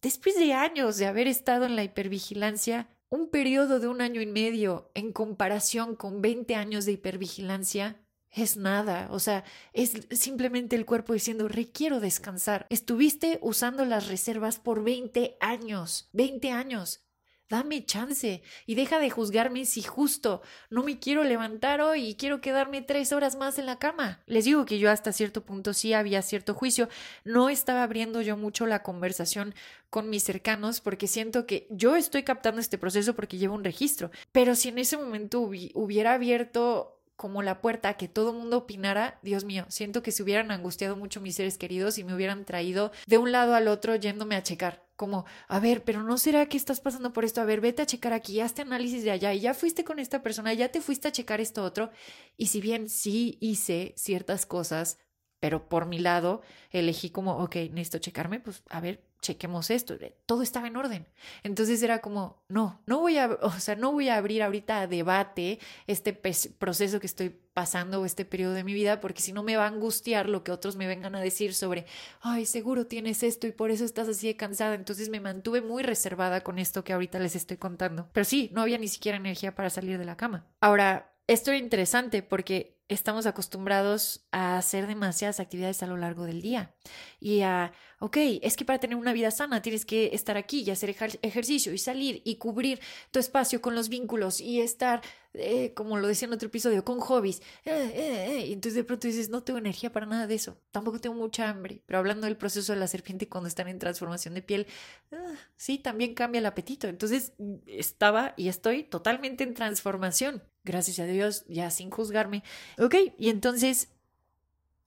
Después 0.00 0.36
de 0.36 0.52
años 0.52 0.96
de 0.96 1.06
haber 1.06 1.26
estado 1.26 1.66
en 1.66 1.74
la 1.74 1.82
hipervigilancia, 1.82 2.88
un 3.10 3.30
periodo 3.30 3.80
de 3.80 3.88
un 3.88 4.00
año 4.00 4.20
y 4.20 4.26
medio 4.26 4.90
en 4.94 5.12
comparación 5.12 5.96
con 5.96 6.20
20 6.20 6.54
años 6.54 6.84
de 6.84 6.92
hipervigilancia, 6.92 7.96
es 8.30 8.56
nada, 8.56 9.08
o 9.10 9.18
sea, 9.18 9.44
es 9.72 9.92
simplemente 10.10 10.76
el 10.76 10.86
cuerpo 10.86 11.12
diciendo, 11.12 11.48
requiero 11.48 12.00
descansar. 12.00 12.66
Estuviste 12.68 13.38
usando 13.42 13.84
las 13.84 14.08
reservas 14.08 14.58
por 14.58 14.84
20 14.84 15.36
años, 15.40 16.08
20 16.12 16.50
años. 16.50 17.04
Dame 17.50 17.86
chance 17.86 18.42
y 18.66 18.74
deja 18.74 18.98
de 18.98 19.08
juzgarme 19.08 19.64
si 19.64 19.80
justo 19.80 20.42
no 20.68 20.82
me 20.82 20.98
quiero 20.98 21.24
levantar 21.24 21.80
hoy 21.80 22.08
y 22.08 22.14
quiero 22.14 22.42
quedarme 22.42 22.82
tres 22.82 23.10
horas 23.10 23.36
más 23.36 23.58
en 23.58 23.64
la 23.64 23.78
cama. 23.78 24.20
Les 24.26 24.44
digo 24.44 24.66
que 24.66 24.78
yo 24.78 24.90
hasta 24.90 25.12
cierto 25.12 25.42
punto 25.42 25.72
sí 25.72 25.94
había 25.94 26.20
cierto 26.20 26.52
juicio. 26.52 26.90
No 27.24 27.48
estaba 27.48 27.82
abriendo 27.84 28.20
yo 28.20 28.36
mucho 28.36 28.66
la 28.66 28.82
conversación 28.82 29.54
con 29.88 30.10
mis 30.10 30.24
cercanos 30.24 30.82
porque 30.82 31.06
siento 31.06 31.46
que 31.46 31.66
yo 31.70 31.96
estoy 31.96 32.22
captando 32.22 32.60
este 32.60 32.76
proceso 32.76 33.14
porque 33.14 33.38
llevo 33.38 33.54
un 33.54 33.64
registro. 33.64 34.10
Pero 34.30 34.54
si 34.54 34.68
en 34.68 34.76
ese 34.76 34.98
momento 34.98 35.40
hubiera 35.40 36.12
abierto 36.12 36.97
como 37.18 37.42
la 37.42 37.60
puerta 37.60 37.88
a 37.88 37.96
que 37.96 38.06
todo 38.06 38.32
mundo 38.32 38.58
opinara, 38.58 39.18
Dios 39.22 39.42
mío, 39.42 39.66
siento 39.68 40.04
que 40.04 40.12
se 40.12 40.22
hubieran 40.22 40.52
angustiado 40.52 40.94
mucho 40.94 41.20
mis 41.20 41.34
seres 41.34 41.58
queridos 41.58 41.98
y 41.98 42.04
me 42.04 42.14
hubieran 42.14 42.44
traído 42.44 42.92
de 43.08 43.18
un 43.18 43.32
lado 43.32 43.56
al 43.56 43.66
otro 43.66 43.96
yéndome 43.96 44.36
a 44.36 44.44
checar. 44.44 44.86
Como, 44.94 45.24
a 45.48 45.58
ver, 45.58 45.82
pero 45.82 46.04
no 46.04 46.16
será 46.16 46.46
que 46.46 46.56
estás 46.56 46.78
pasando 46.78 47.12
por 47.12 47.24
esto, 47.24 47.40
a 47.40 47.44
ver, 47.44 47.60
vete 47.60 47.82
a 47.82 47.86
checar 47.86 48.12
aquí, 48.12 48.40
hazte 48.40 48.62
análisis 48.62 49.02
de 49.02 49.10
allá 49.10 49.34
y 49.34 49.40
ya 49.40 49.52
fuiste 49.52 49.82
con 49.82 49.98
esta 49.98 50.22
persona, 50.22 50.54
ya 50.54 50.68
te 50.68 50.80
fuiste 50.80 51.08
a 51.08 51.12
checar 51.12 51.40
esto 51.40 51.64
otro. 51.64 51.90
Y 52.36 52.46
si 52.46 52.60
bien 52.60 52.88
sí 52.88 53.36
hice 53.40 53.94
ciertas 53.96 54.46
cosas, 54.46 54.98
pero 55.40 55.68
por 55.68 55.86
mi 55.86 55.98
lado 55.98 56.42
elegí 56.70 57.10
como, 57.10 57.38
ok, 57.38 57.56
necesito 57.72 57.98
checarme, 57.98 58.40
pues 58.40 58.62
a 58.68 58.80
ver, 58.80 59.02
chequemos 59.20 59.70
esto, 59.70 59.96
todo 60.26 60.42
estaba 60.42 60.68
en 60.68 60.76
orden. 60.76 61.06
Entonces 61.42 61.82
era 61.82 62.00
como, 62.00 62.42
no, 62.48 62.80
no 62.86 63.00
voy 63.00 63.18
a, 63.18 63.38
o 63.42 63.50
sea, 63.58 63.74
no 63.76 63.92
voy 63.92 64.08
a 64.08 64.16
abrir 64.16 64.42
ahorita 64.42 64.80
a 64.80 64.86
debate 64.86 65.58
este 65.86 66.12
proceso 66.12 67.00
que 67.00 67.06
estoy 67.06 67.30
pasando 67.52 68.00
o 68.00 68.04
este 68.04 68.24
periodo 68.24 68.54
de 68.54 68.62
mi 68.62 68.74
vida, 68.74 69.00
porque 69.00 69.20
si 69.20 69.32
no 69.32 69.42
me 69.42 69.56
va 69.56 69.64
a 69.64 69.68
angustiar 69.68 70.28
lo 70.28 70.44
que 70.44 70.52
otros 70.52 70.76
me 70.76 70.86
vengan 70.86 71.16
a 71.16 71.20
decir 71.20 71.54
sobre, 71.54 71.86
ay, 72.20 72.46
seguro 72.46 72.86
tienes 72.86 73.22
esto 73.22 73.46
y 73.46 73.52
por 73.52 73.70
eso 73.70 73.84
estás 73.84 74.08
así 74.08 74.28
de 74.28 74.36
cansada. 74.36 74.74
Entonces 74.74 75.08
me 75.08 75.20
mantuve 75.20 75.60
muy 75.60 75.82
reservada 75.82 76.42
con 76.42 76.58
esto 76.58 76.84
que 76.84 76.92
ahorita 76.92 77.18
les 77.18 77.34
estoy 77.34 77.56
contando. 77.56 78.08
Pero 78.12 78.24
sí, 78.24 78.50
no 78.52 78.62
había 78.62 78.78
ni 78.78 78.88
siquiera 78.88 79.18
energía 79.18 79.54
para 79.54 79.70
salir 79.70 79.98
de 79.98 80.04
la 80.04 80.16
cama. 80.16 80.46
Ahora, 80.60 81.12
esto 81.26 81.50
es 81.50 81.60
interesante 81.60 82.22
porque 82.22 82.77
estamos 82.88 83.26
acostumbrados 83.26 84.26
a 84.32 84.56
hacer 84.58 84.86
demasiadas 84.86 85.40
actividades 85.40 85.82
a 85.82 85.86
lo 85.86 85.96
largo 85.96 86.24
del 86.24 86.40
día 86.40 86.74
y 87.20 87.42
a, 87.42 87.72
ok, 88.00 88.16
es 88.42 88.56
que 88.56 88.64
para 88.64 88.78
tener 88.78 88.96
una 88.96 89.12
vida 89.12 89.30
sana 89.30 89.60
tienes 89.60 89.84
que 89.84 90.10
estar 90.14 90.36
aquí 90.36 90.62
y 90.62 90.70
hacer 90.70 90.96
ejercicio 91.22 91.72
y 91.72 91.78
salir 91.78 92.22
y 92.24 92.36
cubrir 92.36 92.80
tu 93.10 93.18
espacio 93.18 93.60
con 93.60 93.74
los 93.74 93.90
vínculos 93.90 94.40
y 94.40 94.60
estar, 94.60 95.02
eh, 95.34 95.74
como 95.74 95.98
lo 95.98 96.08
decía 96.08 96.26
en 96.26 96.34
otro 96.34 96.48
episodio, 96.48 96.84
con 96.84 96.98
hobbies. 97.00 97.42
Eh, 97.66 97.92
eh, 97.94 98.46
y 98.46 98.52
entonces 98.54 98.74
de 98.74 98.84
pronto 98.84 99.06
dices, 99.06 99.28
no 99.28 99.42
tengo 99.42 99.58
energía 99.58 99.92
para 99.92 100.06
nada 100.06 100.26
de 100.26 100.34
eso, 100.34 100.58
tampoco 100.70 100.98
tengo 100.98 101.16
mucha 101.16 101.50
hambre, 101.50 101.82
pero 101.84 101.98
hablando 101.98 102.26
del 102.26 102.38
proceso 102.38 102.72
de 102.72 102.78
la 102.78 102.86
serpiente 102.86 103.28
cuando 103.28 103.48
están 103.48 103.68
en 103.68 103.78
transformación 103.78 104.34
de 104.34 104.42
piel, 104.42 104.66
ah, 105.12 105.34
sí, 105.56 105.78
también 105.78 106.14
cambia 106.14 106.38
el 106.38 106.46
apetito. 106.46 106.88
Entonces 106.88 107.34
estaba 107.66 108.32
y 108.36 108.48
estoy 108.48 108.84
totalmente 108.84 109.44
en 109.44 109.52
transformación 109.54 110.42
gracias 110.68 110.98
a 111.00 111.06
Dios, 111.06 111.44
ya 111.48 111.70
sin 111.70 111.90
juzgarme. 111.90 112.44
Ok, 112.78 112.94
y 113.18 113.30
entonces, 113.30 113.88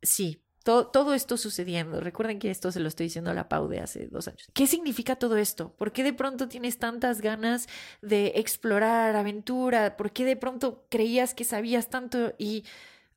sí, 0.01 0.41
todo, 0.63 1.13
esto 1.15 1.37
sucediendo. 1.37 1.99
Recuerden 2.01 2.37
que 2.37 2.51
esto 2.51 2.71
se 2.71 2.79
lo 2.79 2.87
estoy 2.87 3.07
diciendo 3.07 3.31
a 3.31 3.33
la 3.33 3.49
Pau 3.49 3.67
de 3.67 3.79
hace 3.79 4.07
dos 4.07 4.27
años. 4.27 4.47
¿Qué 4.53 4.67
significa 4.67 5.15
todo 5.15 5.37
esto? 5.37 5.73
¿Por 5.75 5.91
qué 5.91 6.03
de 6.03 6.13
pronto 6.13 6.47
tienes 6.47 6.77
tantas 6.77 7.21
ganas 7.21 7.67
de 8.01 8.33
explorar 8.35 9.15
aventura? 9.15 9.97
¿Por 9.97 10.11
qué 10.11 10.23
de 10.23 10.35
pronto 10.35 10.85
creías 10.89 11.33
que 11.33 11.45
sabías 11.45 11.89
tanto 11.89 12.35
y 12.37 12.63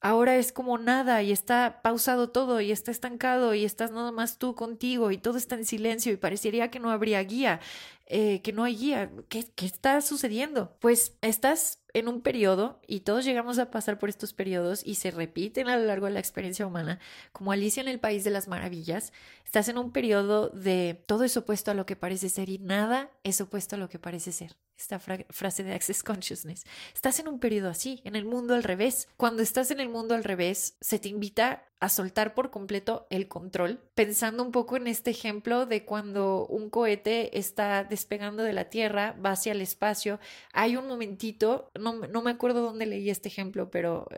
ahora 0.01 0.37
es 0.37 0.53
como 0.53 0.79
nada 0.79 1.23
y 1.23 1.33
está 1.33 1.83
pausado 1.83 2.31
todo 2.31 2.62
y 2.62 2.73
está 2.73 2.91
estancado 2.91 3.53
y 3.53 3.67
estás 3.67 3.91
nada 3.91 4.11
más 4.11 4.39
tú 4.39 4.55
contigo 4.55 5.11
y 5.11 5.19
todo 5.19 5.37
está 5.37 5.55
en 5.55 5.67
silencio 5.67 6.12
y 6.12 6.17
parecería 6.17 6.71
que 6.71 6.81
no 6.81 6.91
habría 6.91 7.23
guía, 7.23 7.61
eh, 8.07 8.41
que 8.41 8.55
no 8.55 8.65
hay 8.65 8.77
guía? 8.77 9.11
¿Qué, 9.29 9.45
¿Qué 9.55 9.67
está 9.67 10.01
sucediendo? 10.01 10.79
Pues 10.81 11.19
estás 11.21 11.84
en 11.95 12.09
un 12.09 12.20
periodo, 12.20 12.80
y 12.86 13.01
todos 13.01 13.24
llegamos 13.24 13.59
a 13.59 13.70
pasar 13.70 13.99
por 13.99 14.09
estos 14.09 14.32
periodos 14.32 14.84
y 14.84 14.97
se 14.97 15.11
repiten 15.11 15.68
a 15.68 15.76
lo 15.76 15.84
largo 15.86 16.07
de 16.07 16.12
la 16.12 16.20
experiencia 16.20 16.66
humana, 16.66 16.99
como 17.32 17.53
Alicia 17.53 17.80
en 17.80 17.88
el 17.88 18.01
País 18.01 18.24
de 18.24 18.30
las 18.30 18.49
Maravillas, 18.49 19.12
estás 19.45 19.68
en 19.68 19.78
un 19.78 19.92
periodo 19.92 20.49
de 20.49 21.03
todo 21.07 21.24
es 21.24 21.36
opuesto 21.36 21.70
a 21.70 21.74
lo 21.74 21.86
que 21.86 21.97
parece 21.97 22.28
ser 22.28 22.49
y 22.49 22.59
nada 22.59 23.11
es 23.22 23.40
opuesto 23.40 23.76
a 23.76 23.78
lo 23.78 23.88
que 23.88 23.99
parece 23.99 24.32
ser. 24.32 24.57
Esta 24.76 24.99
frase 24.99 25.62
de 25.62 25.72
Access 25.72 26.03
Consciousness. 26.03 26.64
Estás 26.92 27.20
en 27.20 27.28
un 27.28 27.38
periodo 27.38 27.68
así, 27.70 28.01
en 28.03 28.16
el 28.16 28.24
mundo 28.24 28.57
al 28.57 28.64
revés. 28.64 29.07
Cuando 29.16 29.40
estás 29.40 29.70
en 29.70 29.78
el 29.78 29.88
mundo 29.88 30.16
al 30.16 30.24
revés, 30.24 30.76
se 30.80 30.99
te 30.99 31.09
invita 31.09 31.62
a 31.78 31.88
soltar 31.88 32.34
por 32.34 32.51
completo 32.51 33.07
el 33.11 33.28
control, 33.28 33.78
pensando 33.95 34.42
un 34.42 34.53
poco 34.53 34.76
en 34.76 34.86
este 34.86 35.11
ejemplo 35.11 35.66
de 35.66 35.84
cuando 35.84 36.47
un 36.47 36.70
cohete 36.70 37.38
está 37.38 37.84
despegando 37.84 38.42
de 38.42 38.55
la 38.55 38.70
Tierra, 38.70 39.14
va 39.24 39.32
hacia 39.32 39.53
el 39.53 39.61
espacio, 39.61 40.18
hay 40.53 40.76
un 40.76 40.88
momentito, 40.88 41.70
no, 41.93 42.22
me 42.22 42.30
acuerdo 42.30 42.62
dónde 42.62 42.87
leí 42.87 43.11
este 43.11 43.28
ejemplo, 43.28 43.70
pero 43.70 44.09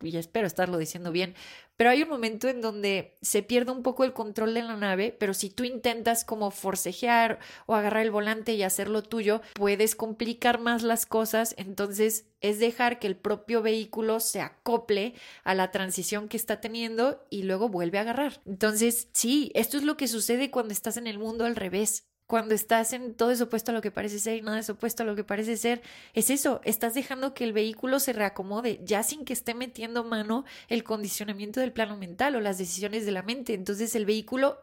y 0.00 0.16
espero 0.16 0.46
estarlo 0.46 0.78
diciendo 0.78 1.12
bien, 1.12 1.34
pero 1.76 1.90
hay 1.90 2.02
un 2.02 2.08
momento 2.08 2.48
en 2.48 2.60
donde 2.60 3.16
se 3.20 3.42
pierde 3.42 3.70
un 3.70 3.82
poco 3.82 4.04
el 4.04 4.12
control 4.12 4.54
de 4.54 4.62
la 4.62 4.76
nave, 4.76 5.14
pero 5.18 5.34
si 5.34 5.50
tú 5.50 5.64
intentas 5.64 6.24
como 6.24 6.50
forcejear 6.50 7.38
o 7.66 7.74
agarrar 7.74 8.04
el 8.04 8.10
volante 8.10 8.54
y 8.54 8.62
hacerlo 8.62 9.02
tuyo, 9.02 9.42
puedes 9.54 9.94
complicar 9.94 10.60
más 10.60 10.82
las 10.82 11.06
cosas, 11.06 11.54
entonces 11.58 12.26
es 12.40 12.58
dejar 12.58 12.98
que 12.98 13.06
el 13.06 13.16
propio 13.16 13.62
vehículo 13.62 14.20
se 14.20 14.40
acople 14.40 15.14
a 15.44 15.54
la 15.54 15.70
transición 15.70 16.28
que 16.28 16.36
está 16.36 16.60
teniendo 16.60 17.24
y 17.30 17.42
luego 17.42 17.68
vuelve 17.68 17.98
a 17.98 18.02
agarrar. 18.02 18.40
Entonces, 18.46 19.08
sí, 19.12 19.52
esto 19.54 19.76
es 19.76 19.82
lo 19.82 19.96
que 19.96 20.08
sucede 20.08 20.50
cuando 20.50 20.72
estás 20.72 20.96
en 20.96 21.06
el 21.06 21.18
mundo 21.18 21.44
al 21.44 21.56
revés 21.56 22.07
cuando 22.28 22.54
estás 22.54 22.92
en 22.92 23.14
todo 23.14 23.30
es 23.30 23.40
opuesto 23.40 23.72
a 23.72 23.74
lo 23.74 23.80
que 23.80 23.90
parece 23.90 24.18
ser 24.18 24.36
y 24.36 24.42
nada 24.42 24.58
es 24.58 24.68
opuesto 24.68 25.02
a 25.02 25.06
lo 25.06 25.16
que 25.16 25.24
parece 25.24 25.56
ser, 25.56 25.80
es 26.12 26.28
eso, 26.28 26.60
estás 26.62 26.92
dejando 26.92 27.32
que 27.32 27.42
el 27.42 27.54
vehículo 27.54 27.98
se 28.00 28.12
reacomode 28.12 28.80
ya 28.84 29.02
sin 29.02 29.24
que 29.24 29.32
esté 29.32 29.54
metiendo 29.54 30.04
mano 30.04 30.44
el 30.68 30.84
condicionamiento 30.84 31.58
del 31.58 31.72
plano 31.72 31.96
mental 31.96 32.36
o 32.36 32.40
las 32.40 32.58
decisiones 32.58 33.06
de 33.06 33.12
la 33.12 33.22
mente. 33.22 33.54
Entonces 33.54 33.94
el 33.94 34.04
vehículo 34.04 34.58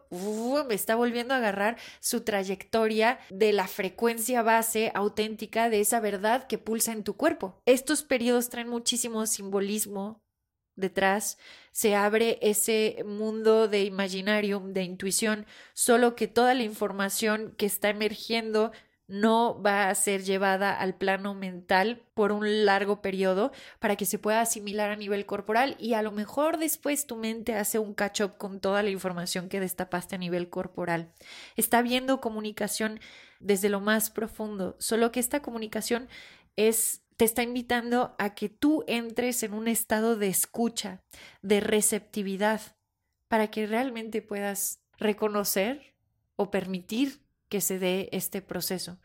está 0.70 0.96
volviendo 0.96 1.34
a 1.34 1.38
agarrar 1.38 1.78
su 2.00 2.22
trayectoria 2.22 3.18
de 3.32 3.52
la 3.52 3.68
frecuencia 3.68 4.44
base 4.44 4.92
auténtica 4.94 5.70
de 5.70 5.82
esa 5.82 6.00
verdad 6.00 6.46
que 6.46 6.60
pulsa 6.60 6.92
en 6.92 7.04
tu 7.04 7.16
cuerpo. 7.18 7.60
Estos 7.66 8.04
periodos 8.04 8.50
traen 8.50 8.70
muchísimo 8.70 9.26
simbolismo 9.26 10.25
detrás, 10.76 11.38
se 11.72 11.96
abre 11.96 12.40
ese 12.42 13.04
mundo 13.06 13.68
de 13.68 13.84
imaginarium, 13.84 14.74
de 14.74 14.84
intuición, 14.84 15.46
solo 15.74 16.16
que 16.16 16.28
toda 16.28 16.54
la 16.54 16.64
información 16.64 17.54
que 17.58 17.66
está 17.66 17.90
emergiendo 17.90 18.72
no 19.08 19.62
va 19.62 19.90
a 19.90 19.96
ser 19.96 20.24
llevada 20.24 20.74
al 20.74 20.96
plano 20.96 21.36
mental 21.36 22.02
por 22.14 22.32
un 22.32 22.66
largo 22.66 23.02
periodo 23.02 23.52
para 23.80 23.96
que 23.96 24.06
se 24.06 24.18
pueda 24.18 24.42
asimilar 24.42 24.90
a 24.90 24.96
nivel 24.96 25.26
corporal 25.26 25.76
y 25.80 25.94
a 25.94 26.02
lo 26.02 26.12
mejor 26.12 26.58
después 26.58 27.06
tu 27.06 27.16
mente 27.16 27.54
hace 27.56 27.78
un 27.78 27.94
catch 27.94 28.22
up 28.22 28.38
con 28.38 28.60
toda 28.60 28.82
la 28.82 28.90
información 28.90 29.48
que 29.48 29.60
destapaste 29.60 30.16
a 30.16 30.20
nivel 30.20 30.50
corporal. 30.50 31.12
Está 31.56 31.82
viendo 31.82 32.20
comunicación 32.20 33.00
desde 33.40 33.70
lo 33.70 33.80
más 33.80 34.10
profundo, 34.10 34.76
solo 34.80 35.12
que 35.12 35.20
esta 35.20 35.42
comunicación 35.42 36.08
es 36.56 37.05
te 37.18 37.26
está 37.26 37.44
invitando 37.44 38.16
a 38.20 38.36
que 38.36 38.50
tú 38.50 38.84
entres 38.88 39.44
en 39.44 39.54
un 39.54 39.68
estado 39.68 40.18
de 40.18 40.28
escucha, 40.28 41.04
de 41.42 41.60
receptividad, 41.60 42.62
para 43.28 43.50
que 43.50 43.68
realmente 43.68 44.22
puedas 44.22 44.82
reconocer 44.98 45.96
o 46.36 46.52
permitir 46.52 47.26
que 47.50 47.62
se 47.62 47.80
dé 47.80 48.10
este 48.12 48.42
proceso. 48.42 49.00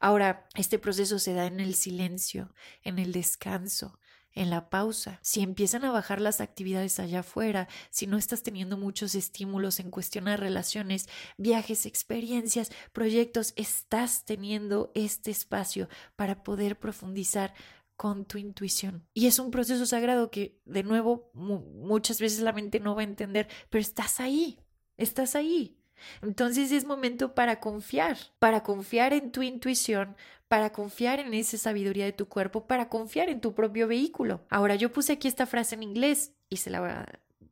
Ahora, 0.00 0.48
este 0.56 0.78
proceso 0.78 1.18
se 1.18 1.34
da 1.34 1.46
en 1.46 1.60
el 1.60 1.74
silencio, 1.74 2.52
en 2.82 2.98
el 2.98 3.12
descanso, 3.12 3.98
en 4.34 4.48
la 4.48 4.70
pausa, 4.70 5.18
si 5.22 5.42
empiezan 5.42 5.84
a 5.84 5.90
bajar 5.90 6.20
las 6.20 6.40
actividades 6.40 6.98
allá 6.98 7.20
afuera, 7.20 7.68
si 7.90 8.06
no 8.06 8.16
estás 8.16 8.42
teniendo 8.42 8.78
muchos 8.78 9.14
estímulos 9.14 9.78
en 9.78 9.90
cuestión 9.90 10.22
relaciones, 10.36 11.08
viajes, 11.36 11.86
experiencias, 11.86 12.70
proyectos, 12.92 13.52
estás 13.56 14.24
teniendo 14.24 14.92
este 14.94 15.30
espacio 15.30 15.88
para 16.16 16.42
poder 16.42 16.78
profundizar 16.78 17.54
con 17.96 18.24
tu 18.24 18.38
intuición. 18.38 19.06
Y 19.14 19.26
es 19.26 19.38
un 19.38 19.50
proceso 19.50 19.86
sagrado 19.86 20.30
que, 20.30 20.60
de 20.64 20.82
nuevo, 20.82 21.30
muchas 21.34 22.20
veces 22.20 22.40
la 22.40 22.52
mente 22.52 22.80
no 22.80 22.94
va 22.94 23.02
a 23.02 23.04
entender, 23.04 23.48
pero 23.70 23.82
estás 23.82 24.20
ahí, 24.20 24.58
estás 24.96 25.34
ahí. 25.36 25.78
Entonces 26.22 26.72
es 26.72 26.84
momento 26.84 27.34
para 27.34 27.60
confiar, 27.60 28.16
para 28.38 28.62
confiar 28.62 29.12
en 29.12 29.32
tu 29.32 29.42
intuición, 29.42 30.16
para 30.48 30.72
confiar 30.72 31.18
en 31.18 31.34
esa 31.34 31.56
sabiduría 31.56 32.04
de 32.04 32.12
tu 32.12 32.28
cuerpo, 32.28 32.66
para 32.66 32.88
confiar 32.88 33.28
en 33.28 33.40
tu 33.40 33.54
propio 33.54 33.88
vehículo. 33.88 34.42
Ahora 34.50 34.74
yo 34.74 34.92
puse 34.92 35.14
aquí 35.14 35.28
esta 35.28 35.46
frase 35.46 35.74
en 35.74 35.82
inglés 35.82 36.32
y 36.48 36.58
se 36.58 36.70
la 36.70 37.06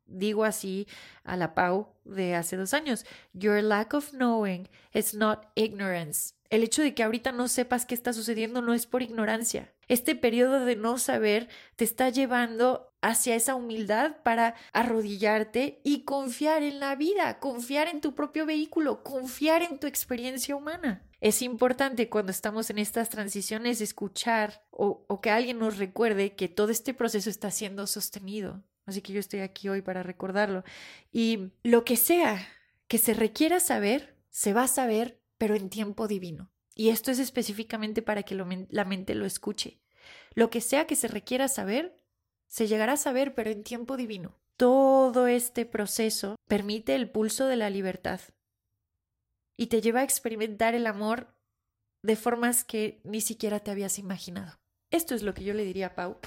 digo 0.07 0.45
así 0.45 0.87
a 1.25 1.37
la 1.37 1.55
Pau 1.55 1.95
de 2.05 2.35
hace 2.35 2.57
dos 2.57 2.75
años. 2.75 3.07
Your 3.33 3.63
lack 3.63 3.95
of 3.95 4.11
knowing 4.13 4.69
is 4.93 5.15
not 5.15 5.47
ignorance. 5.55 6.35
El 6.51 6.65
hecho 6.65 6.83
de 6.83 6.95
que 6.95 7.05
ahorita 7.05 7.33
no 7.33 7.49
sepas 7.49 7.87
qué 7.87 7.95
está 7.95 8.13
sucediendo 8.13 8.61
no 8.61 8.75
es 8.75 8.87
por 8.87 9.03
ignorancia. 9.03 9.73
Este 9.89 10.17
periodo 10.17 10.65
de 10.65 10.77
no 10.77 10.99
saber 10.99 11.49
te 11.77 11.85
está 11.85 12.11
llevando 12.11 12.90
hacia 13.03 13.35
esa 13.35 13.55
humildad 13.55 14.17
para 14.23 14.55
arrodillarte 14.73 15.81
y 15.85 16.05
confiar 16.05 16.63
en 16.63 16.81
la 16.81 16.97
vida, 16.97 17.39
confiar 17.39 17.89
en 17.89 18.01
tu 18.01 18.15
propio 18.15 18.47
vehículo, 18.47 19.03
confiar 19.03 19.63
en 19.63 19.79
tu 19.79 19.87
experiencia 19.87 20.57
humana. 20.57 21.07
Es 21.21 21.43
importante 21.43 22.09
cuando 22.09 22.33
estamos 22.33 22.71
en 22.71 22.79
estas 22.79 23.11
transiciones 23.11 23.81
escuchar 23.81 24.65
o, 24.71 25.21
que 25.21 25.31
alguien 25.31 25.59
nos 25.59 25.77
recuerde 25.77 26.35
que 26.35 26.49
todo 26.49 26.71
este 26.71 26.95
proceso 26.95 27.29
está 27.29 27.51
siendo 27.51 27.87
sostenido. 27.87 28.63
Así 28.87 29.03
que 29.03 29.13
yo 29.13 29.21
estoy 29.21 29.41
aquí 29.41 29.69
hoy 29.69 29.83
para 29.83 30.03
recordarlo. 30.03 30.65
Y 31.13 31.53
lo 31.63 31.85
que 31.85 31.97
sea 31.97 32.49
que 32.89 32.99
se 32.99 33.15
requiera 33.15 33.61
saber, 33.61 34.17
se 34.31 34.53
va 34.53 34.65
a 34.65 34.69
saber 34.69 35.21
pero 35.37 35.55
en 35.55 35.71
tiempo 35.71 36.09
divino. 36.09 36.51
Y 36.75 36.89
esto 36.89 37.11
es 37.11 37.19
específicamente 37.19 38.01
para 38.03 38.23
que 38.23 38.35
la 38.35 38.85
mente 38.85 39.15
lo 39.15 39.27
escuche. 39.27 39.81
Lo 40.35 40.51
que 40.51 40.61
sea 40.61 40.87
que 40.87 40.97
se 40.97 41.09
requiera 41.09 41.49
saber, 41.49 42.00
se 42.51 42.67
llegará 42.67 42.95
a 42.95 42.99
saber, 42.99 43.35
pero 43.35 43.51
en 43.51 43.63
tiempo 43.63 43.97
divino. 43.97 44.35
Todo 44.57 45.29
este 45.29 45.65
proceso 45.65 46.37
permite 46.47 46.95
el 46.95 47.09
pulso 47.09 47.47
de 47.47 47.57
la 47.57 47.71
libertad 47.71 48.21
y 49.57 49.69
te 49.69 49.81
lleva 49.81 50.01
a 50.01 50.05
experimentar 50.05 50.75
el 50.75 50.87
amor 50.87 51.29
de 52.03 52.17
formas 52.17 52.65
que 52.65 53.01
ni 53.05 53.21
siquiera 53.21 53.61
te 53.61 53.71
habías 53.71 53.99
imaginado. 53.99 54.59
Esto 54.91 55.15
es 55.15 55.23
lo 55.23 55.33
que 55.33 55.45
yo 55.45 55.55
le 55.55 55.65
diría 55.65 55.89
a 55.89 55.95
Pau 55.95 56.19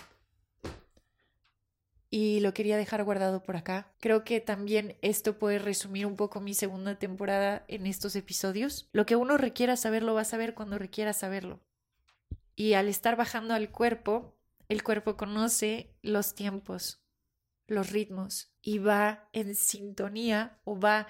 y 2.09 2.39
lo 2.39 2.53
quería 2.53 2.77
dejar 2.77 3.03
guardado 3.03 3.43
por 3.43 3.57
acá. 3.57 3.91
Creo 3.99 4.23
que 4.23 4.39
también 4.39 4.95
esto 5.01 5.37
puede 5.37 5.59
resumir 5.59 6.05
un 6.05 6.15
poco 6.15 6.39
mi 6.39 6.53
segunda 6.53 6.97
temporada 6.97 7.65
en 7.67 7.85
estos 7.85 8.15
episodios. 8.15 8.87
Lo 8.93 9.05
que 9.05 9.15
uno 9.15 9.37
requiera 9.37 9.75
saber 9.75 10.03
lo 10.03 10.13
va 10.13 10.21
a 10.21 10.25
saber 10.25 10.53
cuando 10.53 10.77
requiera 10.77 11.11
saberlo. 11.11 11.59
Y 12.55 12.73
al 12.73 12.87
estar 12.87 13.15
bajando 13.15 13.53
al 13.53 13.71
cuerpo, 13.71 14.32
el 14.69 14.83
cuerpo 14.83 15.17
conoce 15.17 15.95
los 16.01 16.35
tiempos, 16.35 17.03
los 17.67 17.91
ritmos 17.91 18.51
y 18.61 18.79
va 18.79 19.29
en 19.33 19.55
sintonía 19.55 20.59
o 20.63 20.79
va 20.79 21.07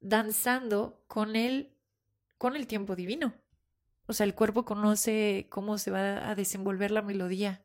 danzando 0.00 1.04
con 1.06 1.36
el 1.36 1.74
con 2.38 2.56
el 2.56 2.66
tiempo 2.66 2.94
divino. 2.94 3.34
O 4.06 4.12
sea, 4.12 4.26
el 4.26 4.34
cuerpo 4.34 4.64
conoce 4.64 5.46
cómo 5.48 5.78
se 5.78 5.90
va 5.90 6.28
a 6.28 6.34
desenvolver 6.34 6.90
la 6.90 7.00
melodía, 7.00 7.64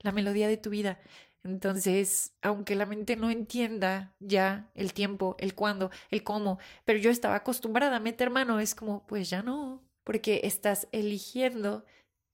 la 0.00 0.12
melodía 0.12 0.48
de 0.48 0.56
tu 0.56 0.70
vida. 0.70 0.98
Entonces, 1.44 2.34
aunque 2.42 2.74
la 2.74 2.84
mente 2.84 3.16
no 3.16 3.30
entienda 3.30 4.14
ya 4.18 4.70
el 4.74 4.92
tiempo, 4.92 5.36
el 5.38 5.54
cuándo, 5.54 5.90
el 6.10 6.24
cómo, 6.24 6.58
pero 6.84 6.98
yo 6.98 7.10
estaba 7.10 7.36
acostumbrada 7.36 7.96
a 7.96 8.00
meter 8.00 8.30
mano, 8.30 8.58
es 8.58 8.74
como, 8.74 9.06
pues 9.06 9.30
ya 9.30 9.42
no, 9.42 9.84
porque 10.02 10.40
estás 10.44 10.88
eligiendo 10.90 11.84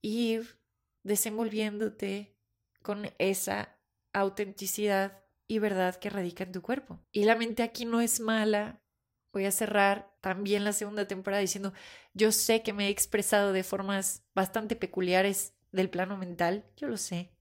ir 0.01 0.59
desenvolviéndote 1.03 2.34
con 2.85 3.11
esa 3.17 3.79
autenticidad 4.13 5.23
y 5.47 5.57
verdad 5.57 5.95
que 5.95 6.11
radica 6.11 6.43
en 6.43 6.51
tu 6.51 6.61
cuerpo. 6.61 6.99
Y 7.11 7.23
la 7.23 7.35
mente 7.35 7.63
aquí 7.63 7.83
no 7.83 7.99
es 7.99 8.19
mala. 8.19 8.79
Voy 9.33 9.45
a 9.45 9.51
cerrar 9.51 10.15
también 10.21 10.63
la 10.63 10.71
segunda 10.71 11.07
temporada 11.07 11.41
diciendo, 11.41 11.73
yo 12.13 12.31
sé 12.31 12.61
que 12.61 12.73
me 12.73 12.87
he 12.87 12.89
expresado 12.89 13.53
de 13.53 13.63
formas 13.63 14.23
bastante 14.35 14.75
peculiares 14.75 15.55
del 15.71 15.89
plano 15.89 16.15
mental, 16.15 16.63
yo 16.77 16.87
lo 16.87 16.97
sé, 16.97 17.31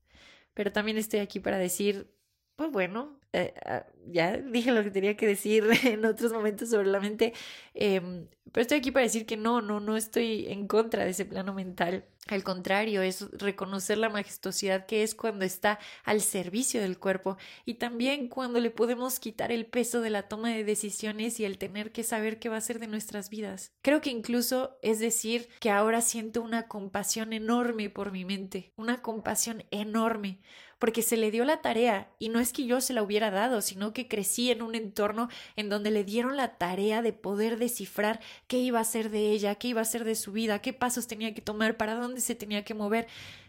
pero 0.54 0.72
también 0.72 0.96
estoy 0.96 1.20
aquí 1.20 1.40
para 1.40 1.58
decir, 1.58 2.13
pues 2.56 2.70
bueno, 2.70 3.18
eh, 3.32 3.52
ah, 3.66 3.84
ya 4.06 4.36
dije 4.36 4.70
lo 4.70 4.84
que 4.84 4.90
tenía 4.90 5.16
que 5.16 5.26
decir 5.26 5.64
en 5.84 6.04
otros 6.04 6.32
momentos 6.32 6.70
sobre 6.70 6.86
la 6.86 7.00
mente, 7.00 7.32
em, 7.74 8.28
pero 8.52 8.62
estoy 8.62 8.78
aquí 8.78 8.92
para 8.92 9.04
decir 9.04 9.26
que 9.26 9.36
no, 9.36 9.60
no, 9.60 9.80
no 9.80 9.96
estoy 9.96 10.46
en 10.46 10.68
contra 10.68 11.04
de 11.04 11.10
ese 11.10 11.24
plano 11.24 11.52
mental. 11.52 12.04
Al 12.28 12.42
contrario, 12.42 13.02
es 13.02 13.30
reconocer 13.32 13.98
la 13.98 14.08
majestuosidad 14.08 14.86
que 14.86 15.02
es 15.02 15.14
cuando 15.14 15.44
está 15.44 15.78
al 16.04 16.20
servicio 16.20 16.80
del 16.80 16.98
cuerpo 16.98 17.36
y 17.66 17.74
también 17.74 18.28
cuando 18.28 18.60
le 18.60 18.70
podemos 18.70 19.18
quitar 19.18 19.52
el 19.52 19.66
peso 19.66 20.00
de 20.00 20.10
la 20.10 20.28
toma 20.28 20.50
de 20.50 20.64
decisiones 20.64 21.38
y 21.40 21.44
el 21.44 21.58
tener 21.58 21.92
que 21.92 22.02
saber 22.02 22.38
qué 22.38 22.48
va 22.48 22.56
a 22.56 22.62
ser 22.62 22.78
de 22.78 22.86
nuestras 22.86 23.28
vidas. 23.28 23.72
Creo 23.82 24.00
que 24.00 24.10
incluso 24.10 24.78
es 24.80 25.00
decir 25.00 25.48
que 25.60 25.70
ahora 25.70 26.00
siento 26.00 26.40
una 26.40 26.66
compasión 26.66 27.32
enorme 27.32 27.90
por 27.90 28.12
mi 28.12 28.24
mente, 28.24 28.72
una 28.76 29.02
compasión 29.02 29.64
enorme 29.70 30.40
porque 30.84 31.00
se 31.00 31.16
le 31.16 31.30
dio 31.30 31.46
la 31.46 31.62
tarea 31.62 32.10
y 32.18 32.28
no 32.28 32.40
es 32.40 32.52
que 32.52 32.66
yo 32.66 32.82
se 32.82 32.92
la 32.92 33.02
hubiera 33.02 33.30
dado, 33.30 33.62
sino 33.62 33.94
que 33.94 34.06
crecí 34.06 34.50
en 34.50 34.60
un 34.60 34.74
entorno 34.74 35.30
en 35.56 35.70
donde 35.70 35.90
le 35.90 36.04
dieron 36.04 36.36
la 36.36 36.58
tarea 36.58 37.00
de 37.00 37.14
poder 37.14 37.56
descifrar 37.56 38.20
qué 38.48 38.58
iba 38.58 38.80
a 38.80 38.84
ser 38.84 39.08
de 39.08 39.30
ella, 39.30 39.54
qué 39.54 39.68
iba 39.68 39.80
a 39.80 39.86
ser 39.86 40.04
de 40.04 40.14
su 40.14 40.32
vida, 40.32 40.58
qué 40.58 40.74
pasos 40.74 41.06
tenía 41.06 41.32
que 41.32 41.40
tomar, 41.40 41.78
para 41.78 41.94
dónde 41.94 42.20
se 42.20 42.34
tenía 42.34 42.66
que 42.66 42.74
mover. 42.74 43.06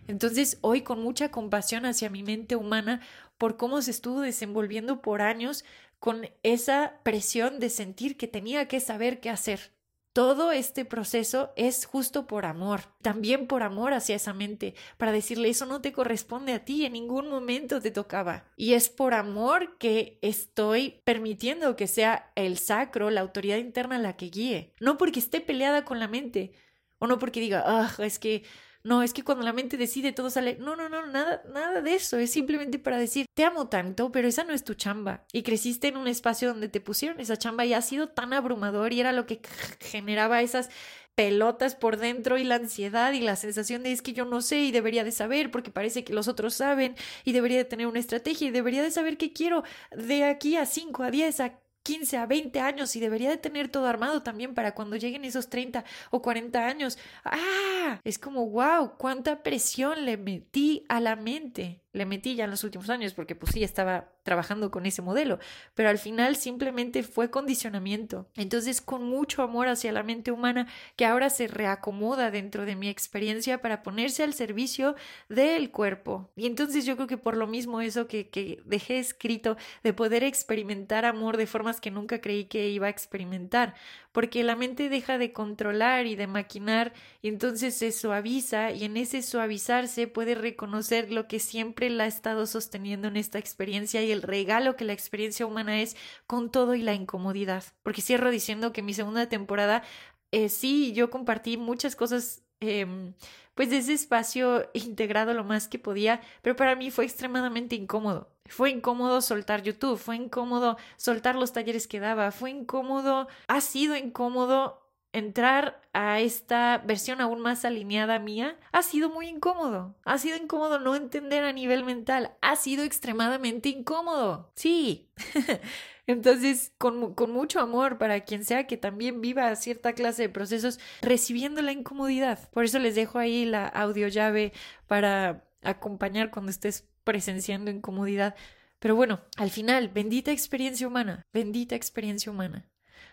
Entonces, 0.07 0.59
hoy 0.61 0.83
con 0.83 1.01
mucha 1.03 1.29
compasión 1.29 1.85
hacia 1.85 2.09
mi 2.09 2.23
mente 2.23 2.55
humana 2.55 3.01
por 3.37 3.57
cómo 3.57 3.81
se 3.81 3.91
estuvo 3.91 4.21
desenvolviendo 4.21 5.01
por 5.01 5.21
años 5.21 5.65
con 5.99 6.29
esa 6.41 7.01
presión 7.03 7.59
de 7.59 7.69
sentir 7.69 8.15
que 8.15 8.29
tenía 8.29 8.69
que 8.69 8.79
saber 8.79 9.19
qué 9.19 9.29
hacer. 9.29 9.74
Todo 10.15 10.53
este 10.53 10.85
proceso 10.85 11.51
es 11.57 11.85
justo 11.85 12.25
por 12.25 12.45
amor, 12.45 12.83
también 13.01 13.47
por 13.47 13.63
amor 13.63 13.91
hacia 13.91 14.15
esa 14.15 14.33
mente, 14.33 14.73
para 14.95 15.11
decirle 15.11 15.49
eso 15.49 15.65
no 15.65 15.81
te 15.81 15.91
corresponde 15.91 16.53
a 16.53 16.63
ti, 16.63 16.85
en 16.85 16.93
ningún 16.93 17.27
momento 17.27 17.81
te 17.81 17.91
tocaba. 17.91 18.45
Y 18.55 18.75
es 18.75 18.87
por 18.87 19.13
amor 19.13 19.77
que 19.77 20.17
estoy 20.21 21.01
permitiendo 21.03 21.75
que 21.75 21.87
sea 21.87 22.31
el 22.35 22.57
sacro, 22.57 23.09
la 23.09 23.19
autoridad 23.19 23.57
interna 23.57 23.99
la 23.99 24.15
que 24.15 24.29
guíe, 24.29 24.73
no 24.79 24.97
porque 24.97 25.19
esté 25.19 25.41
peleada 25.41 25.83
con 25.83 25.99
la 25.99 26.07
mente, 26.07 26.53
o 26.97 27.07
no 27.07 27.19
porque 27.19 27.41
diga, 27.41 27.65
ah, 27.65 27.93
es 27.99 28.17
que 28.17 28.45
no, 28.85 29.01
es 29.01 29.13
que 29.13 29.23
cuando 29.23 29.43
la 29.43 29.51
mente 29.51 29.77
decide 29.77 30.11
todo 30.11 30.29
sale. 30.29 30.57
No, 30.59 30.75
no, 30.75 30.89
no, 30.89 31.07
nada, 31.07 31.41
nada 31.51 31.81
de 31.81 31.95
eso. 31.95 32.19
Es 32.19 32.29
simplemente 32.29 32.77
para 32.77 32.99
decir, 32.99 33.25
te 33.33 33.43
amo 33.43 33.67
tanto, 33.67 34.11
pero 34.11 34.27
esa 34.27 34.43
no 34.43 34.53
es 34.53 34.63
tu 34.63 34.75
chamba. 34.75 35.25
Y 35.33 35.41
creciste 35.41 35.87
en 35.87 35.97
un 35.97 36.07
espacio 36.07 36.49
donde 36.49 36.69
te 36.69 36.79
pusieron 36.79 37.19
esa 37.19 37.35
chamba 37.35 37.65
y 37.65 37.73
ha 37.73 37.81
sido 37.81 38.09
tan 38.09 38.31
abrumador 38.31 38.93
y 38.93 38.99
era 38.99 39.11
lo 39.11 39.25
que 39.25 39.41
generaba 39.79 40.43
esas 40.43 40.69
pelotas 41.15 41.73
por 41.73 41.97
dentro 41.97 42.37
y 42.37 42.43
la 42.43 42.55
ansiedad 42.55 43.11
y 43.13 43.21
la 43.21 43.35
sensación 43.35 43.81
de 43.81 43.91
es 43.91 44.03
que 44.03 44.13
yo 44.13 44.25
no 44.25 44.41
sé 44.41 44.59
y 44.59 44.71
debería 44.71 45.03
de 45.03 45.11
saber 45.11 45.49
porque 45.49 45.71
parece 45.71 46.03
que 46.03 46.13
los 46.13 46.27
otros 46.27 46.53
saben 46.53 46.95
y 47.23 47.31
debería 47.31 47.57
de 47.57 47.65
tener 47.65 47.87
una 47.87 47.99
estrategia 47.99 48.49
y 48.49 48.51
debería 48.51 48.83
de 48.83 48.91
saber 48.91 49.17
qué 49.17 49.33
quiero 49.33 49.63
de 49.97 50.25
aquí 50.25 50.57
a 50.57 50.67
5, 50.67 51.01
a 51.03 51.09
10, 51.09 51.39
a 51.39 51.59
15 51.85 52.17
a 52.17 52.25
20 52.25 52.59
años 52.59 52.95
y 52.95 52.99
debería 52.99 53.29
de 53.29 53.37
tener 53.37 53.69
todo 53.69 53.85
armado 53.85 54.23
también 54.23 54.55
para 54.55 54.73
cuando 54.73 54.95
lleguen 54.95 55.23
esos 55.23 55.49
30 55.49 55.85
o 56.09 56.21
40 56.23 56.65
años. 56.65 56.97
¡Ah! 57.23 58.01
Es 58.03 58.17
como, 58.17 58.49
wow, 58.49 58.97
cuánta 58.97 59.43
presión 59.43 60.03
le 60.03 60.17
metí 60.17 60.83
a 60.89 60.99
la 60.99 61.15
mente 61.15 61.84
le 61.95 62.05
metí 62.05 62.35
ya 62.35 62.43
en 62.43 62.51
los 62.51 62.63
últimos 62.63 62.89
años 62.89 63.13
porque 63.13 63.35
pues 63.35 63.53
sí 63.53 63.63
estaba 63.63 64.09
trabajando 64.23 64.69
con 64.69 64.85
ese 64.85 65.01
modelo, 65.01 65.39
pero 65.75 65.89
al 65.89 65.97
final 65.97 66.35
simplemente 66.35 67.03
fue 67.03 67.31
condicionamiento. 67.31 68.27
Entonces, 68.35 68.81
con 68.81 69.03
mucho 69.03 69.41
amor 69.41 69.67
hacia 69.67 69.93
la 69.93 70.03
mente 70.03 70.31
humana 70.31 70.67
que 70.97 71.05
ahora 71.05 71.29
se 71.29 71.47
reacomoda 71.47 72.31
dentro 72.31 72.65
de 72.65 72.75
mi 72.75 72.89
experiencia 72.89 73.61
para 73.61 73.81
ponerse 73.81 74.23
al 74.23 74.33
servicio 74.33 74.95
del 75.29 75.71
cuerpo. 75.71 76.31
Y 76.35 76.47
entonces 76.47 76.85
yo 76.85 76.95
creo 76.95 77.07
que 77.07 77.17
por 77.17 77.37
lo 77.37 77.47
mismo 77.47 77.79
eso 77.79 78.07
que, 78.07 78.29
que 78.29 78.61
dejé 78.65 78.99
escrito 78.99 79.55
de 79.83 79.93
poder 79.93 80.23
experimentar 80.23 81.05
amor 81.05 81.37
de 81.37 81.47
formas 81.47 81.79
que 81.79 81.91
nunca 81.91 82.19
creí 82.19 82.45
que 82.45 82.69
iba 82.69 82.87
a 82.87 82.89
experimentar, 82.89 83.75
porque 84.15 84.45
la 84.45 84.55
mente 84.55 84.87
deja 84.87 85.17
de 85.17 85.33
controlar 85.33 86.05
y 86.05 86.15
de 86.15 86.25
maquinar 86.25 86.93
y 87.21 87.27
entonces 87.27 87.75
se 87.75 87.91
suaviza 87.91 88.71
y 88.71 88.85
en 88.85 88.95
ese 88.95 89.21
suavizarse 89.21 90.07
puede 90.07 90.35
reconocer 90.35 91.11
lo 91.11 91.27
que 91.27 91.39
siempre 91.39 91.89
la 91.89 92.05
ha 92.05 92.07
estado 92.07 92.47
sosteniendo 92.47 93.09
en 93.09 93.17
esta 93.17 93.39
experiencia 93.39 94.01
y 94.03 94.13
el 94.13 94.21
regalo 94.21 94.77
que 94.77 94.85
la 94.85 94.93
experiencia 94.93 95.45
humana 95.45 95.81
es 95.81 95.97
con 96.27 96.49
todo 96.49 96.75
y 96.75 96.81
la 96.81 96.93
incomodidad. 96.93 97.65
Porque 97.83 98.01
cierro 98.01 98.31
diciendo 98.31 98.71
que 98.71 98.81
mi 98.81 98.93
segunda 98.93 99.27
temporada 99.27 99.83
eh, 100.31 100.47
sí, 100.47 100.93
yo 100.93 101.09
compartí 101.09 101.57
muchas 101.57 101.97
cosas 101.97 102.44
em, 102.59 103.13
pues 103.53 103.71
ese 103.71 103.93
espacio 103.93 104.69
integrado 104.73 105.33
lo 105.33 105.43
más 105.43 105.67
que 105.67 105.79
podía, 105.79 106.21
pero 106.41 106.55
para 106.55 106.75
mí 106.75 106.91
fue 106.91 107.05
extremadamente 107.05 107.75
incómodo. 107.75 108.29
Fue 108.47 108.69
incómodo 108.69 109.21
soltar 109.21 109.63
YouTube, 109.63 109.97
fue 109.97 110.15
incómodo 110.17 110.77
soltar 110.97 111.35
los 111.35 111.53
talleres 111.53 111.87
que 111.87 111.99
daba, 111.99 112.31
fue 112.31 112.51
incómodo, 112.51 113.27
ha 113.47 113.61
sido 113.61 113.95
incómodo 113.95 114.85
entrar 115.15 115.81
a 115.93 116.19
esta 116.19 116.83
versión 116.85 117.21
aún 117.21 117.39
más 117.39 117.63
alineada 117.63 118.19
mía 118.19 118.57
ha 118.73 118.83
sido 118.83 119.09
muy 119.09 119.27
incómodo. 119.29 119.95
Ha 120.03 120.17
sido 120.17 120.35
incómodo 120.35 120.77
no 120.77 120.93
entender 120.93 121.45
a 121.45 121.53
nivel 121.53 121.85
mental. 121.85 122.35
Ha 122.41 122.57
sido 122.57 122.83
extremadamente 122.83 123.69
incómodo. 123.69 124.51
Sí. 124.55 125.09
Entonces, 126.07 126.71
con, 126.77 127.15
con, 127.15 127.31
mucho 127.31 127.59
amor 127.59 127.97
para 127.97 128.21
quien 128.21 128.45
sea 128.45 128.67
que 128.67 128.77
también 128.77 129.21
viva 129.21 129.55
cierta 129.55 129.93
clase 129.93 130.23
de 130.23 130.29
procesos, 130.29 130.79
recibiendo 131.01 131.61
la 131.61 131.71
incomodidad. 131.71 132.49
Por 132.51 132.63
eso 132.65 132.79
les 132.79 132.95
dejo 132.95 133.17
ahí 133.17 133.45
la 133.45 133.67
audio 133.67 134.07
llave 134.07 134.53
para 134.87 135.45
acompañar 135.63 136.29
cuando 136.29 136.51
estés 136.51 136.87
presenciando 137.03 137.71
incomodidad. 137.71 138.35
Pero 138.79 138.95
bueno, 138.95 139.21
al 139.37 139.49
final, 139.49 139.89
bendita 139.89 140.31
experiencia 140.31 140.87
humana, 140.87 141.25
bendita 141.33 141.75
experiencia 141.75 142.31
humana. 142.31 142.69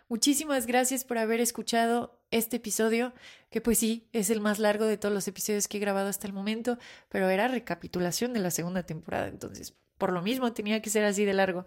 Muchísimas 0.08 0.66
gracias 0.66 1.04
por 1.04 1.16
haber 1.16 1.40
escuchado 1.40 2.20
este 2.30 2.56
episodio, 2.56 3.14
que 3.50 3.62
pues 3.62 3.78
sí, 3.78 4.08
es 4.12 4.28
el 4.28 4.40
más 4.40 4.58
largo 4.58 4.84
de 4.84 4.98
todos 4.98 5.14
los 5.14 5.26
episodios 5.28 5.68
que 5.68 5.78
he 5.78 5.80
grabado 5.80 6.08
hasta 6.08 6.26
el 6.26 6.34
momento, 6.34 6.78
pero 7.08 7.30
era 7.30 7.48
recapitulación 7.48 8.34
de 8.34 8.40
la 8.40 8.50
segunda 8.50 8.82
temporada, 8.82 9.28
entonces 9.28 9.74
por 9.96 10.12
lo 10.12 10.20
mismo 10.20 10.52
tenía 10.52 10.82
que 10.82 10.90
ser 10.90 11.04
así 11.04 11.24
de 11.24 11.32
largo. 11.32 11.64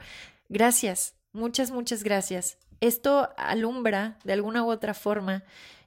Gracias, 0.50 1.15
muchas, 1.36 1.72
muchas 1.72 2.04
gracias. 2.04 2.58
Esto 2.82 3.30
alumbra 3.38 4.18
de 4.24 4.34
alguna 4.34 4.64
u 4.64 4.70
otra 4.70 4.94
forma, 4.94 5.44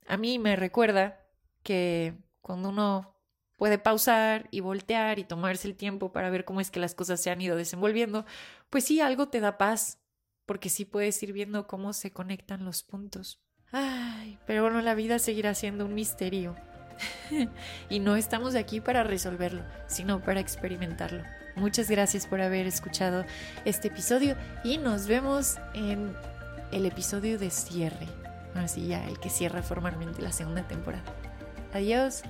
a 0.07 0.17
mí 0.17 0.39
me 0.39 0.57
recuerda 0.57 1.21
que 1.63 2.15
cuando 2.41 2.71
uno 2.71 3.15
puede 3.57 3.79
pausar 3.79 4.49
y 4.51 4.61
voltear 4.61 5.19
y 5.19 5.25
tomarse 5.25 5.69
el 5.69 5.77
tiempo 5.77 6.13
para 6.13 6.31
ver 6.31 6.45
cómo 6.45 6.61
es 6.61 6.71
que 6.71 6.81
las 6.81 6.95
cosas 6.95 7.21
se 7.21 7.31
han 7.31 7.41
ido 7.41 7.57
desenvolviendo, 7.57 8.25
pues 8.71 8.85
sí, 8.85 9.01
algo 9.01 9.29
te 9.29 9.41
da 9.41 9.59
paz, 9.59 9.99
porque 10.47 10.71
sí 10.71 10.85
puedes 10.85 11.23
ir 11.23 11.33
viendo 11.33 11.67
cómo 11.67 11.93
se 11.93 12.13
conectan 12.13 12.65
los 12.65 12.83
puntos. 12.83 13.41
Ay, 13.71 14.39
pero 14.47 14.63
bueno, 14.63 14.81
la 14.81 14.95
vida 14.95 15.19
seguirá 15.19 15.55
siendo 15.55 15.85
un 15.85 15.95
misterio. 15.95 16.57
y 17.91 18.01
no 18.01 18.17
estamos 18.17 18.55
aquí 18.55 18.81
para 18.81 19.05
resolverlo, 19.05 19.63
sino 19.87 20.23
para 20.23 20.41
experimentarlo. 20.41 21.23
Muchas 21.59 21.91
gracias 21.91 22.27
por 22.27 22.41
haber 22.41 22.67
escuchado 22.67 23.25
este 23.65 23.89
episodio 23.89 24.37
y 24.63 24.79
nos 24.79 25.07
vemos 25.09 25.57
en 25.75 26.15
el 26.71 26.87
episodio 26.87 27.39
de 27.39 27.51
cierre. 27.51 28.07
Así 28.55 28.87
ya, 28.87 29.07
el 29.09 29.19
que 29.19 29.29
cierra 29.29 29.63
formalmente 29.63 30.23
la 30.23 30.33
segunda 30.33 30.67
temporada. 30.67 31.05
Adiós. 31.73 32.23